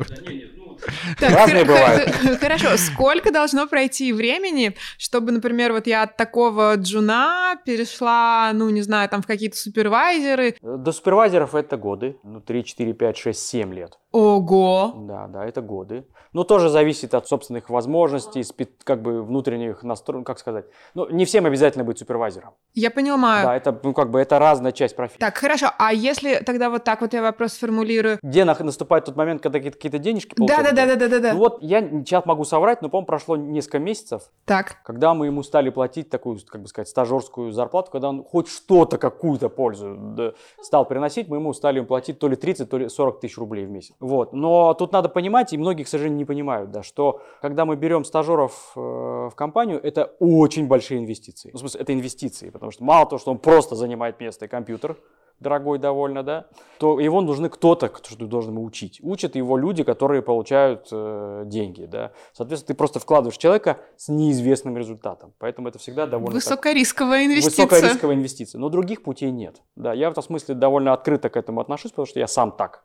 Так, 1.18 1.30
Разные 1.30 1.64
бывают. 1.64 2.10
Хорошо, 2.40 2.76
сколько 2.76 3.32
должно 3.32 3.66
пройти 3.66 4.12
времени, 4.12 4.76
чтобы, 4.98 5.32
например, 5.32 5.72
вот 5.72 5.86
я 5.86 6.02
от 6.02 6.16
такого 6.16 6.74
джуна 6.76 7.56
перешла, 7.64 8.50
ну, 8.54 8.70
не 8.70 8.82
знаю, 8.82 9.08
там 9.08 9.22
в 9.22 9.26
какие-то 9.26 9.56
супервайзеры? 9.56 10.56
До 10.62 10.92
супервайзеров 10.92 11.54
это 11.54 11.76
годы, 11.76 12.16
ну, 12.22 12.40
3, 12.40 12.64
4, 12.64 12.92
5, 12.92 13.16
6, 13.16 13.40
7 13.40 13.74
лет. 13.74 13.98
Ого! 14.12 14.94
Да, 14.96 15.26
да, 15.28 15.46
это 15.46 15.60
годы. 15.60 16.04
Но 16.32 16.44
тоже 16.44 16.68
зависит 16.68 17.14
от 17.14 17.26
собственных 17.26 17.70
возможностей, 17.70 18.44
как 18.84 19.02
бы 19.02 19.22
внутренних 19.22 19.82
настроек, 19.82 20.26
как 20.26 20.38
сказать. 20.38 20.66
Ну, 20.94 21.08
не 21.10 21.24
всем 21.24 21.46
обязательно 21.46 21.84
быть 21.84 21.98
супервайзером. 21.98 22.50
Я 22.74 22.90
понимаю. 22.90 23.46
Да, 23.46 23.56
это, 23.56 23.78
ну, 23.82 23.92
как 23.92 24.10
бы, 24.10 24.20
это 24.20 24.38
разная 24.38 24.72
часть 24.72 24.94
профессии. 24.94 25.18
Так, 25.18 25.36
хорошо. 25.36 25.70
А 25.78 25.92
если 25.92 26.36
тогда 26.36 26.70
вот 26.70 26.84
так 26.84 27.00
вот 27.00 27.12
я 27.12 27.22
вопрос 27.22 27.54
сформулирую? 27.54 28.18
Где 28.22 28.44
наступает 28.44 29.06
тот 29.06 29.16
момент, 29.16 29.42
когда 29.42 29.58
какие-то 29.60 29.98
денежки 29.98 30.34
Да, 30.36 30.62
да, 30.62 30.72
да, 30.72 30.86
да, 30.86 30.96
да, 30.96 31.08
да, 31.08 31.18
да. 31.18 31.32
Ну 31.32 31.38
вот 31.38 31.58
я 31.62 31.80
сейчас 31.80 32.24
могу 32.26 32.44
соврать, 32.44 32.82
но, 32.82 32.88
по-моему, 32.88 33.06
прошло 33.06 33.36
несколько 33.36 33.78
месяцев. 33.78 34.30
Так. 34.44 34.76
Когда 34.84 35.14
мы 35.14 35.26
ему 35.26 35.42
стали 35.42 35.70
платить 35.70 36.10
такую, 36.10 36.38
как 36.46 36.62
бы 36.62 36.68
сказать, 36.68 36.88
стажерскую 36.88 37.52
зарплату, 37.52 37.90
когда 37.90 38.08
он 38.08 38.22
хоть 38.24 38.48
что-то, 38.48 38.98
какую-то 38.98 39.48
пользу 39.48 39.96
да, 39.98 40.32
стал 40.62 40.84
приносить, 40.84 41.28
мы 41.28 41.38
ему 41.38 41.52
стали 41.52 41.80
платить 41.80 42.18
то 42.18 42.28
ли 42.28 42.36
30, 42.36 42.70
то 42.70 42.78
ли 42.78 42.88
40 42.88 43.20
тысяч 43.20 43.36
рублей 43.38 43.66
в 43.66 43.70
месяц. 43.70 43.94
Вот. 44.00 44.32
Но 44.32 44.74
тут 44.74 44.92
надо 44.92 45.08
понимать, 45.08 45.52
и 45.52 45.58
многие, 45.58 45.82
к 45.84 45.88
сожалению, 45.88 46.19
не 46.20 46.24
понимают, 46.24 46.70
да, 46.70 46.82
что 46.82 47.20
когда 47.40 47.64
мы 47.64 47.76
берем 47.76 48.04
стажеров 48.04 48.72
э, 48.76 48.80
в 48.80 49.32
компанию, 49.34 49.80
это 49.82 50.14
очень 50.20 50.68
большие 50.68 51.00
инвестиции. 51.00 51.50
Ну, 51.52 51.56
в 51.56 51.60
смысле, 51.60 51.80
это 51.80 51.92
инвестиции, 51.92 52.50
потому 52.50 52.70
что 52.70 52.84
мало 52.84 53.06
того, 53.06 53.18
что 53.18 53.30
он 53.30 53.38
просто 53.38 53.74
занимает 53.74 54.20
место 54.20 54.44
и 54.44 54.48
компьютер, 54.48 54.96
дорогой 55.40 55.78
довольно, 55.78 56.22
да, 56.22 56.46
то 56.78 57.00
его 57.00 57.20
нужны 57.20 57.48
кто-то, 57.48 57.88
кто 57.88 58.14
должен 58.26 58.52
ему 58.52 58.64
учить. 58.64 59.00
Учат 59.02 59.34
его 59.36 59.56
люди, 59.56 59.82
которые 59.82 60.22
получают 60.22 60.88
э, 60.92 61.44
деньги, 61.46 61.86
да. 61.86 62.12
Соответственно, 62.32 62.68
ты 62.68 62.74
просто 62.74 63.00
вкладываешь 63.00 63.38
человека 63.38 63.78
с 63.96 64.08
неизвестным 64.08 64.76
результатом. 64.76 65.32
Поэтому 65.38 65.68
это 65.68 65.78
всегда 65.78 66.06
довольно... 66.06 66.34
Высокорисковая 66.34 67.24
так, 67.24 67.26
инвестиция. 67.26 67.66
Высокорисковая 67.66 68.16
инвестиция. 68.16 68.58
Но 68.58 68.68
других 68.68 69.02
путей 69.02 69.30
нет. 69.30 69.62
Да, 69.76 69.94
я 69.94 70.10
в 70.10 70.12
этом 70.12 70.22
смысле 70.22 70.54
довольно 70.54 70.92
открыто 70.92 71.30
к 71.30 71.36
этому 71.36 71.60
отношусь, 71.60 71.90
потому 71.92 72.06
что 72.06 72.20
я 72.20 72.26
сам 72.26 72.52
так 72.52 72.84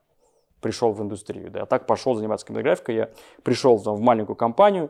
пришел 0.65 0.93
в 0.93 0.99
индустрию. 0.99 1.51
Да. 1.51 1.67
Так 1.67 1.85
пошел 1.85 2.15
заниматься 2.15 2.43
компьютерографикой. 2.43 2.95
Я 2.95 3.09
пришел 3.43 3.77
там, 3.77 3.93
в 3.93 4.01
маленькую 4.01 4.35
компанию, 4.35 4.89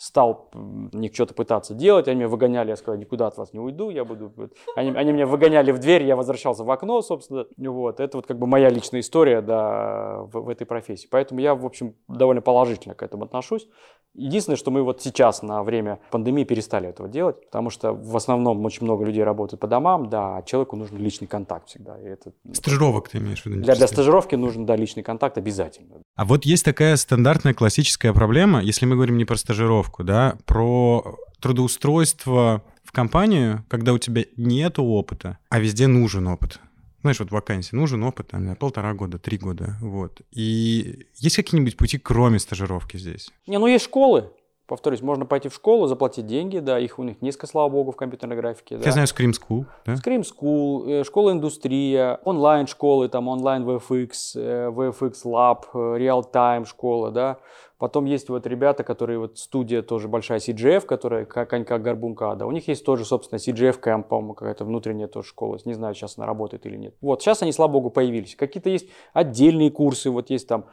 стал 0.00 0.50
них 0.54 1.12
что-то 1.12 1.34
пытаться 1.34 1.74
делать, 1.74 2.08
они 2.08 2.20
меня 2.20 2.28
выгоняли, 2.28 2.70
я 2.70 2.76
сказал, 2.76 2.98
никуда 2.98 3.26
от 3.26 3.36
вас 3.36 3.52
не 3.52 3.60
уйду, 3.60 3.90
я 3.90 4.06
буду... 4.06 4.32
Они, 4.74 4.92
они 4.92 5.12
меня 5.12 5.26
выгоняли 5.26 5.72
в 5.72 5.78
дверь, 5.78 6.04
я 6.04 6.16
возвращался 6.16 6.64
в 6.64 6.70
окно, 6.70 7.02
собственно, 7.02 7.44
вот, 7.58 8.00
это 8.00 8.16
вот 8.16 8.26
как 8.26 8.38
бы 8.38 8.46
моя 8.46 8.70
личная 8.70 9.00
история, 9.00 9.42
да, 9.42 10.22
в, 10.22 10.40
в 10.40 10.48
этой 10.48 10.64
профессии, 10.64 11.06
поэтому 11.10 11.40
я, 11.40 11.54
в 11.54 11.66
общем, 11.66 11.96
довольно 12.08 12.40
положительно 12.40 12.94
к 12.94 13.02
этому 13.02 13.24
отношусь. 13.24 13.68
Единственное, 14.14 14.56
что 14.56 14.72
мы 14.72 14.82
вот 14.82 15.02
сейчас 15.02 15.40
на 15.42 15.62
время 15.62 16.00
пандемии 16.10 16.42
перестали 16.42 16.88
этого 16.88 17.08
делать, 17.08 17.44
потому 17.46 17.70
что 17.70 17.92
в 17.92 18.16
основном 18.16 18.64
очень 18.64 18.84
много 18.84 19.04
людей 19.04 19.22
работают 19.22 19.60
по 19.60 19.68
домам, 19.68 20.08
да, 20.08 20.38
а 20.38 20.42
человеку 20.42 20.74
нужен 20.76 20.98
личный 20.98 21.28
контакт 21.28 21.68
всегда. 21.68 21.96
И 22.00 22.06
это, 22.06 22.32
Стажировок 22.52 23.08
ты 23.08 23.18
имеешь 23.18 23.42
в 23.42 23.46
виду? 23.46 23.62
Для, 23.62 23.76
для 23.76 23.86
стажировки 23.86 24.34
нужен, 24.34 24.66
да, 24.66 24.74
личный 24.74 25.04
контакт 25.04 25.38
обязательно. 25.38 26.02
А 26.16 26.24
вот 26.24 26.44
есть 26.44 26.64
такая 26.64 26.96
стандартная 26.96 27.54
классическая 27.54 28.12
проблема, 28.12 28.60
если 28.60 28.84
мы 28.84 28.96
говорим 28.96 29.16
не 29.16 29.24
про 29.24 29.36
стажировку, 29.36 29.89
да, 29.98 30.38
про 30.46 31.18
трудоустройство 31.40 32.62
в 32.84 32.92
компанию, 32.92 33.64
когда 33.68 33.92
у 33.92 33.98
тебя 33.98 34.24
нет 34.36 34.78
опыта, 34.78 35.38
а 35.48 35.58
везде 35.58 35.86
нужен 35.86 36.26
опыт 36.26 36.60
знаешь, 37.02 37.18
вот 37.18 37.30
вакансии 37.30 37.74
нужен 37.74 38.02
опыт, 38.02 38.28
там, 38.28 38.54
полтора 38.56 38.92
года, 38.94 39.18
три 39.18 39.38
года, 39.38 39.76
вот. 39.80 40.20
И 40.32 41.06
есть 41.16 41.36
какие-нибудь 41.36 41.76
пути, 41.76 41.98
кроме 41.98 42.38
стажировки 42.38 42.96
здесь? 42.98 43.30
Не, 43.46 43.58
ну 43.58 43.66
есть 43.66 43.86
школы, 43.86 44.30
повторюсь, 44.70 45.02
можно 45.02 45.26
пойти 45.26 45.48
в 45.48 45.54
школу, 45.54 45.88
заплатить 45.88 46.26
деньги, 46.26 46.60
да, 46.60 46.78
их 46.78 47.00
у 47.00 47.02
них 47.02 47.20
низко, 47.20 47.48
слава 47.48 47.68
богу, 47.68 47.90
в 47.90 47.96
компьютерной 47.96 48.36
графике. 48.36 48.78
Я 48.82 48.92
знаю 48.92 49.08
Scream 49.08 49.32
School, 49.32 49.64
да? 49.84 49.94
Scream 49.94 50.22
School, 50.22 50.88
э, 50.88 51.04
школа 51.04 51.32
индустрия, 51.32 52.20
онлайн-школы, 52.24 53.08
там 53.08 53.26
онлайн 53.26 53.64
VFX, 53.64 54.10
э, 54.36 54.70
VFX 54.70 55.14
Lab, 55.24 55.64
э, 55.74 55.98
Real 55.98 56.22
Time 56.32 56.64
школа, 56.66 57.10
да, 57.10 57.38
Потом 57.80 58.04
есть 58.04 58.28
вот 58.28 58.46
ребята, 58.46 58.84
которые 58.84 59.18
вот 59.18 59.38
студия 59.38 59.80
тоже 59.80 60.06
большая 60.06 60.38
CGF, 60.38 60.82
которая 60.82 61.24
конька 61.24 61.78
горбунка, 61.78 62.34
да, 62.34 62.44
у 62.44 62.50
них 62.50 62.68
есть 62.68 62.84
тоже, 62.84 63.06
собственно, 63.06 63.38
CGF 63.38 63.80
Camp, 63.80 64.02
по-моему, 64.02 64.34
какая-то 64.34 64.66
внутренняя 64.66 65.08
тоже 65.08 65.28
школа, 65.28 65.58
не 65.64 65.72
знаю, 65.72 65.94
сейчас 65.94 66.18
она 66.18 66.26
работает 66.26 66.66
или 66.66 66.76
нет. 66.76 66.94
Вот, 67.00 67.22
сейчас 67.22 67.40
они, 67.40 67.52
слава 67.52 67.72
богу, 67.72 67.88
появились. 67.88 68.36
Какие-то 68.36 68.68
есть 68.68 68.90
отдельные 69.14 69.70
курсы, 69.70 70.10
вот 70.10 70.28
есть 70.28 70.46
там 70.46 70.66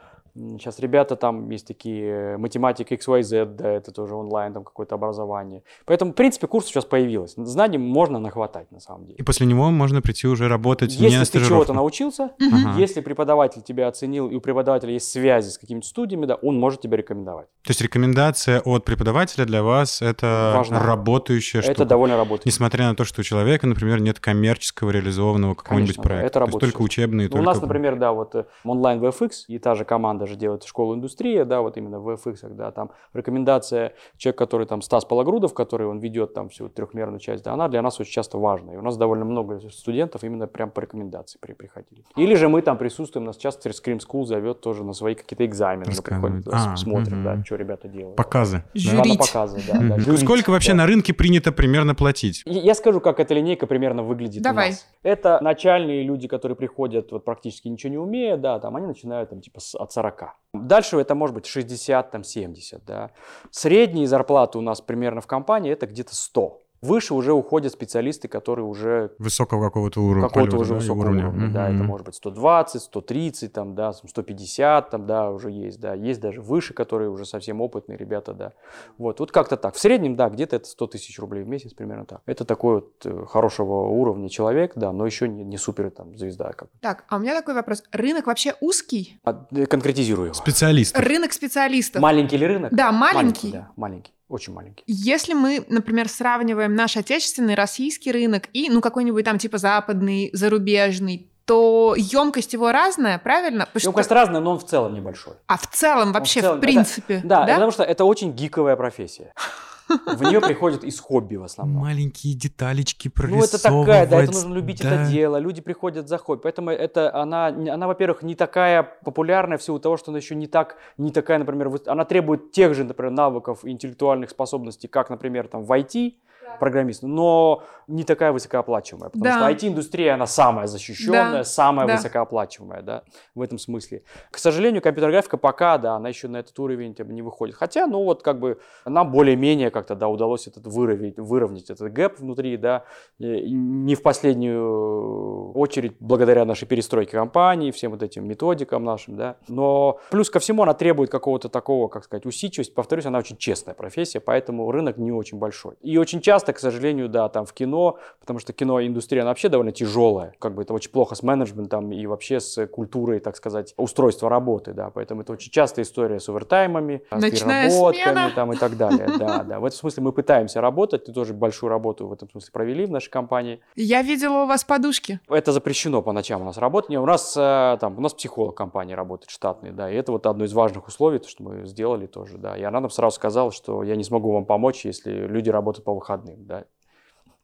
Сейчас 0.58 0.78
ребята 0.78 1.16
там 1.16 1.50
есть 1.50 1.66
такие 1.66 2.36
математика 2.38 2.94
XYZ, 2.94 3.56
да, 3.56 3.68
это 3.70 3.92
тоже 3.92 4.14
онлайн 4.14 4.52
там 4.52 4.64
какое-то 4.64 4.94
образование. 4.94 5.62
Поэтому, 5.84 6.12
в 6.12 6.14
принципе, 6.14 6.46
курс 6.46 6.66
сейчас 6.66 6.84
появилось. 6.84 7.34
Знаний 7.36 7.78
можно 7.78 8.18
нахватать 8.18 8.70
на 8.70 8.80
самом 8.80 9.06
деле. 9.06 9.16
И 9.18 9.22
после 9.22 9.46
него 9.46 9.70
можно 9.70 10.00
прийти 10.00 10.28
уже 10.28 10.48
работать 10.48 10.92
если 10.92 11.08
не 11.08 11.18
на 11.18 11.24
ты 11.24 11.44
чего-то 11.44 11.72
научился, 11.72 12.30
ага. 12.40 12.78
если 12.78 13.00
преподаватель 13.00 13.62
тебя 13.62 13.88
оценил, 13.88 14.28
и 14.28 14.36
у 14.36 14.40
преподавателя 14.40 14.92
есть 14.92 15.10
связи 15.10 15.50
с 15.50 15.58
какими-то 15.58 15.86
студиями, 15.86 16.26
да, 16.26 16.36
он 16.36 16.58
может 16.58 16.80
тебя 16.80 16.96
рекомендовать. 16.96 17.48
То 17.64 17.70
есть 17.70 17.80
рекомендация 17.80 18.60
от 18.60 18.84
преподавателя 18.84 19.44
для 19.44 19.62
вас 19.62 20.02
это 20.02 20.52
Важно. 20.56 20.80
работающая 20.80 21.62
штука? 21.62 21.72
Это 21.72 21.84
довольно 21.84 22.16
работает. 22.16 22.46
Несмотря 22.46 22.88
на 22.88 22.94
то, 22.94 23.04
что 23.04 23.20
у 23.20 23.24
человека, 23.24 23.66
например, 23.66 24.00
нет 24.00 24.20
коммерческого 24.20 24.90
реализованного 24.90 25.54
какого-нибудь 25.54 25.96
проекта. 25.96 26.26
Это 26.26 26.38
работает. 26.40 26.60
То 26.60 26.66
есть 26.66 26.74
только 26.76 26.84
учебные. 26.84 27.26
Ну, 27.26 27.32
только... 27.32 27.42
У 27.42 27.46
нас, 27.46 27.60
например, 27.60 27.96
да, 27.96 28.12
вот 28.12 28.34
э, 28.34 28.44
онлайн 28.64 29.00
VFX 29.00 29.30
и 29.48 29.58
та 29.58 29.74
же 29.74 29.84
команда 29.84 30.26
же 30.28 30.36
делает 30.36 30.64
школу 30.64 30.94
индустрия, 30.94 31.44
да, 31.44 31.60
вот 31.60 31.76
именно 31.76 31.98
в 31.98 32.08
FX, 32.08 32.54
да, 32.54 32.70
там 32.70 32.90
рекомендация 33.12 33.94
человек, 34.16 34.38
который 34.38 34.66
там 34.66 34.82
Стас 34.82 35.04
Пологрудов, 35.04 35.54
который 35.54 35.86
он 35.86 35.98
ведет 35.98 36.34
там 36.34 36.48
всю 36.48 36.68
трехмерную 36.68 37.20
часть, 37.20 37.44
да, 37.44 37.52
она 37.52 37.68
для 37.68 37.82
нас 37.82 37.98
очень 38.00 38.12
часто 38.12 38.38
важна. 38.38 38.74
И 38.74 38.76
у 38.76 38.82
нас 38.82 38.96
довольно 38.96 39.24
много 39.24 39.60
студентов 39.70 40.24
именно 40.24 40.46
прям 40.46 40.70
по 40.70 40.80
рекомендации 40.80 41.38
при, 41.40 41.52
приходили. 41.52 42.04
Или 42.16 42.34
же 42.34 42.48
мы 42.48 42.62
там 42.62 42.78
присутствуем, 42.78 43.26
нас 43.26 43.36
часто 43.36 43.68
Scream 43.70 43.98
School 43.98 44.24
зовет 44.24 44.60
тоже 44.60 44.84
на 44.84 44.92
свои 44.92 45.14
какие-то 45.14 45.44
экзамены, 45.44 45.84
приходят, 45.84 46.46
а, 46.52 46.76
смотрим, 46.76 47.18
угу. 47.18 47.24
да, 47.24 47.44
что 47.44 47.56
ребята 47.56 47.88
делают. 47.88 48.16
Показы. 48.16 48.64
Да, 48.74 49.04
на 49.04 49.16
показы, 49.16 49.60
да. 49.66 49.78
да 49.78 49.98
журить, 49.98 50.20
Сколько 50.20 50.50
вообще 50.50 50.72
да. 50.72 50.78
на 50.78 50.86
рынке 50.86 51.12
принято 51.12 51.52
примерно 51.52 51.94
платить? 51.94 52.42
Я 52.46 52.74
скажу, 52.74 53.00
как 53.00 53.20
эта 53.20 53.34
линейка 53.34 53.66
примерно 53.66 54.02
выглядит 54.02 54.42
Давай. 54.42 54.68
у 54.68 54.70
нас. 54.70 54.86
Это 55.02 55.38
начальные 55.40 56.02
люди, 56.02 56.28
которые 56.28 56.56
приходят 56.56 57.12
вот 57.12 57.24
практически 57.24 57.68
ничего 57.68 57.90
не 57.90 57.98
умея, 57.98 58.36
да, 58.36 58.58
там 58.58 58.76
они 58.76 58.86
начинают 58.86 59.30
там 59.30 59.40
типа 59.40 59.60
от 59.74 59.92
40. 59.92 60.07
Дальше 60.54 60.98
это 60.98 61.14
может 61.14 61.34
быть 61.34 61.46
60, 61.46 62.10
там 62.10 62.24
70, 62.24 62.84
да. 62.84 63.10
Средние 63.50 64.06
зарплаты 64.06 64.58
у 64.58 64.60
нас 64.60 64.80
примерно 64.80 65.20
в 65.20 65.26
компании 65.26 65.72
это 65.72 65.86
где-то 65.86 66.14
100. 66.14 66.62
Выше 66.80 67.14
уже 67.14 67.32
уходят 67.32 67.72
специалисты, 67.72 68.28
которые 68.28 68.64
уже... 68.64 69.12
Высокого 69.18 69.64
какого-то 69.64 70.00
уровня. 70.00 70.28
Какого-то 70.28 70.58
уже 70.58 70.70
да, 70.70 70.74
высокого 70.76 71.04
уровня. 71.04 71.28
уровня. 71.28 71.46
Mm-hmm. 71.46 71.52
Да, 71.52 71.68
это 71.70 71.82
может 71.82 72.06
быть 72.06 72.14
120, 72.14 72.82
130, 72.82 73.52
там, 73.52 73.74
да, 73.74 73.92
150, 73.92 74.90
там, 74.90 75.06
да, 75.06 75.30
уже 75.30 75.50
есть, 75.50 75.80
да. 75.80 75.94
Есть 75.94 76.20
даже 76.20 76.40
выше, 76.40 76.74
которые 76.74 77.10
уже 77.10 77.24
совсем 77.24 77.60
опытные 77.60 77.98
ребята, 77.98 78.32
да. 78.32 78.52
Вот, 78.96 79.20
вот 79.20 79.32
как-то 79.32 79.56
так. 79.56 79.74
В 79.74 79.78
среднем, 79.78 80.16
да, 80.16 80.28
где-то 80.28 80.56
это 80.56 80.66
100 80.66 80.86
тысяч 80.86 81.18
рублей 81.18 81.42
в 81.42 81.48
месяц, 81.48 81.74
примерно 81.74 82.04
так. 82.04 82.20
Это 82.26 82.44
такой 82.44 82.76
вот 82.76 82.92
э, 83.04 83.24
хорошего 83.26 83.88
уровня 83.88 84.28
человек, 84.28 84.72
да, 84.76 84.92
но 84.92 85.04
еще 85.04 85.28
не, 85.28 85.44
не 85.44 85.58
супер 85.58 85.90
там 85.90 86.16
звезда. 86.16 86.52
Как. 86.52 86.68
Так, 86.80 87.04
а 87.08 87.16
у 87.16 87.18
меня 87.18 87.34
такой 87.34 87.54
вопрос. 87.54 87.82
Рынок 87.92 88.26
вообще 88.26 88.54
узкий? 88.60 89.18
А, 89.24 89.46
э, 89.50 89.66
конкретизирую 89.66 90.26
его. 90.26 90.34
Специалистов. 90.34 91.02
Рынок 91.02 91.32
специалистов. 91.32 92.00
Маленький 92.00 92.36
ли 92.36 92.46
рынок? 92.46 92.72
Да, 92.72 92.92
маленький. 92.92 93.48
маленький 93.48 93.52
да, 93.52 93.72
маленький. 93.76 94.12
Очень 94.28 94.52
маленький. 94.52 94.84
Если 94.86 95.32
мы, 95.32 95.64
например, 95.68 96.08
сравниваем 96.08 96.74
наш 96.74 96.96
отечественный 96.96 97.54
российский 97.54 98.12
рынок 98.12 98.48
и, 98.52 98.68
ну, 98.68 98.80
какой-нибудь 98.80 99.24
там 99.24 99.38
типа 99.38 99.56
западный, 99.58 100.30
зарубежный, 100.34 101.30
то 101.46 101.94
емкость 101.96 102.52
его 102.52 102.70
разная, 102.72 103.18
правильно? 103.18 103.64
Потому 103.72 103.90
емкость 103.90 104.08
что... 104.08 104.14
разная, 104.14 104.40
но 104.42 104.52
он 104.52 104.58
в 104.58 104.66
целом 104.66 104.92
небольшой. 104.92 105.32
А 105.46 105.56
в 105.56 105.66
целом 105.68 106.12
вообще, 106.12 106.40
в, 106.40 106.42
целом, 106.42 106.58
в 106.58 106.60
принципе? 106.60 107.14
Это, 107.14 107.26
да, 107.26 107.44
да? 107.46 107.54
потому 107.54 107.70
что 107.70 107.84
это 107.84 108.04
очень 108.04 108.32
гиковая 108.32 108.76
профессия. 108.76 109.32
В 109.88 110.22
нее 110.22 110.40
приходят 110.40 110.84
из 110.84 111.00
хобби 111.00 111.36
в 111.36 111.44
основном. 111.44 111.82
Маленькие 111.82 112.34
деталечки 112.34 113.08
прорисовывать. 113.08 113.52
Ну, 113.52 113.58
это 113.58 113.62
такая, 113.62 114.06
да, 114.06 114.22
это 114.22 114.32
нужно 114.32 114.54
любить 114.54 114.82
да. 114.82 115.02
это 115.02 115.10
дело. 115.10 115.38
Люди 115.38 115.60
приходят 115.60 116.08
за 116.08 116.18
хобби. 116.18 116.42
Поэтому 116.42 116.70
это 116.70 117.14
она, 117.14 117.46
она, 117.46 117.86
во-первых, 117.86 118.22
не 118.22 118.34
такая 118.34 118.82
популярная 118.82 119.58
в 119.58 119.62
силу 119.62 119.78
того, 119.78 119.96
что 119.96 120.10
она 120.10 120.18
еще 120.18 120.34
не 120.34 120.46
так, 120.46 120.76
не 120.96 121.10
такая, 121.10 121.38
например, 121.38 121.70
она 121.86 122.04
требует 122.04 122.52
тех 122.52 122.74
же, 122.74 122.84
например, 122.84 123.12
навыков 123.12 123.64
и 123.64 123.70
интеллектуальных 123.70 124.30
способностей, 124.30 124.88
как, 124.88 125.10
например, 125.10 125.48
там 125.48 125.64
в 125.64 125.72
IT, 125.72 126.14
программист, 126.58 127.02
но 127.02 127.62
не 127.86 128.04
такая 128.04 128.32
высокооплачиваемая, 128.32 129.08
потому 129.08 129.24
да. 129.24 129.38
что 129.38 129.66
IT-индустрия, 129.66 130.14
она 130.14 130.26
самая 130.26 130.66
защищенная, 130.66 131.32
да. 131.32 131.44
самая 131.44 131.86
да. 131.86 131.96
высокооплачиваемая, 131.96 132.82
да, 132.82 133.02
в 133.34 133.40
этом 133.40 133.58
смысле. 133.58 134.02
К 134.30 134.38
сожалению, 134.38 134.82
компьютер-графика 134.82 135.38
пока, 135.38 135.78
да, 135.78 135.94
она 135.94 136.08
еще 136.10 136.28
на 136.28 136.36
этот 136.38 136.58
уровень 136.58 136.94
типа, 136.94 137.10
не 137.10 137.22
выходит. 137.22 137.54
Хотя, 137.54 137.86
ну 137.86 138.04
вот 138.04 138.22
как 138.22 138.40
бы 138.40 138.58
нам 138.84 139.10
более-менее 139.10 139.70
как-то, 139.70 139.94
да, 139.94 140.08
удалось 140.08 140.46
этот 140.46 140.66
выровнять, 140.66 141.18
выровнять 141.18 141.70
этот 141.70 141.92
гэп 141.92 142.18
внутри, 142.18 142.56
да, 142.56 142.84
не 143.18 143.94
в 143.94 144.02
последнюю 144.02 145.52
очередь 145.52 145.96
благодаря 146.00 146.44
нашей 146.44 146.66
перестройке 146.66 147.12
компании, 147.12 147.70
всем 147.70 147.92
вот 147.92 148.02
этим 148.02 148.28
методикам 148.28 148.84
нашим, 148.84 149.16
да, 149.16 149.36
но 149.48 150.00
плюс 150.10 150.28
ко 150.30 150.40
всему 150.40 150.62
она 150.62 150.74
требует 150.74 151.10
какого-то 151.10 151.48
такого, 151.48 151.88
как 151.88 152.04
сказать, 152.04 152.26
усидчивости, 152.26 152.72
повторюсь, 152.72 153.06
она 153.06 153.18
очень 153.18 153.38
честная 153.38 153.74
профессия, 153.74 154.20
поэтому 154.20 154.70
рынок 154.70 154.98
не 154.98 155.10
очень 155.10 155.38
большой. 155.38 155.76
И 155.80 155.96
очень 155.96 156.20
часто 156.20 156.37
часто, 156.38 156.52
к 156.52 156.60
сожалению, 156.60 157.08
да, 157.08 157.28
там 157.28 157.44
в 157.44 157.52
кино, 157.52 157.98
потому 158.20 158.38
что 158.38 158.52
киноиндустрия, 158.52 159.22
она 159.22 159.32
вообще 159.32 159.48
довольно 159.48 159.72
тяжелая, 159.72 160.34
как 160.38 160.54
бы 160.54 160.62
это 160.62 160.72
очень 160.72 160.92
плохо 160.92 161.16
с 161.16 161.24
менеджментом 161.24 161.90
и 161.90 162.06
вообще 162.06 162.38
с 162.38 162.64
культурой, 162.68 163.18
так 163.18 163.34
сказать, 163.36 163.74
устройства 163.76 164.30
работы, 164.30 164.72
да, 164.72 164.90
поэтому 164.90 165.22
это 165.22 165.32
очень 165.32 165.50
частая 165.50 165.84
история 165.84 166.20
с 166.20 166.28
овертаймами, 166.28 167.02
Ночная 167.10 167.70
с 167.70 167.72
переработками 167.72 168.04
смена. 168.04 168.32
там 168.36 168.52
и 168.52 168.56
так 168.56 168.76
далее, 168.76 169.08
да, 169.18 169.42
да. 169.42 169.58
В 169.58 169.64
этом 169.64 169.76
смысле 169.76 170.04
мы 170.04 170.12
пытаемся 170.12 170.60
работать, 170.60 171.08
и 171.08 171.12
тоже 171.12 171.34
большую 171.34 171.70
работу 171.70 172.06
в 172.06 172.12
этом 172.12 172.30
смысле 172.30 172.50
провели 172.52 172.86
в 172.86 172.90
нашей 172.90 173.10
компании. 173.10 173.60
Я 173.74 174.02
видела 174.02 174.44
у 174.44 174.46
вас 174.46 174.62
подушки. 174.62 175.18
Это 175.28 175.50
запрещено 175.50 176.02
по 176.02 176.12
ночам 176.12 176.42
у 176.42 176.44
нас 176.44 176.56
работать. 176.56 176.94
У 176.96 177.06
нас 177.06 177.36
э, 177.36 177.78
там, 177.80 177.98
у 177.98 178.00
нас 178.00 178.14
психолог 178.14 178.54
компании 178.54 178.94
работает 178.94 179.30
штатный, 179.30 179.72
да, 179.72 179.90
и 179.90 179.96
это 179.96 180.12
вот 180.12 180.26
одно 180.26 180.44
из 180.44 180.52
важных 180.52 180.86
условий, 180.86 181.18
то, 181.18 181.28
что 181.28 181.42
мы 181.42 181.66
сделали 181.66 182.06
тоже, 182.06 182.38
да. 182.38 182.56
И 182.56 182.62
она 182.62 182.78
нам 182.78 182.90
сразу 182.90 183.16
сказала, 183.16 183.50
что 183.50 183.82
я 183.82 183.96
не 183.96 184.04
смогу 184.04 184.32
вам 184.32 184.44
помочь, 184.44 184.84
если 184.84 185.26
люди 185.26 185.50
работают 185.50 185.84
по 185.84 185.94
выходным, 185.94 186.27
да. 186.36 186.64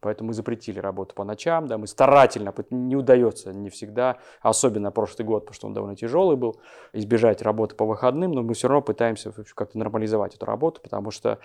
Поэтому 0.00 0.28
мы 0.28 0.34
запретили 0.34 0.78
работу 0.80 1.14
по 1.14 1.24
ночам, 1.24 1.66
да, 1.66 1.78
мы 1.78 1.86
старательно, 1.86 2.52
не 2.68 2.94
удается 2.94 3.54
не 3.54 3.70
всегда, 3.70 4.18
особенно 4.42 4.90
прошлый 4.90 5.26
год, 5.26 5.44
потому 5.44 5.54
что 5.54 5.66
он 5.66 5.72
довольно 5.72 5.96
тяжелый 5.96 6.36
был, 6.36 6.60
избежать 6.92 7.40
работы 7.40 7.74
по 7.74 7.86
выходным, 7.86 8.32
но 8.32 8.42
мы 8.42 8.52
все 8.52 8.68
равно 8.68 8.82
пытаемся 8.82 9.32
как-то 9.54 9.78
нормализовать 9.78 10.34
эту 10.34 10.44
работу, 10.44 10.82
потому 10.82 11.10
что 11.10 11.38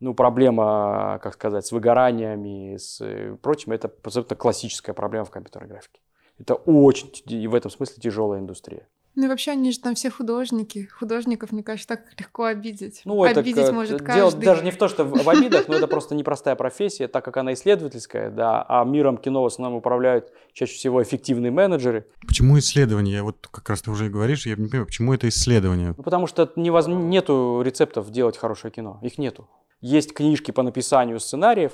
ну, 0.00 0.14
проблема, 0.14 1.18
как 1.22 1.34
сказать, 1.34 1.66
с 1.66 1.72
выгораниями, 1.72 2.76
с 2.76 3.00
э, 3.00 3.36
прочим, 3.42 3.72
это 3.72 3.92
абсолютно 4.02 4.36
классическая 4.36 4.94
проблема 4.94 5.24
в 5.24 5.30
компьютерной 5.30 5.68
графике. 5.68 6.00
Это 6.38 6.54
очень, 6.54 7.10
и 7.26 7.46
в 7.48 7.54
этом 7.54 7.70
смысле 7.70 8.00
тяжелая 8.00 8.40
индустрия. 8.40 8.86
Ну 9.14 9.24
и 9.24 9.28
вообще 9.28 9.50
они 9.50 9.72
же 9.72 9.80
там 9.80 9.94
все 9.96 10.10
художники. 10.10 10.88
Художников, 10.96 11.50
мне 11.50 11.64
кажется, 11.64 11.88
так 11.88 12.02
легко 12.18 12.44
обидеть. 12.44 13.02
Ну, 13.04 13.24
это 13.24 13.40
обидеть 13.40 13.66
к- 13.66 13.72
может 13.72 13.98
дело 13.98 14.30
каждый. 14.30 14.44
даже 14.44 14.62
не 14.64 14.70
в 14.70 14.76
том, 14.76 14.88
что 14.88 15.04
в, 15.04 15.10
в 15.24 15.28
обидах, 15.28 15.66
но 15.66 15.74
это 15.74 15.88
просто 15.88 16.14
непростая 16.14 16.54
профессия, 16.54 17.08
так 17.08 17.24
как 17.24 17.36
она 17.36 17.52
исследовательская, 17.54 18.30
да, 18.30 18.64
а 18.68 18.84
миром 18.84 19.16
кино 19.16 19.42
в 19.42 19.46
основном 19.46 19.76
управляют 19.78 20.32
чаще 20.52 20.74
всего 20.74 21.02
эффективные 21.02 21.50
менеджеры, 21.50 22.06
Почему 22.26 22.58
исследование? 22.60 23.16
Я 23.16 23.22
вот 23.24 23.48
как 23.50 23.68
раз 23.68 23.82
ты 23.82 23.90
уже 23.90 24.06
и 24.06 24.08
говоришь, 24.08 24.46
я 24.46 24.54
не 24.54 24.68
понимаю, 24.68 24.86
почему 24.86 25.12
это 25.12 25.28
исследование? 25.28 25.94
ну, 25.96 26.02
потому 26.04 26.26
что 26.28 26.52
невозможно, 26.54 27.04
нету 27.04 27.60
рецептов 27.64 28.10
делать 28.12 28.36
хорошее 28.36 28.70
кино, 28.72 29.00
их 29.02 29.18
нету. 29.18 29.48
Есть 29.80 30.12
книжки 30.14 30.50
по 30.52 30.62
написанию 30.62 31.18
сценариев, 31.18 31.72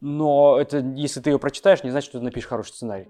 но 0.00 0.56
это, 0.60 0.78
если 0.78 1.20
ты 1.20 1.30
ее 1.30 1.38
прочитаешь, 1.38 1.82
не 1.82 1.90
значит, 1.90 2.10
что 2.10 2.18
ты 2.18 2.24
напишешь 2.24 2.48
хороший 2.48 2.70
сценарий. 2.70 3.08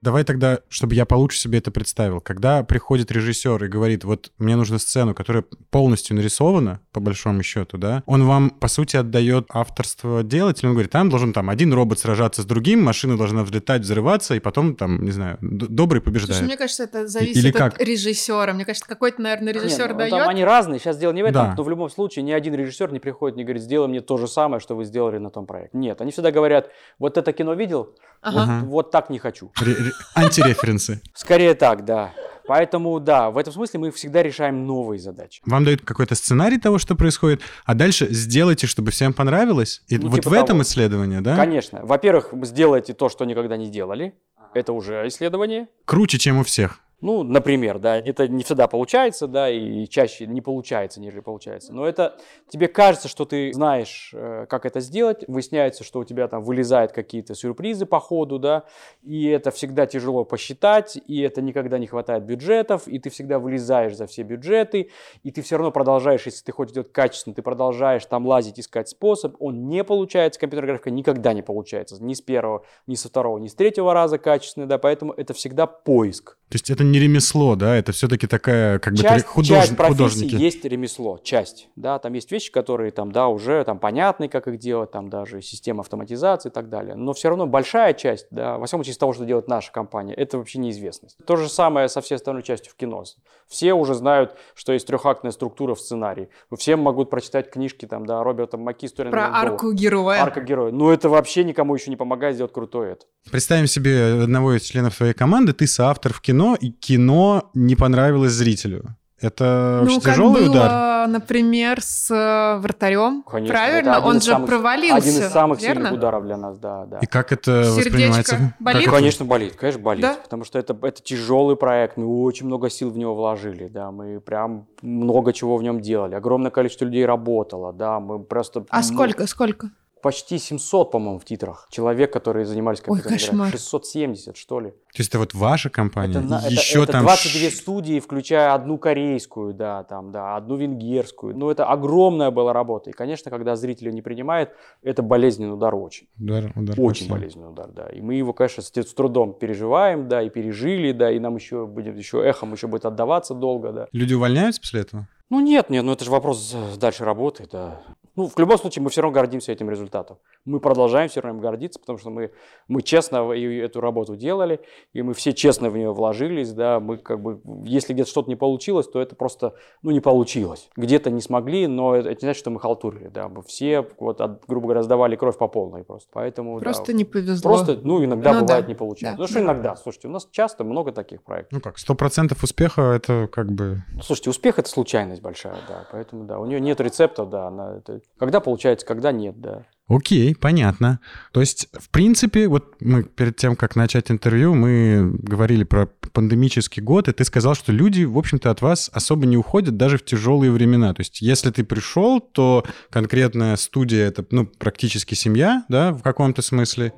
Давай 0.00 0.22
тогда, 0.22 0.60
чтобы 0.68 0.94
я 0.94 1.04
получше 1.06 1.38
себе 1.40 1.58
это 1.58 1.70
представил. 1.70 2.20
Когда 2.20 2.62
приходит 2.62 3.10
режиссер 3.10 3.64
и 3.64 3.68
говорит, 3.68 4.04
вот 4.04 4.30
мне 4.38 4.54
нужна 4.54 4.78
сцену, 4.78 5.14
которая 5.14 5.44
полностью 5.70 6.14
нарисована, 6.16 6.80
по 6.92 7.00
большому 7.00 7.42
счету, 7.42 7.78
да, 7.78 8.04
он 8.06 8.24
вам, 8.24 8.50
по 8.50 8.68
сути, 8.68 8.96
отдает 8.96 9.46
авторство 9.50 10.22
делать, 10.22 10.60
или 10.60 10.68
он 10.68 10.74
говорит, 10.74 10.92
там 10.92 11.10
должен 11.10 11.32
там 11.32 11.50
один 11.50 11.72
робот 11.72 11.98
сражаться 11.98 12.42
с 12.42 12.44
другим, 12.44 12.82
машина 12.82 13.16
должна 13.16 13.42
взлетать, 13.42 13.82
взрываться, 13.82 14.34
и 14.34 14.40
потом 14.40 14.76
там, 14.76 15.04
не 15.04 15.10
знаю, 15.10 15.38
добрый 15.40 16.00
побеждает. 16.00 16.36
Слушай, 16.36 16.48
мне 16.48 16.56
кажется, 16.56 16.84
это 16.84 17.08
зависит 17.08 17.36
или 17.36 17.48
от 17.48 17.56
как? 17.56 17.80
режиссера. 17.80 18.52
Мне 18.52 18.64
кажется, 18.64 18.88
какой-то, 18.88 19.20
наверное, 19.20 19.52
Не, 19.52 19.60
режиссер 19.60 19.92
ну, 19.92 19.98
дает. 19.98 20.10
Там 20.10 20.28
они 20.28 20.44
разные, 20.44 20.78
сейчас 20.78 20.96
дело 20.96 21.12
не 21.12 21.22
в 21.22 21.26
этом, 21.26 21.46
Да. 21.46 21.54
но 21.56 21.62
в 21.64 21.70
любом 21.70 21.90
случае 21.90 22.22
ни 22.22 22.30
один 22.30 22.54
режиссер 22.54 22.92
не 22.92 23.00
приходит 23.00 23.36
и 23.36 23.38
не 23.38 23.44
говорит, 23.44 23.62
сделай 23.62 23.88
мне 23.88 24.00
то 24.00 24.16
же 24.16 24.28
самое, 24.28 24.60
что 24.60 24.76
вы 24.76 24.84
сделали 24.84 25.18
на 25.18 25.30
том 25.30 25.46
проекте. 25.46 25.76
Нет, 25.76 26.00
они 26.00 26.12
всегда 26.12 26.30
говорят, 26.30 26.70
вот 26.98 27.18
это 27.18 27.32
кино 27.32 27.54
видел, 27.54 27.96
Ага. 28.20 28.42
Ага. 28.42 28.64
вот 28.66 28.90
так 28.90 29.10
не 29.10 29.18
хочу. 29.18 29.50
Ре- 29.60 29.74
ре- 29.74 29.92
антиреференсы. 30.14 31.00
Скорее 31.14 31.54
так, 31.54 31.84
да. 31.84 32.12
Поэтому, 32.46 32.98
да, 32.98 33.30
в 33.30 33.36
этом 33.36 33.52
смысле 33.52 33.78
мы 33.80 33.90
всегда 33.90 34.22
решаем 34.22 34.66
новые 34.66 34.98
задачи. 34.98 35.42
Вам 35.44 35.64
дают 35.64 35.82
какой-то 35.84 36.14
сценарий 36.14 36.58
того, 36.58 36.78
что 36.78 36.94
происходит, 36.96 37.42
а 37.66 37.74
дальше 37.74 38.08
сделайте, 38.10 38.66
чтобы 38.66 38.90
всем 38.90 39.12
понравилось. 39.12 39.82
И 39.88 39.98
Ну, 39.98 40.08
вот 40.08 40.16
типа 40.16 40.30
в 40.30 40.32
этом 40.32 40.46
того. 40.48 40.62
исследование, 40.62 41.20
да? 41.20 41.36
Конечно. 41.36 41.80
Во-первых, 41.84 42.30
сделайте 42.44 42.94
то, 42.94 43.10
что 43.10 43.26
никогда 43.26 43.56
не 43.58 43.68
делали. 43.70 44.14
Это 44.54 44.72
уже 44.72 45.06
исследование. 45.08 45.68
Круче, 45.84 46.18
чем 46.18 46.38
у 46.38 46.42
всех. 46.42 46.80
Ну, 47.00 47.22
например, 47.22 47.78
да, 47.78 47.96
это 47.96 48.26
не 48.26 48.42
всегда 48.42 48.66
получается, 48.66 49.28
да, 49.28 49.48
и 49.48 49.86
чаще 49.86 50.26
не 50.26 50.40
получается, 50.40 51.00
нежели 51.00 51.20
получается. 51.20 51.72
Но 51.72 51.86
это 51.86 52.16
тебе 52.48 52.66
кажется, 52.66 53.06
что 53.06 53.24
ты 53.24 53.52
знаешь, 53.52 54.10
э, 54.12 54.46
как 54.48 54.66
это 54.66 54.80
сделать, 54.80 55.24
выясняется, 55.28 55.84
что 55.84 56.00
у 56.00 56.04
тебя 56.04 56.26
там 56.26 56.42
вылезают 56.42 56.90
какие-то 56.90 57.36
сюрпризы 57.36 57.86
по 57.86 58.00
ходу, 58.00 58.40
да, 58.40 58.64
и 59.04 59.26
это 59.26 59.52
всегда 59.52 59.86
тяжело 59.86 60.24
посчитать, 60.24 60.98
и 61.06 61.20
это 61.20 61.40
никогда 61.40 61.78
не 61.78 61.86
хватает 61.86 62.24
бюджетов, 62.24 62.88
и 62.88 62.98
ты 62.98 63.10
всегда 63.10 63.38
вылезаешь 63.38 63.94
за 63.94 64.08
все 64.08 64.24
бюджеты, 64.24 64.90
и 65.22 65.30
ты 65.30 65.42
все 65.42 65.56
равно 65.56 65.70
продолжаешь, 65.70 66.26
если 66.26 66.44
ты 66.44 66.50
хочешь 66.50 66.74
делать 66.74 66.92
качественно, 66.92 67.32
ты 67.32 67.42
продолжаешь 67.42 68.04
там 68.06 68.26
лазить, 68.26 68.58
искать 68.58 68.88
способ, 68.88 69.36
он 69.38 69.68
не 69.68 69.84
получается, 69.84 70.40
компьютерная 70.40 70.72
графика 70.72 70.90
никогда 70.90 71.32
не 71.32 71.42
получается, 71.42 72.02
ни 72.02 72.14
с 72.14 72.20
первого, 72.20 72.64
ни 72.88 72.96
со 72.96 73.08
второго, 73.08 73.38
ни 73.38 73.46
с 73.46 73.54
третьего 73.54 73.94
раза 73.94 74.18
качественно, 74.18 74.66
да, 74.66 74.78
поэтому 74.78 75.12
это 75.12 75.32
всегда 75.32 75.68
поиск. 75.68 76.38
То 76.48 76.54
есть 76.54 76.70
это 76.70 76.82
не 76.90 76.98
ремесло, 76.98 77.56
да, 77.56 77.76
это 77.76 77.92
все-таки 77.92 78.26
такая, 78.26 78.78
как 78.78 78.94
бы, 78.94 79.00
часть, 79.00 79.26
худож- 79.26 79.46
часть 79.46 79.76
профессий 79.76 79.98
художники. 79.98 80.34
есть 80.34 80.64
ремесло, 80.64 81.18
часть, 81.22 81.68
да, 81.76 81.98
там 81.98 82.12
есть 82.12 82.30
вещи, 82.30 82.50
которые 82.52 82.90
там, 82.90 83.12
да, 83.12 83.28
уже 83.28 83.64
там 83.64 83.78
понятны, 83.78 84.28
как 84.28 84.48
их 84.48 84.58
делать, 84.58 84.90
там 84.90 85.08
даже 85.08 85.40
система 85.40 85.80
автоматизации 85.80 86.50
и 86.50 86.52
так 86.52 86.68
далее, 86.68 86.94
но 86.94 87.14
все 87.14 87.28
равно 87.28 87.46
большая 87.46 87.94
часть, 87.94 88.26
да, 88.30 88.58
во 88.58 88.66
всяком 88.66 88.80
случае 88.80 88.92
из 88.92 88.98
того, 88.98 89.12
что 89.14 89.24
делает 89.24 89.48
наша 89.48 89.72
компания, 89.72 90.14
это 90.14 90.36
вообще 90.36 90.58
неизвестность. 90.58 91.16
То 91.24 91.36
же 91.36 91.48
самое 91.48 91.88
со 91.88 92.00
всей 92.00 92.16
остальной 92.16 92.42
частью 92.42 92.72
в 92.72 92.76
кино. 92.76 92.98
Все 93.46 93.72
уже 93.74 93.94
знают, 93.94 94.34
что 94.54 94.72
есть 94.72 94.86
трехактная 94.86 95.30
структура 95.30 95.74
в 95.74 95.80
сценарии. 95.80 96.28
Все 96.56 96.76
могут 96.76 97.10
прочитать 97.10 97.50
книжки 97.50 97.86
там, 97.86 98.06
да, 98.06 98.22
Роберта 98.22 98.58
Маки 98.58 98.86
«История 98.86 99.10
Про 99.10 99.28
долларов». 99.28 99.52
арку 99.52 99.72
героя. 99.72 100.22
Арка 100.22 100.40
героя. 100.40 100.72
Но 100.72 100.92
это 100.92 101.08
вообще 101.08 101.44
никому 101.44 101.74
еще 101.74 101.90
не 101.90 101.96
помогает 101.96 102.34
сделать 102.34 102.52
крутое 102.52 102.92
это. 102.92 103.06
Представим 103.30 103.66
себе 103.66 104.22
одного 104.22 104.54
из 104.54 104.62
членов 104.62 104.96
твоей 104.96 105.14
команды, 105.14 105.52
ты 105.52 105.66
соавтор 105.66 106.12
в 106.12 106.20
кино, 106.20 106.56
и 106.60 106.72
кино 106.80 107.50
не 107.54 107.76
понравилось 107.76 108.32
зрителю. 108.32 108.96
Это 109.20 109.80
Ну, 109.84 109.86
очень 109.96 110.00
тяжелый 110.00 110.42
было, 110.44 110.50
удар. 110.50 111.08
например, 111.08 111.80
с 111.82 112.08
э, 112.08 112.60
вратарем. 112.60 113.24
Конечно, 113.24 113.52
Правильно? 113.52 113.98
Он 113.98 114.20
же 114.20 114.30
самых- 114.30 114.48
провалился. 114.48 114.96
Один 114.96 115.22
из 115.22 115.32
самых 115.32 115.60
верно? 115.60 115.74
сильных 115.86 115.92
ударов 115.98 116.24
для 116.24 116.36
нас, 116.36 116.56
да, 116.58 116.86
да. 116.86 116.98
И 117.00 117.06
как 117.06 117.32
это 117.32 117.64
Сердечко 117.64 117.88
воспринимается? 117.88 118.54
болит? 118.60 118.84
Как 118.84 118.92
это- 118.92 118.96
конечно, 119.00 119.24
болит, 119.24 119.56
конечно, 119.56 119.82
болит. 119.82 120.02
Да? 120.02 120.14
Потому 120.22 120.44
что 120.44 120.60
это, 120.60 120.78
это 120.82 121.02
тяжелый 121.02 121.56
проект, 121.56 121.96
мы 121.96 122.06
очень 122.22 122.46
много 122.46 122.70
сил 122.70 122.90
в 122.90 122.96
него 122.96 123.16
вложили, 123.16 123.66
да, 123.66 123.90
мы 123.90 124.20
прям 124.20 124.68
много 124.82 125.32
чего 125.32 125.56
в 125.56 125.64
нем 125.64 125.80
делали, 125.80 126.14
огромное 126.14 126.52
количество 126.52 126.84
людей 126.84 127.04
работало, 127.04 127.72
да, 127.72 127.98
мы 127.98 128.20
просто... 128.22 128.66
А 128.70 128.76
ну, 128.76 128.82
сколько, 128.84 129.26
сколько? 129.26 129.70
Почти 130.02 130.38
700, 130.38 130.90
по-моему, 130.90 131.18
в 131.18 131.24
титрах. 131.24 131.66
Человек, 131.70 132.12
которые 132.12 132.46
занимались 132.46 132.78
Ой, 132.80 132.84
компьютерной 132.84 133.18
кошмар. 133.18 133.38
графикой. 133.50 133.58
670, 133.58 134.36
что 134.36 134.60
ли. 134.60 134.70
То 134.70 134.76
есть 134.98 135.10
это 135.10 135.18
вот 135.18 135.34
ваша 135.34 135.70
компания? 135.70 136.12
Это, 136.18 136.20
на- 136.20 136.38
это- 136.38 136.48
Еще 136.48 136.82
это 136.82 136.92
там 136.92 137.02
22 137.02 137.50
ш- 137.50 137.56
студии, 137.56 138.00
включая 138.00 138.54
одну 138.54 138.78
корейскую, 138.78 139.54
да, 139.54 139.84
там, 139.84 140.12
да, 140.12 140.36
одну 140.36 140.56
венгерскую. 140.56 141.36
Ну, 141.36 141.50
это 141.50 141.66
огромная 141.66 142.30
была 142.30 142.52
работа. 142.52 142.90
И, 142.90 142.92
конечно, 142.92 143.30
когда 143.30 143.56
зрители 143.56 143.90
не 143.90 144.02
принимают, 144.02 144.50
это 144.82 145.02
болезненный 145.02 145.52
удар 145.54 145.74
очень. 145.74 146.06
Удар, 146.18 146.52
удар 146.56 146.76
Очень 146.80 147.06
всем. 147.06 147.16
болезненный 147.16 147.48
удар, 147.50 147.68
да. 147.68 147.88
И 147.88 148.00
мы 148.00 148.14
его, 148.14 148.32
конечно, 148.32 148.62
с, 148.62 148.68
с 148.74 148.94
трудом 148.94 149.34
переживаем, 149.34 150.08
да, 150.08 150.22
и 150.22 150.30
пережили, 150.30 150.92
да, 150.92 151.10
и 151.10 151.18
нам 151.18 151.36
еще 151.36 151.66
будет, 151.66 151.96
еще 151.96 152.18
эхом 152.24 152.52
еще 152.52 152.66
будет 152.66 152.84
отдаваться 152.86 153.34
долго, 153.34 153.72
да. 153.72 153.88
Люди 153.92 154.14
увольняются 154.14 154.60
после 154.60 154.82
этого? 154.82 155.06
Ну 155.30 155.40
нет, 155.40 155.68
нет, 155.68 155.84
ну 155.84 155.92
это 155.92 156.06
же 156.06 156.10
вопрос 156.10 156.54
э, 156.54 156.78
дальше 156.78 157.04
работы, 157.04 157.46
да. 157.52 157.82
Ну, 158.18 158.26
в 158.26 158.36
любом 158.36 158.58
случае, 158.58 158.82
мы 158.82 158.90
все 158.90 159.00
равно 159.00 159.14
гордимся 159.14 159.52
этим 159.52 159.70
результатом. 159.70 160.18
Мы 160.44 160.58
продолжаем 160.58 161.08
все 161.08 161.20
равно 161.20 161.40
гордиться, 161.40 161.78
потому 161.78 161.98
что 161.98 162.10
мы, 162.10 162.32
мы 162.66 162.82
честно 162.82 163.30
и 163.30 163.58
эту 163.58 163.80
работу 163.80 164.16
делали, 164.16 164.60
и 164.92 165.02
мы 165.02 165.14
все 165.14 165.32
честно 165.32 165.70
в 165.70 165.76
нее 165.76 165.92
вложились, 165.92 166.52
да, 166.52 166.80
мы 166.80 166.96
как 166.96 167.22
бы, 167.22 167.40
если 167.64 167.92
где-то 167.92 168.10
что-то 168.10 168.28
не 168.28 168.34
получилось, 168.34 168.88
то 168.88 169.00
это 169.00 169.14
просто, 169.14 169.54
ну, 169.82 169.92
не 169.92 170.00
получилось. 170.00 170.68
Где-то 170.76 171.12
не 171.12 171.20
смогли, 171.20 171.68
но 171.68 171.94
это, 171.94 172.08
это 172.08 172.16
не 172.16 172.26
значит, 172.26 172.40
что 172.40 172.50
мы 172.50 172.58
халтурили, 172.58 173.06
да, 173.06 173.28
мы 173.28 173.44
все, 173.44 173.86
вот, 174.00 174.20
от- 174.20 174.44
грубо 174.48 174.66
говоря, 174.66 174.82
сдавали 174.82 175.14
кровь 175.14 175.38
по 175.38 175.46
полной 175.46 175.84
просто, 175.84 176.08
поэтому, 176.12 176.58
да, 176.58 176.64
Просто 176.64 176.92
не 176.92 177.04
повезло. 177.04 177.48
Просто, 177.48 177.78
ну, 177.84 178.04
иногда 178.04 178.32
Ну 178.32 178.40
бывает 178.40 178.64
да, 178.64 178.68
не 178.68 178.74
получается. 178.74 179.16
да, 179.16 179.22
ну, 179.22 179.26
что 179.28 179.38
да. 179.38 179.44
иногда, 179.44 179.76
слушайте, 179.76 180.08
у 180.08 180.10
нас 180.10 180.26
часто 180.32 180.64
много 180.64 180.90
таких 180.90 181.22
проектов. 181.22 181.52
Ну 181.52 181.60
как, 181.60 181.78
сто 181.78 181.94
процентов 181.94 182.42
успеха 182.42 182.82
это 182.82 183.28
как 183.30 183.52
бы... 183.52 183.84
Слушайте, 184.02 184.30
успех 184.30 184.58
это 184.58 184.68
случайность 184.68 185.22
большая, 185.22 185.58
да, 185.68 185.86
поэтому, 185.92 186.24
да, 186.24 186.40
у 186.40 186.46
нее 186.46 186.60
нет 186.60 186.80
рецепта, 186.80 187.24
да, 187.24 187.46
она, 187.46 187.76
это, 187.76 188.00
когда 188.18 188.40
получается, 188.40 188.86
когда 188.86 189.12
нет, 189.12 189.40
да. 189.40 189.66
Окей, 189.88 190.34
понятно. 190.34 191.00
То 191.32 191.40
есть, 191.40 191.68
в 191.72 191.88
принципе, 191.88 192.46
вот 192.46 192.74
мы 192.80 193.04
перед 193.04 193.36
тем, 193.36 193.56
как 193.56 193.74
начать 193.74 194.10
интервью, 194.10 194.54
мы 194.54 195.16
говорили 195.22 195.64
про 195.64 195.86
пандемический 196.12 196.82
год, 196.82 197.08
и 197.08 197.12
ты 197.12 197.24
сказал, 197.24 197.54
что 197.54 197.72
люди, 197.72 198.04
в 198.04 198.18
общем-то, 198.18 198.50
от 198.50 198.60
вас 198.60 198.90
особо 198.92 199.24
не 199.24 199.38
уходят 199.38 199.78
даже 199.78 199.96
в 199.96 200.04
тяжелые 200.04 200.52
времена. 200.52 200.92
То 200.92 201.00
есть, 201.00 201.22
если 201.22 201.50
ты 201.50 201.64
пришел, 201.64 202.20
то 202.20 202.66
конкретная 202.90 203.56
студия— 203.56 204.06
это, 204.08 204.26
ну, 204.30 204.46
практически 204.46 205.14
семья, 205.14 205.64
да, 205.70 205.92
в 205.92 206.02
каком-то 206.02 206.42
смысле. 206.42 206.92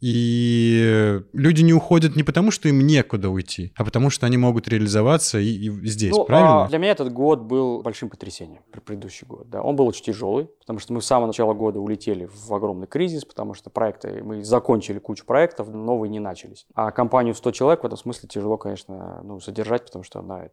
И 0.00 1.20
люди 1.32 1.62
не 1.62 1.72
уходят 1.72 2.16
не 2.16 2.22
потому, 2.22 2.50
что 2.50 2.68
им 2.68 2.86
некуда 2.86 3.30
уйти, 3.30 3.72
а 3.76 3.84
потому 3.84 4.10
что 4.10 4.26
они 4.26 4.36
могут 4.36 4.68
реализоваться 4.68 5.38
и, 5.38 5.48
и 5.48 5.86
здесь, 5.86 6.12
ну, 6.12 6.24
правильно? 6.24 6.64
А 6.64 6.68
для 6.68 6.78
меня 6.78 6.92
этот 6.92 7.12
год 7.12 7.40
был 7.40 7.82
большим 7.82 8.10
потрясением, 8.10 8.62
предыдущий 8.84 9.26
год. 9.26 9.48
Да. 9.48 9.62
Он 9.62 9.74
был 9.76 9.86
очень 9.86 10.04
тяжелый, 10.04 10.48
потому 10.60 10.78
что 10.78 10.92
мы 10.92 11.00
с 11.00 11.06
самого 11.06 11.28
начала 11.28 11.54
года 11.54 11.80
улетели 11.80 12.28
в 12.30 12.52
огромный 12.52 12.86
кризис, 12.86 13.24
потому 13.24 13.54
что 13.54 13.70
проекты, 13.70 14.22
мы 14.22 14.44
закончили 14.44 14.98
кучу 14.98 15.24
проектов, 15.24 15.68
новые 15.68 16.10
не 16.10 16.20
начались. 16.20 16.66
А 16.74 16.90
компанию 16.90 17.34
100 17.34 17.50
человек 17.52 17.82
в 17.82 17.86
этом 17.86 17.98
смысле 17.98 18.28
тяжело, 18.28 18.58
конечно, 18.58 19.22
ну, 19.24 19.40
содержать, 19.40 19.86
потому 19.86 20.04
что 20.04 20.20
она 20.20 20.48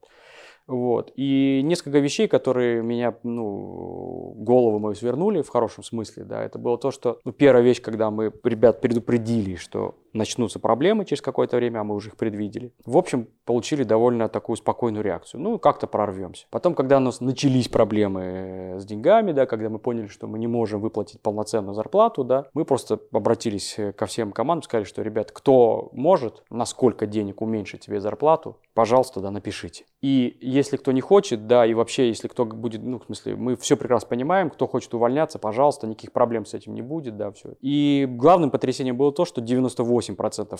вот. 0.67 1.11
И 1.15 1.61
несколько 1.63 1.99
вещей, 1.99 2.27
которые 2.27 2.81
меня, 2.81 3.15
ну, 3.23 4.33
голову 4.37 4.79
мою 4.79 4.95
свернули 4.95 5.41
в 5.41 5.49
хорошем 5.49 5.83
смысле, 5.83 6.23
да, 6.23 6.43
это 6.43 6.57
было 6.57 6.77
то, 6.77 6.91
что, 6.91 7.19
ну, 7.25 7.31
первая 7.31 7.63
вещь, 7.63 7.81
когда 7.81 8.11
мы 8.11 8.31
ребят 8.43 8.81
предупредили, 8.81 9.55
что 9.55 9.95
начнутся 10.13 10.59
проблемы 10.59 11.05
через 11.05 11.21
какое-то 11.21 11.57
время, 11.57 11.79
а 11.79 11.83
мы 11.83 11.95
уже 11.95 12.09
их 12.09 12.17
предвидели. 12.17 12.71
В 12.85 12.97
общем, 12.97 13.27
получили 13.45 13.83
довольно 13.83 14.29
такую 14.29 14.55
спокойную 14.55 15.03
реакцию. 15.03 15.41
Ну, 15.41 15.59
как-то 15.59 15.87
прорвемся. 15.87 16.45
Потом, 16.49 16.75
когда 16.75 16.97
у 16.97 16.99
нас 16.99 17.19
начались 17.21 17.67
проблемы 17.67 18.21
э, 18.21 18.79
с 18.79 18.85
деньгами, 18.85 19.31
да, 19.31 19.45
когда 19.45 19.69
мы 19.69 19.79
поняли, 19.79 20.07
что 20.07 20.27
мы 20.27 20.39
не 20.39 20.47
можем 20.47 20.81
выплатить 20.81 21.21
полноценную 21.21 21.73
зарплату, 21.73 22.23
да, 22.23 22.47
мы 22.53 22.65
просто 22.65 22.99
обратились 23.11 23.75
э, 23.77 23.91
ко 23.93 24.05
всем 24.05 24.31
командам, 24.31 24.63
сказали, 24.63 24.85
что, 24.85 25.01
ребят, 25.01 25.31
кто 25.31 25.89
может, 25.93 26.43
насколько 26.49 27.05
денег 27.07 27.41
уменьшить 27.41 27.81
тебе 27.81 27.99
зарплату, 27.99 28.57
пожалуйста, 28.73 29.19
да, 29.19 29.31
напишите. 29.31 29.85
И 30.01 30.37
если 30.41 30.77
кто 30.77 30.91
не 30.91 31.01
хочет, 31.01 31.47
да, 31.47 31.65
и 31.65 31.73
вообще, 31.73 32.09
если 32.09 32.27
кто 32.27 32.45
будет, 32.45 32.83
ну, 32.83 32.99
в 32.99 33.05
смысле, 33.05 33.35
мы 33.35 33.55
все 33.55 33.77
прекрасно 33.77 34.09
понимаем, 34.09 34.49
кто 34.49 34.67
хочет 34.67 34.93
увольняться, 34.93 35.39
пожалуйста, 35.39 35.87
никаких 35.87 36.11
проблем 36.11 36.45
с 36.45 36.53
этим 36.53 36.73
не 36.73 36.81
будет, 36.81 37.17
да, 37.17 37.31
все. 37.31 37.53
И 37.61 38.05
главным 38.09 38.51
потрясением 38.51 38.97
было 38.97 39.11
то, 39.11 39.25
что 39.25 39.41
98% 39.41 40.02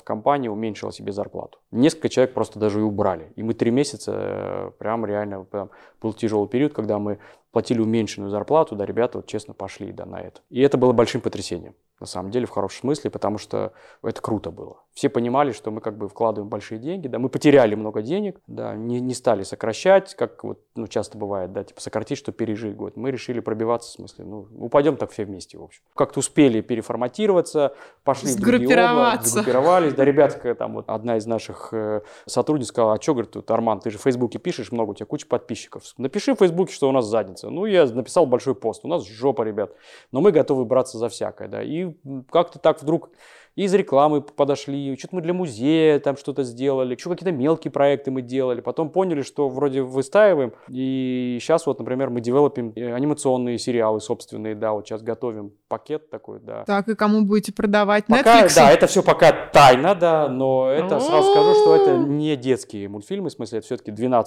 компании 0.01 0.47
уменьшило 0.47 0.91
себе 0.91 1.11
зарплату. 1.11 1.59
Несколько 1.71 2.09
человек 2.09 2.33
просто 2.33 2.59
даже 2.59 2.79
и 2.79 2.83
убрали. 2.83 3.31
И 3.35 3.43
мы 3.43 3.53
три 3.53 3.71
месяца, 3.71 4.11
э, 4.15 4.71
прям 4.77 5.05
реально, 5.05 5.43
прям, 5.43 5.69
был 6.01 6.13
тяжелый 6.13 6.47
период, 6.47 6.73
когда 6.73 6.99
мы 6.99 7.19
платили 7.51 7.79
уменьшенную 7.79 8.29
зарплату, 8.29 8.75
да, 8.75 8.85
ребята 8.85 9.19
вот 9.19 9.27
честно 9.27 9.53
пошли, 9.53 9.91
да, 9.91 10.05
на 10.05 10.19
это. 10.19 10.41
И 10.49 10.61
это 10.61 10.77
было 10.77 10.91
большим 10.91 11.21
потрясением 11.21 11.75
на 11.99 12.07
самом 12.07 12.31
деле, 12.31 12.45
в 12.45 12.49
хорошем 12.49 12.81
смысле, 12.81 13.09
потому 13.11 13.37
что 13.37 13.71
это 14.03 14.21
круто 14.21 14.51
было. 14.51 14.77
Все 14.93 15.09
понимали, 15.09 15.53
что 15.53 15.71
мы 15.71 15.81
как 15.81 15.97
бы 15.97 16.07
вкладываем 16.07 16.49
большие 16.49 16.77
деньги, 16.77 17.07
да, 17.07 17.17
мы 17.17 17.29
потеряли 17.29 17.75
много 17.75 18.01
денег, 18.01 18.39
да, 18.47 18.75
не, 18.75 18.99
не 18.99 19.13
стали 19.13 19.43
сокращать, 19.43 20.13
как 20.15 20.43
вот, 20.43 20.59
ну, 20.75 20.87
часто 20.87 21.17
бывает, 21.17 21.51
да, 21.51 21.63
типа 21.63 21.81
сократить, 21.81 22.17
чтобы 22.17 22.37
пережить 22.37 22.75
год. 22.75 22.95
Мы 22.97 23.09
решили 23.09 23.39
пробиваться, 23.39 23.89
в 23.89 23.93
смысле, 23.93 24.25
ну, 24.25 24.47
упадем 24.59 24.97
так 24.97 25.11
все 25.11 25.25
вместе, 25.25 25.57
в 25.57 25.63
общем. 25.63 25.81
Как-то 25.95 26.19
успели 26.19 26.61
переформатироваться, 26.61 27.73
пошли 28.03 28.33
в 28.33 28.39
другие 28.39 28.67
области, 28.67 29.29
сгруппировались, 29.29 29.93
да, 29.93 30.03
ребятка, 30.03 30.53
там 30.55 30.73
вот 30.73 30.85
одна 30.87 31.17
из 31.17 31.25
наших 31.25 31.69
э, 31.73 32.01
сотрудниц 32.25 32.67
сказала, 32.67 32.93
а 32.95 33.01
что, 33.01 33.13
говорит, 33.13 33.31
тут, 33.31 33.49
Арман, 33.49 33.79
ты 33.79 33.89
же 33.89 33.97
в 33.97 34.01
Фейсбуке 34.01 34.39
пишешь 34.39 34.71
много, 34.71 34.91
у 34.91 34.93
тебя 34.93 35.05
куча 35.05 35.25
подписчиков. 35.25 35.83
Напиши 35.97 36.35
в 36.35 36.39
Фейсбуке, 36.39 36.73
что 36.73 36.89
у 36.89 36.91
нас 36.91 37.05
задница. 37.05 37.49
Ну, 37.49 37.65
я 37.65 37.85
написал 37.85 38.25
большой 38.25 38.55
пост, 38.55 38.83
у 38.83 38.87
нас 38.87 39.07
жопа, 39.07 39.43
ребят, 39.43 39.71
но 40.11 40.21
мы 40.21 40.31
готовы 40.31 40.65
браться 40.65 40.97
за 40.97 41.09
всякое, 41.09 41.47
да, 41.47 41.63
и 41.63 41.92
как-то 42.29 42.59
так 42.59 42.81
вдруг 42.81 43.09
из 43.55 43.73
рекламы 43.73 44.21
подошли, 44.21 44.97
что-то 44.97 45.15
мы 45.17 45.21
для 45.21 45.33
музея 45.33 45.99
там 45.99 46.17
что-то 46.17 46.43
сделали, 46.43 46.95
еще 46.95 47.09
какие-то 47.09 47.31
мелкие 47.31 47.71
проекты 47.71 48.09
мы 48.09 48.21
делали. 48.21 48.61
Потом 48.61 48.89
поняли, 48.89 49.21
что 49.21 49.47
вроде 49.49 49.81
выстаиваем. 49.83 50.53
И 50.69 51.37
сейчас 51.39 51.67
вот, 51.67 51.79
например, 51.79 52.09
мы 52.09 52.21
девелопим 52.21 52.73
э, 52.75 52.93
анимационные 52.93 53.59
сериалы 53.59 53.99
собственные, 53.99 54.55
да, 54.55 54.73
вот 54.73 54.87
сейчас 54.87 55.03
готовим 55.03 55.53
пакет 55.67 56.09
такой, 56.09 56.39
да. 56.39 56.63
Так, 56.65 56.87
и 56.89 56.95
кому 56.95 57.25
будете 57.25 57.53
продавать? 57.53 58.05
Пока, 58.07 58.43
Netflix? 58.43 58.55
Да, 58.55 58.71
это 58.71 58.87
все 58.87 59.03
пока 59.03 59.31
тайна, 59.31 59.93
да, 59.93 60.27
но 60.29 60.69
это 60.69 60.99
сразу 60.99 61.31
скажу, 61.31 61.53
что 61.53 61.75
это 61.75 61.97
не 61.97 62.35
детские 62.35 62.89
мультфильмы, 62.89 63.29
в 63.29 63.33
смысле, 63.33 63.59
это 63.59 63.67
все-таки 63.67 63.91
12+, 63.91 64.25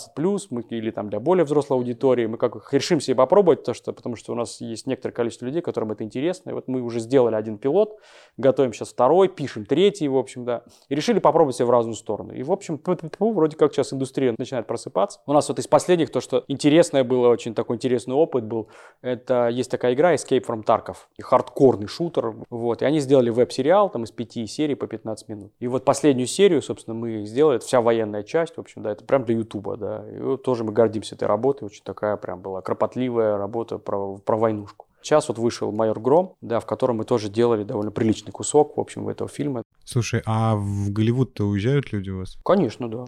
мы, 0.51 0.63
или 0.71 0.91
там 0.91 1.11
для 1.11 1.19
более 1.19 1.45
взрослой 1.45 1.79
аудитории. 1.79 2.27
Мы 2.27 2.39
как 2.39 2.73
решим 2.73 3.01
себе 3.01 3.17
попробовать, 3.17 3.65
то, 3.65 3.75
что, 3.75 3.93
потому 3.93 4.15
что 4.15 4.33
у 4.33 4.37
нас 4.37 4.61
есть 4.61 4.87
некоторое 4.87 5.15
количество 5.15 5.47
людей, 5.47 5.63
которым 5.63 5.93
это 5.93 6.05
интересно. 6.05 6.51
И 6.51 6.53
вот 6.53 6.69
мы 6.69 6.81
уже 6.81 7.01
сделали 7.01 7.35
один 7.35 7.59
пилот, 7.59 7.99
готовим 8.37 8.73
сейчас 8.73 8.91
второй, 8.91 9.16
второй, 9.17 9.29
пишем 9.29 9.65
третий, 9.65 10.09
в 10.09 10.17
общем, 10.17 10.45
да. 10.45 10.63
И 10.89 10.95
решили 10.95 11.19
попробовать 11.19 11.57
себя 11.57 11.67
в 11.67 11.71
разную 11.71 11.95
сторону. 11.95 12.35
И, 12.35 12.43
в 12.43 12.53
общем, 12.53 12.81
вроде 13.19 13.57
как 13.57 13.73
сейчас 13.73 13.93
индустрия 13.93 14.35
начинает 14.37 14.67
просыпаться. 14.67 15.21
У 15.27 15.33
нас 15.33 15.49
вот 15.49 15.59
из 15.59 15.67
последних, 15.67 16.11
то, 16.11 16.21
что 16.21 16.45
интересное 16.49 17.03
было, 17.03 17.29
очень 17.29 17.55
такой 17.55 17.77
интересный 17.77 18.15
опыт 18.15 18.45
был, 18.45 18.69
это 19.03 19.49
есть 19.49 19.71
такая 19.71 19.95
игра 19.95 20.15
Escape 20.15 20.45
from 20.47 20.65
Tarkov, 20.65 20.97
и 21.17 21.23
хардкорный 21.23 21.87
шутер, 21.87 22.35
вот. 22.51 22.83
И 22.83 22.85
они 22.85 23.01
сделали 23.01 23.31
веб-сериал, 23.31 23.91
там, 23.91 24.05
из 24.05 24.11
пяти 24.11 24.47
серий 24.47 24.75
по 24.75 24.87
15 24.87 25.29
минут. 25.29 25.53
И 25.61 25.69
вот 25.69 25.85
последнюю 25.85 26.27
серию, 26.27 26.61
собственно, 26.61 26.95
мы 26.95 27.25
сделали, 27.25 27.57
это 27.57 27.67
вся 27.67 27.81
военная 27.81 28.23
часть, 28.23 28.57
в 28.57 28.61
общем, 28.61 28.83
да, 28.83 28.93
это 28.93 29.05
прям 29.05 29.25
для 29.25 29.37
Ютуба, 29.37 29.77
да. 29.77 30.05
И 30.15 30.21
вот 30.21 30.43
тоже 30.43 30.65
мы 30.65 30.73
гордимся 30.73 31.15
этой 31.15 31.27
работой, 31.27 31.65
очень 31.65 31.85
такая 31.85 32.17
прям 32.17 32.41
была 32.41 32.61
кропотливая 32.61 33.39
работа 33.39 33.79
про, 33.79 34.19
про 34.19 34.37
войнушку. 34.37 34.86
Сейчас 35.07 35.29
вот 35.29 35.39
вышел 35.39 35.71
«Майор 35.71 36.01
Гром», 36.01 36.35
да, 36.41 36.59
в 36.59 36.67
котором 36.67 36.97
мы 36.97 37.05
тоже 37.05 37.29
делали 37.29 37.63
довольно 37.63 37.93
приличный 37.93 38.33
кусок, 38.33 38.77
в 38.77 38.81
общем, 38.81 39.09
этого 39.09 39.31
фильма. 39.31 39.63
Слушай, 39.85 40.21
а 40.27 40.57
в 40.57 40.91
Голливуд-то 40.91 41.45
уезжают 41.45 41.93
люди 41.93 42.11
у 42.11 42.19
вас? 42.19 42.37
Конечно, 42.45 42.91
да. 42.91 43.05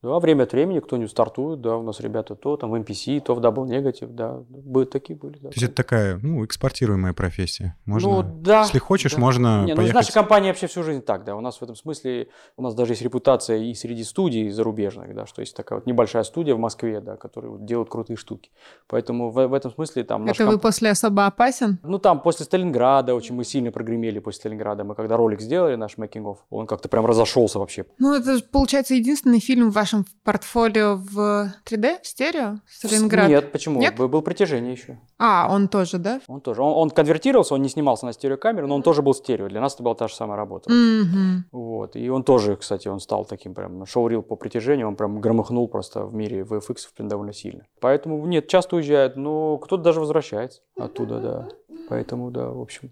Да, 0.00 0.18
время 0.20 0.44
от 0.44 0.52
времени 0.52 0.78
кто-нибудь 0.78 1.10
стартует, 1.10 1.60
да, 1.60 1.76
у 1.76 1.82
нас 1.82 1.98
ребята 1.98 2.36
то 2.36 2.56
там 2.56 2.70
в 2.70 2.74
NPC, 2.74 3.20
то 3.20 3.34
в 3.34 3.40
Double 3.40 3.66
Negative, 3.66 4.06
да, 4.06 4.40
были, 4.48 4.86
такие 4.86 5.18
были. 5.18 5.38
Да. 5.38 5.48
То 5.48 5.54
есть 5.54 5.62
это 5.64 5.74
такая, 5.74 6.20
ну, 6.22 6.44
экспортируемая 6.44 7.14
профессия. 7.14 7.76
Можно, 7.84 8.22
ну, 8.22 8.22
да. 8.22 8.62
Если 8.62 8.78
хочешь, 8.78 9.14
да. 9.14 9.20
можно 9.20 9.64
Не, 9.64 9.74
поехать. 9.74 9.94
Ну, 9.94 9.98
наша 9.98 10.12
компания 10.12 10.48
вообще 10.48 10.68
всю 10.68 10.84
жизнь 10.84 11.02
так, 11.02 11.24
да, 11.24 11.34
у 11.34 11.40
нас 11.40 11.58
в 11.58 11.62
этом 11.62 11.74
смысле, 11.74 12.28
у 12.56 12.62
нас 12.62 12.74
даже 12.74 12.92
есть 12.92 13.02
репутация 13.02 13.58
и 13.58 13.74
среди 13.74 14.04
студий 14.04 14.50
зарубежных, 14.50 15.12
да, 15.16 15.26
что 15.26 15.40
есть 15.42 15.56
такая 15.56 15.80
вот 15.80 15.86
небольшая 15.86 16.22
студия 16.22 16.54
в 16.54 16.60
Москве, 16.60 17.00
да, 17.00 17.16
которые 17.16 17.50
вот 17.50 17.64
делают 17.64 17.88
крутые 17.88 18.16
штуки. 18.16 18.52
Поэтому 18.86 19.30
в, 19.30 19.48
в 19.48 19.52
этом 19.52 19.72
смысле 19.72 20.04
там... 20.04 20.26
Это 20.26 20.44
вы 20.44 20.52
комп... 20.52 20.62
после 20.62 20.90
«Особо 20.90 21.26
опасен»? 21.26 21.80
Ну, 21.82 21.98
там 21.98 22.20
после 22.20 22.44
Сталинграда 22.44 23.16
очень 23.16 23.34
мы 23.34 23.42
сильно 23.42 23.72
прогремели 23.72 24.20
после 24.20 24.38
Сталинграда. 24.40 24.84
Мы 24.84 24.94
когда 24.94 25.16
ролик 25.16 25.40
сделали, 25.40 25.74
наш 25.74 25.96
making 25.98 26.22
of, 26.22 26.36
он 26.50 26.68
как-то 26.68 26.88
прям 26.88 27.04
разошелся 27.04 27.58
вообще. 27.58 27.84
Ну, 27.98 28.14
это, 28.14 28.38
получается, 28.52 28.94
единственный 28.94 29.40
фильм 29.40 29.70
в 29.70 29.74
вашем 29.88 30.04
портфолио, 30.24 30.96
в 30.96 31.52
3D, 31.64 32.02
в 32.02 32.06
стерео? 32.06 32.58
Сталинград? 32.66 33.28
Нет, 33.28 33.52
почему? 33.52 33.80
Нет? 33.80 33.96
Был 33.96 34.22
притяжение 34.22 34.72
еще. 34.72 34.98
А, 35.18 35.48
он 35.50 35.68
тоже, 35.68 35.98
да? 35.98 36.20
Он 36.28 36.40
тоже. 36.40 36.62
Он, 36.62 36.72
он 36.74 36.90
конвертировался, 36.90 37.54
он 37.54 37.62
не 37.62 37.68
снимался 37.68 38.06
на 38.06 38.12
стереокамеру, 38.12 38.66
но 38.66 38.74
он 38.74 38.82
тоже 38.82 39.02
был 39.02 39.14
стерео. 39.14 39.48
Для 39.48 39.60
нас 39.60 39.74
это 39.74 39.82
была 39.82 39.94
та 39.94 40.08
же 40.08 40.14
самая 40.14 40.36
работа. 40.36 40.70
Mm-hmm. 40.70 41.38
Вот. 41.52 41.96
И 41.96 42.08
он 42.10 42.22
тоже, 42.22 42.56
кстати, 42.56 42.88
он 42.88 43.00
стал 43.00 43.24
таким 43.24 43.54
прям 43.54 43.86
шоурил 43.86 44.22
по 44.22 44.36
притяжению, 44.36 44.88
он 44.88 44.96
прям 44.96 45.20
громыхнул 45.20 45.66
просто 45.68 46.04
в 46.04 46.14
мире 46.14 46.42
VFX 46.42 46.76
прям 46.94 47.08
довольно 47.08 47.32
сильно. 47.32 47.66
Поэтому, 47.80 48.26
нет, 48.26 48.48
часто 48.48 48.76
уезжает, 48.76 49.16
но 49.16 49.56
кто-то 49.58 49.82
даже 49.82 50.00
возвращается 50.00 50.60
оттуда, 50.76 51.20
да. 51.20 51.48
Поэтому, 51.88 52.30
да, 52.30 52.48
в 52.48 52.60
общем. 52.60 52.90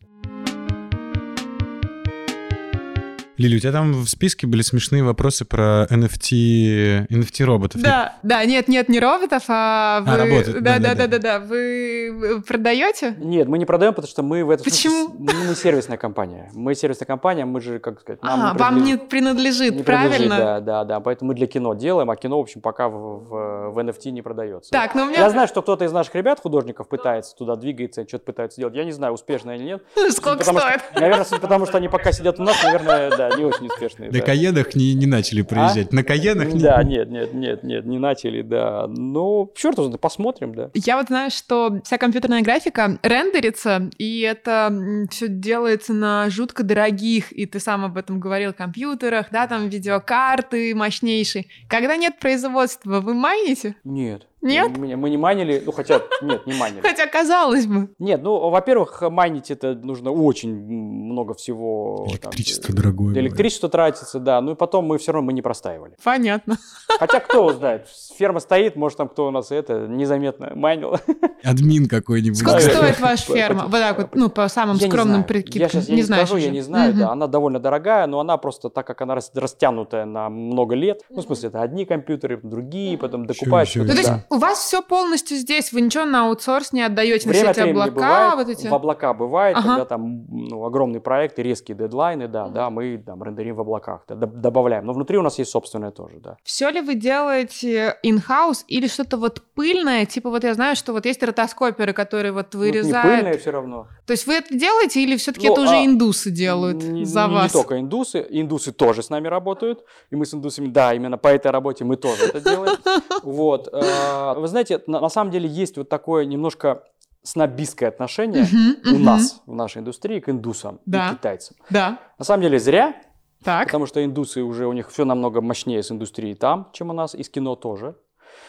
Лили, 3.39 3.57
у 3.57 3.59
тебя 3.59 3.73
там 3.73 3.93
в 3.93 4.09
списке 4.09 4.47
были 4.47 4.63
смешные 4.63 5.03
вопросы 5.05 5.45
про 5.45 5.87
NFT, 5.91 7.09
NFT 7.09 7.45
роботов. 7.45 7.83
Да, 7.83 8.15
да, 8.23 8.45
нет, 8.47 8.67
нет, 8.69 8.89
не 8.89 8.99
роботов, 8.99 9.45
а, 9.49 9.99
а 9.99 10.01
вы... 10.01 10.11
А, 10.11 10.17
работы. 10.17 10.61
Да, 10.61 10.79
да, 10.79 10.95
да, 10.95 11.07
да, 11.07 11.19
да, 11.19 11.39
Вы 11.41 12.43
продаете? 12.47 13.15
Нет, 13.19 13.47
мы 13.47 13.59
не 13.59 13.67
продаем, 13.67 13.93
потому 13.93 14.09
что 14.09 14.23
мы 14.23 14.43
в 14.43 14.51
этом... 14.51 14.65
Почему? 14.65 15.15
Мы, 15.19 15.33
мы 15.49 15.55
сервисная 15.55 15.99
компания. 15.99 16.51
Мы 16.55 16.75
сервисная 16.75 17.07
компания, 17.07 17.45
мы 17.45 17.61
же, 17.61 17.79
как 17.79 18.01
сказать... 18.01 18.23
Нам 18.23 18.41
а, 18.41 18.53
не 18.53 18.59
вам 18.59 18.85
не 18.85 18.97
принадлежит, 18.97 19.75
не 19.75 19.83
правильно? 19.83 20.17
Принадлежит, 20.17 20.39
да, 20.39 20.61
да, 20.61 20.85
да. 20.85 21.01
Поэтому 21.01 21.29
мы 21.29 21.35
для 21.35 21.47
кино 21.47 21.75
делаем, 21.75 22.11
а 22.11 22.17
кино, 22.17 22.39
в 22.39 22.43
общем, 22.43 22.63
пока 22.63 22.89
в, 22.89 22.95
в, 22.95 23.71
в 23.73 23.79
NFT 23.79 24.13
не 24.13 24.23
продается. 24.23 24.71
Так, 24.71 24.95
ну 24.95 25.03
у 25.03 25.07
меня... 25.07 25.19
Я 25.19 25.31
знаю, 25.31 25.47
что 25.47 25.61
кто-то 25.61 25.85
из 25.85 25.93
наших 25.93 26.15
ребят, 26.15 26.41
художников, 26.41 26.89
пытается 26.89 27.37
туда 27.37 27.57
двигаться, 27.57 28.09
что-то 28.09 28.25
пытается 28.25 28.61
делать. 28.61 28.75
Я 28.75 28.85
не 28.85 28.93
знаю, 28.93 29.13
успешно 29.13 29.57
или 29.57 29.65
нет. 29.65 29.83
Сколько 30.11 30.39
потому 30.39 30.59
стоит? 30.59 30.81
Что, 30.91 31.01
наверное, 31.01 31.27
потому 31.39 31.67
что 31.67 31.77
они 31.77 31.89
пока 31.89 32.13
сидят 32.13 32.41
у 32.41 32.43
нас, 32.43 32.63
наверное, 32.63 33.11
да, 33.11 33.26
не 33.37 33.45
очень 33.45 33.67
успешные. 33.67 34.11
На 34.11 34.19
да. 34.19 34.25
Каенах 34.25 34.75
не, 34.75 35.07
начали 35.07 35.43
приезжать. 35.43 35.89
А? 35.93 35.95
На 35.95 36.05
Каенах 36.05 36.53
не... 36.53 36.61
Да, 36.61 36.83
нет, 36.83 37.11
нет, 37.11 37.35
нет, 37.35 37.63
нет, 37.63 37.87
не 37.87 37.99
начали, 37.99 38.43
да. 38.43 38.87
Ну, 38.89 39.53
черт 39.55 39.79
возьми, 39.79 39.97
посмотрим, 39.99 40.55
да. 40.55 40.71
Я 40.75 40.97
вот 40.97 41.07
знаю, 41.09 41.31
что 41.31 41.81
вся 41.85 41.99
компьютерная 41.99 42.43
графика 42.43 42.99
рендерится, 43.03 43.91
и 43.99 44.21
это 44.21 45.07
все 45.11 45.29
делается 45.29 45.93
на 45.93 46.29
жутко 46.31 46.63
дорогих, 46.63 47.33
и 47.33 47.47
ты 47.47 47.61
сам 47.61 47.85
об 47.85 47.97
этом 47.97 48.21
говорил, 48.21 48.53
компьютерах, 48.53 49.27
да, 49.31 49.47
там 49.47 49.69
видеокарты 49.69 50.75
мощнейшие. 50.75 51.47
Когда 51.69 51.97
нет 51.97 52.19
производства, 52.19 53.01
вы 53.01 53.15
майните? 53.15 53.77
Нет. 53.85 54.27
Нет? 54.47 54.77
Мы, 54.77 54.97
мы 54.97 55.11
не 55.11 55.17
майнили, 55.17 55.63
ну 55.65 55.73
хотя, 55.73 56.03
нет, 56.23 56.47
не 56.47 56.55
майнили. 56.55 56.81
Хотя 56.81 57.07
казалось 57.07 57.67
бы. 57.67 57.89
Нет, 57.99 58.23
ну, 58.23 58.51
во-первых, 58.51 59.03
майнить 59.03 59.51
это 59.51 59.75
нужно 59.75 60.11
очень 60.11 60.55
много 60.55 61.35
всего. 61.35 62.07
Электричество 62.09 62.69
там, 62.69 62.77
дорогое. 62.77 63.15
Электричество 63.15 63.69
бывает. 63.69 63.95
тратится, 63.95 64.19
да. 64.21 64.41
Ну 64.41 64.53
и 64.53 64.55
потом 64.55 64.87
мы 64.87 64.99
все 64.99 65.13
равно 65.13 65.27
мы 65.27 65.33
не 65.33 65.43
простаивали. 65.43 65.95
Понятно. 66.03 66.57
Хотя 66.99 67.21
кто 67.21 67.53
знает, 67.53 67.87
ферма 68.17 68.41
стоит, 68.41 68.77
может 68.77 68.99
там 68.99 69.09
кто 69.09 69.27
у 69.29 69.31
нас 69.31 69.51
это 69.51 69.87
незаметно 69.87 70.53
майнил. 70.55 70.97
Админ 71.45 71.89
какой-нибудь. 71.89 72.39
Сколько 72.39 72.61
стоит 72.61 73.01
ваша 73.01 73.33
ферма? 73.33 73.65
Вот 73.67 73.81
так 73.81 73.99
вот, 73.99 74.15
ну, 74.15 74.31
по 74.31 74.49
самым 74.49 74.77
скромным 74.77 75.25
прикидкам. 75.25 75.63
Я 75.63 75.69
сейчас 75.69 75.89
не, 75.89 76.03
скажу, 76.03 76.37
я 76.37 76.51
не 76.51 76.61
знаю, 76.61 76.95
да. 76.95 77.11
Она 77.11 77.27
довольно 77.27 77.59
дорогая, 77.59 78.07
но 78.07 78.21
она 78.21 78.37
просто, 78.37 78.71
так 78.71 78.87
как 78.87 79.01
она 79.01 79.15
растянутая 79.15 80.05
на 80.05 80.29
много 80.29 80.75
лет, 80.75 81.03
ну, 81.11 81.21
в 81.21 81.25
смысле, 81.25 81.49
это 81.49 81.63
одни 81.63 81.85
компьютеры, 81.85 82.41
другие, 82.43 82.99
потом 82.99 83.27
докупаются. 83.27 83.79
Ну, 83.81 83.87
то 83.87 83.95
есть 83.95 84.11
у 84.37 84.39
вас 84.39 84.59
все 84.59 84.83
полностью 84.83 85.39
здесь, 85.39 85.73
вы 85.73 85.81
ничего 85.81 86.05
на 86.05 86.29
аутсорс 86.29 86.73
не 86.73 86.83
отдаете, 86.83 87.29
Время 87.29 87.47
на 87.47 87.53
все 87.53 87.63
эти 87.63 87.71
облака, 87.71 87.91
бывает, 87.91 88.35
вот 88.35 88.49
эти? 88.49 88.67
В 88.67 88.75
облака 88.75 89.15
бывает, 89.15 89.57
ага. 89.57 89.69
когда 89.69 89.85
там 89.87 90.27
ну, 90.29 90.65
огромный 90.65 91.01
проект 91.01 91.39
и 91.39 91.43
резкие 91.43 91.77
дедлайны, 91.77 92.29
да, 92.29 92.49
да, 92.49 92.69
мы 92.69 92.99
там 92.99 93.23
рендерим 93.23 93.57
в 93.57 93.61
облаках, 93.61 94.03
да, 94.09 94.15
добавляем. 94.15 94.85
Но 94.85 94.93
внутри 94.93 95.17
у 95.17 95.23
нас 95.23 95.39
есть 95.39 95.51
собственное 95.51 95.91
тоже, 95.91 96.21
да. 96.21 96.37
Все 96.45 96.69
ли 96.69 96.83
вы 96.83 96.95
делаете 96.97 97.97
in-house 98.05 98.65
или 98.69 98.89
что-то 98.89 99.17
вот 99.17 99.43
пыльное, 99.55 100.05
типа 100.05 100.29
вот 100.29 100.45
я 100.45 100.53
знаю, 100.53 100.77
что 100.77 100.93
вот 100.93 101.07
есть 101.07 101.23
ротоскоперы, 101.23 101.95
которые 101.95 102.33
вот 102.33 102.55
вырезают. 102.55 103.05
Ну, 103.05 103.11
не 103.11 103.17
пыльное 103.17 103.39
все 103.39 103.51
равно. 103.51 103.87
То 104.07 104.13
есть 104.13 104.27
вы 104.27 104.35
это 104.35 104.57
делаете 104.57 105.03
или 105.03 105.17
все-таки 105.17 105.47
ну, 105.49 105.55
это 105.55 105.63
уже 105.63 105.77
а 105.77 105.85
индусы 105.85 106.31
делают 106.31 106.83
не, 106.83 107.05
за 107.07 107.27
не, 107.27 107.35
вас? 107.35 107.55
Не 107.55 107.61
только 107.61 107.81
индусы, 107.81 108.27
индусы 108.29 108.73
тоже 108.73 109.03
с 109.03 109.09
нами 109.09 109.29
работают, 109.29 109.85
и 110.11 110.17
мы 110.17 110.27
с 110.27 110.35
индусами, 110.35 110.69
да, 110.69 110.93
именно 110.93 111.17
по 111.17 111.29
этой 111.29 111.51
работе 111.51 111.85
мы 111.85 111.97
тоже 111.97 112.25
это 112.27 112.41
делаем. 112.41 112.77
Вот. 113.23 113.69
А, 114.17 114.35
вы 114.35 114.49
знаете, 114.49 114.83
на 114.87 115.09
самом 115.09 115.31
деле 115.31 115.49
есть 115.49 115.77
вот 115.77 115.89
такое 115.89 116.25
немножко 116.25 116.85
снобистское 117.23 117.89
отношение 117.89 118.45
uh-huh, 118.45 118.83
uh-huh. 118.85 118.95
у 118.95 118.99
нас 118.99 119.43
в 119.47 119.55
нашей 119.55 119.79
индустрии 119.79 120.21
к 120.21 120.29
индусам 120.29 120.81
да. 120.87 121.11
и 121.11 121.15
китайцам. 121.15 121.57
Да. 121.71 121.99
На 122.19 122.25
самом 122.25 122.43
деле 122.43 122.59
зря, 122.59 122.95
так. 123.43 123.67
потому 123.67 123.87
что 123.87 124.05
индусы 124.05 124.43
уже 124.43 124.67
у 124.67 124.73
них 124.73 124.91
все 124.91 125.05
намного 125.05 125.41
мощнее 125.41 125.83
с 125.83 125.91
индустрией 125.91 126.35
там, 126.35 126.71
чем 126.73 126.91
у 126.91 126.93
нас, 126.93 127.15
и 127.15 127.23
с 127.23 127.29
кино 127.29 127.57
тоже. 127.57 127.97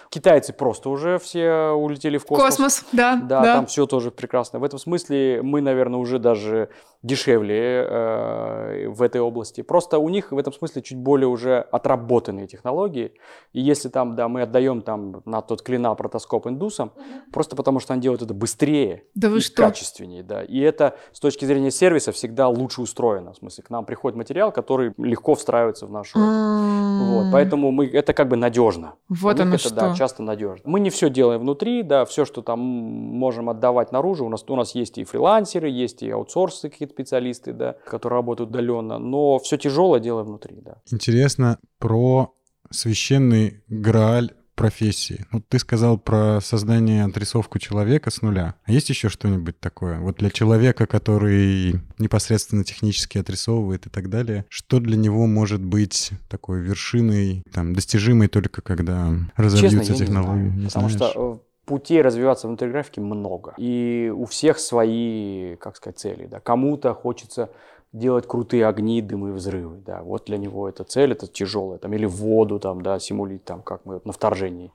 Китайцы 0.10 0.54
просто 0.54 0.90
уже 0.90 1.18
все 1.18 1.72
улетели 1.72 2.18
в 2.18 2.26
космос. 2.26 2.46
Космос, 2.46 2.86
да. 2.92 3.16
Да, 3.16 3.42
да. 3.42 3.54
там 3.56 3.66
все 3.66 3.86
тоже 3.86 4.12
прекрасно. 4.12 4.60
В 4.60 4.64
этом 4.64 4.80
смысле 4.80 5.42
мы, 5.42 5.62
наверное, 5.62 6.00
уже 6.00 6.20
даже 6.20 6.70
дешевле 7.04 7.86
э, 7.88 8.88
в 8.90 9.02
этой 9.02 9.22
области. 9.22 9.62
Просто 9.62 10.00
у 10.00 10.10
них 10.10 10.32
в 10.32 10.38
этом 10.38 10.54
смысле 10.54 10.82
чуть 10.82 10.98
более 10.98 11.28
уже 11.28 11.60
отработанные 11.60 12.48
технологии. 12.48 13.14
И 13.54 13.62
если 13.62 13.90
там, 13.90 14.16
да, 14.16 14.28
мы 14.28 14.44
отдаем 14.44 14.82
там 14.82 15.22
на 15.26 15.42
тот 15.42 15.62
клинал 15.62 15.96
протоскоп 15.96 16.48
индусам, 16.48 16.92
просто 17.32 17.56
потому 17.56 17.80
что 17.80 17.94
они 17.94 18.02
делают 18.02 18.22
это 18.22 18.34
быстрее 18.34 19.04
да 19.16 19.30
вы 19.30 19.38
и 19.38 19.42
что? 19.42 19.64
качественнее. 19.64 20.24
Да. 20.24 20.44
И 20.44 20.60
это 20.60 20.98
с 21.14 21.20
точки 21.20 21.46
зрения 21.46 21.72
сервиса 21.72 22.12
всегда 22.12 22.48
лучше 22.48 22.82
устроено. 22.82 23.34
В 23.34 23.38
смысле, 23.38 23.64
к 23.64 23.70
нам 23.70 23.86
приходит 23.86 24.18
материал, 24.18 24.52
который 24.52 24.94
легко 24.98 25.36
встраивается 25.36 25.86
в 25.86 25.92
нашу... 25.92 26.18
Mm-hmm. 26.18 26.78
Вот, 27.08 27.32
поэтому 27.32 27.72
мы, 27.72 27.88
это 27.88 28.14
как 28.14 28.28
бы 28.28 28.36
надежно. 28.36 28.96
Вот 29.08 29.40
оно 29.40 29.56
это, 29.56 29.64
что. 29.64 29.76
Да, 29.76 29.96
часто 29.96 30.24
надежно. 30.24 30.64
Мы 30.66 30.80
не 30.80 30.90
все 30.90 31.10
делаем 31.10 31.42
внутри, 31.42 31.84
да, 31.84 32.06
все, 32.06 32.26
что 32.26 32.42
там 32.42 32.60
можем 32.60 33.50
отдавать 33.50 33.92
наружу. 33.92 34.26
У 34.26 34.30
нас, 34.30 34.44
у 34.48 34.56
нас 34.56 34.76
есть 34.76 34.98
и 34.98 35.04
фрилансеры, 35.04 35.70
есть 35.70 36.04
и 36.04 36.10
аутсорсы 36.10 36.70
какие-то 36.88 36.94
специалисты, 36.94 37.54
да, 37.54 37.76
которые 37.86 38.18
работают 38.18 38.50
удаленно, 38.50 38.98
но 39.00 39.40
все 39.40 39.58
тяжелое 39.58 40.00
дело 40.00 40.24
внутри, 40.24 40.58
да. 40.62 40.78
Интересно 40.92 41.60
про 41.80 42.34
священный 42.70 43.64
Грааль 43.68 44.32
профессии. 44.58 45.26
Вот 45.32 45.48
ты 45.48 45.60
сказал 45.60 46.00
про 46.00 46.42
создание 46.42 47.06
отрисовку 47.06 47.60
человека 47.60 48.10
с 48.10 48.24
нуля. 48.24 48.56
А 48.66 48.72
есть 48.72 48.90
еще 48.90 49.08
что-нибудь 49.08 49.60
такое? 49.60 50.00
Вот 50.00 50.18
для 50.18 50.32
человека, 50.32 50.88
который 50.88 51.80
непосредственно 52.00 52.64
технически 52.64 53.20
отрисовывает 53.20 53.86
и 53.86 53.90
так 53.90 54.10
далее, 54.10 54.46
что 54.50 54.80
для 54.80 54.98
него 54.98 55.28
может 55.28 55.64
быть 55.64 56.10
такой 56.28 56.62
вершиной, 56.62 57.44
там, 57.54 57.74
достижимой 57.74 58.30
только 58.30 58.62
когда 58.62 59.14
разовьются 59.36 59.92
Честно, 59.92 60.06
технологии? 60.06 60.42
Не 60.42 60.50
знаю, 60.50 60.60
не 60.60 60.66
потому 60.68 60.90
знаешь? 60.90 61.12
что 61.12 61.42
э, 61.44 61.47
путей 61.68 62.02
развиваться 62.02 62.48
внутри 62.48 62.70
графики 62.70 63.00
много. 63.00 63.54
И 63.58 64.12
у 64.16 64.26
всех 64.26 64.58
свои, 64.58 65.58
как 65.58 65.76
сказать, 65.76 66.00
цели. 66.00 66.26
Да. 66.26 66.40
Кому-то 66.40 66.94
хочется 66.94 67.50
делать 67.92 68.26
крутые 68.26 68.66
огни, 68.66 69.02
дымы, 69.02 69.34
взрывы, 69.34 69.78
да, 69.78 70.02
вот 70.02 70.26
для 70.26 70.38
него 70.38 70.68
эта 70.68 70.84
цель, 70.84 71.14
это 71.14 71.26
тяжелая, 71.26 71.80
там, 71.80 71.94
или 71.94 72.06
воду, 72.06 72.60
там, 72.60 72.82
да, 72.82 73.00
симулить, 73.00 73.46
там, 73.46 73.62
как 73.62 73.86
мы 73.86 74.02
на 74.04 74.12
вторжении 74.12 74.72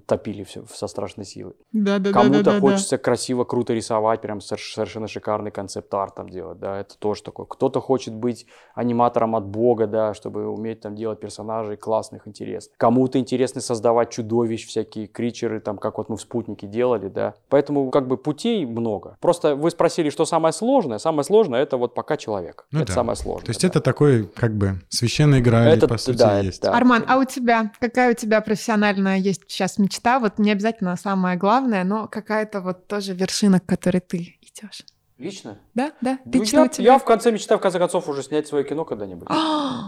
топили 0.00 0.44
все 0.44 0.64
со 0.72 0.86
страшной 0.86 1.26
силой. 1.26 1.54
Да, 1.72 1.98
да, 1.98 2.12
Кому-то 2.12 2.42
да, 2.42 2.52
да, 2.54 2.60
хочется 2.60 2.96
да. 2.96 3.02
красиво, 3.02 3.44
круто 3.44 3.72
рисовать, 3.74 4.20
прям 4.20 4.40
совершенно 4.40 5.08
шикарный 5.08 5.50
концепт-арт 5.50 6.14
там 6.14 6.28
делать, 6.28 6.58
да, 6.58 6.80
это 6.80 6.98
тоже 6.98 7.22
такое. 7.22 7.46
Кто-то 7.46 7.80
хочет 7.80 8.14
быть 8.14 8.46
аниматором 8.74 9.36
от 9.36 9.44
бога, 9.44 9.86
да, 9.86 10.14
чтобы 10.14 10.48
уметь 10.48 10.80
там 10.80 10.94
делать 10.94 11.20
персонажей 11.20 11.76
классных, 11.76 12.26
интересных. 12.26 12.76
Кому-то 12.76 13.18
интересно 13.18 13.60
создавать 13.60 14.10
чудовищ, 14.10 14.66
всякие 14.66 15.06
кричеры, 15.06 15.60
там, 15.60 15.78
как 15.78 15.98
вот 15.98 16.08
мы 16.08 16.16
в 16.16 16.20
«Спутнике» 16.20 16.66
делали, 16.66 17.08
да. 17.08 17.34
Поэтому 17.48 17.90
как 17.90 18.08
бы 18.08 18.16
путей 18.16 18.64
много. 18.64 19.16
Просто 19.20 19.56
вы 19.56 19.70
спросили, 19.70 20.10
что 20.10 20.24
самое 20.24 20.52
сложное. 20.52 20.98
Самое 20.98 21.24
сложное— 21.24 21.62
это 21.62 21.76
вот 21.76 21.94
пока 21.94 22.16
человек. 22.16 22.66
Ну, 22.70 22.80
это 22.80 22.88
да. 22.88 22.94
самое 22.94 23.16
сложное. 23.16 23.46
То 23.46 23.50
есть 23.50 23.62
да. 23.62 23.68
это 23.68 23.80
такой 23.80 24.24
как 24.24 24.56
бы 24.56 24.80
священная 24.88 25.40
игра, 25.40 25.66
это, 25.66 25.88
по 25.88 25.98
сути, 25.98 26.18
да, 26.18 26.38
есть. 26.40 26.62
Да. 26.62 26.72
Арман, 26.72 27.04
а 27.08 27.18
у 27.18 27.24
тебя? 27.24 27.72
Какая 27.80 28.12
у 28.12 28.14
тебя 28.14 28.40
профессиональная 28.40 29.18
есть 29.18 29.42
сейчас 29.48 29.78
мечта, 29.82 30.18
вот 30.18 30.38
не 30.38 30.50
обязательно 30.50 30.96
самое 30.96 31.36
главное, 31.36 31.84
но 31.84 32.08
какая-то 32.08 32.60
вот 32.60 32.86
тоже 32.86 33.14
вершина, 33.14 33.60
к 33.60 33.66
которой 33.66 34.00
ты 34.00 34.38
идешь. 34.40 34.82
Лично? 35.22 35.58
Да, 35.74 35.92
да. 36.00 36.18
Ну, 36.24 36.40
Лично 36.40 36.68
я, 36.78 36.84
я 36.84 36.98
в 36.98 37.04
конце 37.04 37.30
мечтаю, 37.30 37.58
в 37.58 37.62
конце 37.62 37.78
концов, 37.78 38.08
уже 38.08 38.22
снять 38.22 38.48
свое 38.48 38.64
кино 38.64 38.84
когда-нибудь. 38.84 39.28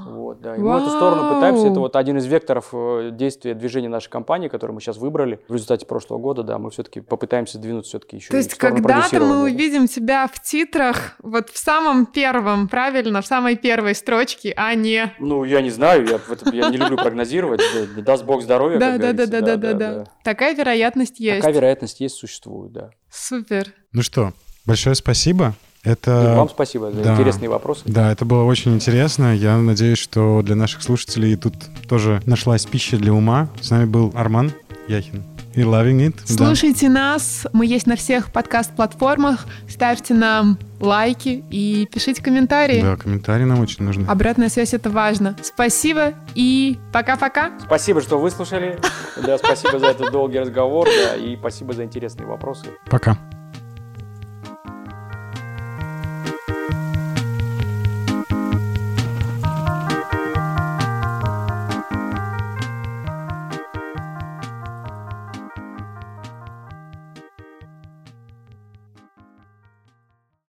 вот, 0.07 0.41
да. 0.41 0.55
И 0.55 0.59
мы 0.61 0.73
в 0.73 0.77
эту 0.77 0.91
сторону 0.91 1.35
пытаемся. 1.35 1.67
Это 1.67 1.81
вот 1.81 1.97
один 1.97 2.19
из 2.19 2.27
векторов 2.27 2.69
э, 2.73 3.11
действия, 3.13 3.55
движения 3.55 3.89
нашей 3.89 4.11
компании, 4.11 4.49
который 4.49 4.73
мы 4.73 4.81
сейчас 4.81 4.97
выбрали. 4.97 5.41
В 5.49 5.55
результате 5.55 5.87
прошлого 5.87 6.21
года, 6.21 6.45
да, 6.45 6.59
мы 6.59 6.71
все-таки 6.71 7.01
попытаемся 7.01 7.59
двинуться 7.59 7.91
все-таки 7.91 8.17
еще 8.17 8.31
То 8.31 8.37
есть 8.37 8.55
когда-то 8.55 9.21
мы 9.21 9.43
увидим 9.43 9.89
тебя 9.89 10.29
в 10.29 10.41
титрах 10.41 11.17
вот 11.21 11.51
в 11.51 11.59
самом 11.59 12.07
первом, 12.07 12.69
правильно, 12.69 13.21
в 13.21 13.27
самой 13.27 13.57
первой 13.57 13.97
строчке, 13.97 14.55
а 14.57 14.75
не... 14.75 15.13
Ну, 15.19 15.43
я 15.43 15.63
не 15.63 15.71
знаю, 15.71 16.07
я, 16.07 16.21
я 16.53 16.71
не 16.71 16.77
люблю 16.77 16.97
прогнозировать. 16.97 17.61
Даст 17.97 18.25
бог 18.25 18.43
здоровья, 18.43 18.79
да, 18.79 18.99
да, 18.99 19.13
да, 19.13 19.27
да, 19.27 19.57
да, 19.57 19.73
да. 19.75 20.05
Такая 20.23 20.55
вероятность 20.55 21.19
есть. 21.19 21.39
Такая 21.39 21.55
вероятность 21.55 22.01
есть, 22.01 22.15
существует, 22.15 22.73
да. 22.73 22.91
Супер. 23.11 23.73
Ну 23.93 24.03
что, 24.03 24.33
Большое 24.67 24.95
спасибо. 24.95 25.55
Это... 25.83 26.33
И 26.33 26.37
вам 26.37 26.49
спасибо 26.49 26.91
за 26.91 27.03
да, 27.03 27.13
интересные 27.13 27.51
вопросы. 27.51 27.83
Да, 27.85 28.11
это 28.11 28.25
было 28.25 28.45
очень 28.45 28.75
интересно. 28.75 29.37
Я 29.37 29.59
надеюсь, 29.59 29.99
что 29.99 30.41
для 30.43 30.55
наших 30.55 30.83
слушателей 30.83 31.37
тут 31.37 31.55
тоже 31.87 32.23
нашлась 32.25 32.65
пища 32.65 32.97
для 32.97 33.13
ума. 33.13 33.49
С 33.61 33.71
нами 33.71 33.85
был 33.85 34.11
Арман 34.15 34.53
Яхин. 34.89 35.25
И 35.55 35.61
Loving 35.61 36.09
It. 36.09 36.21
Слушайте 36.25 36.89
да. 36.89 36.95
нас. 36.95 37.47
Мы 37.53 37.67
есть 37.67 37.87
на 37.87 37.97
всех 37.97 38.33
подкаст-платформах. 38.33 39.47
Ставьте 39.69 40.15
нам 40.15 40.59
лайки 40.81 41.45
и 41.51 41.87
пишите 41.93 42.23
комментарии. 42.23 42.81
Да, 42.81 42.97
комментарии 42.97 43.45
нам 43.45 43.61
очень 43.61 43.85
нужны. 43.85 44.05
Обратная 44.07 44.49
связь— 44.49 44.73
это 44.75 44.91
важно. 44.91 45.37
Спасибо 45.43 46.15
и 46.35 46.79
пока-пока. 46.93 47.53
Спасибо, 47.61 48.01
что 48.01 48.19
выслушали. 48.19 48.81
Да, 49.23 49.39
спасибо 49.39 49.79
за 49.79 49.87
этот 49.87 50.11
долгий 50.11 50.41
разговор. 50.41 50.89
Да, 50.89 51.15
и 51.15 51.37
спасибо 51.37 51.73
за 51.73 51.85
интересные 51.85 52.27
вопросы. 52.27 52.67
Пока. 52.91 53.17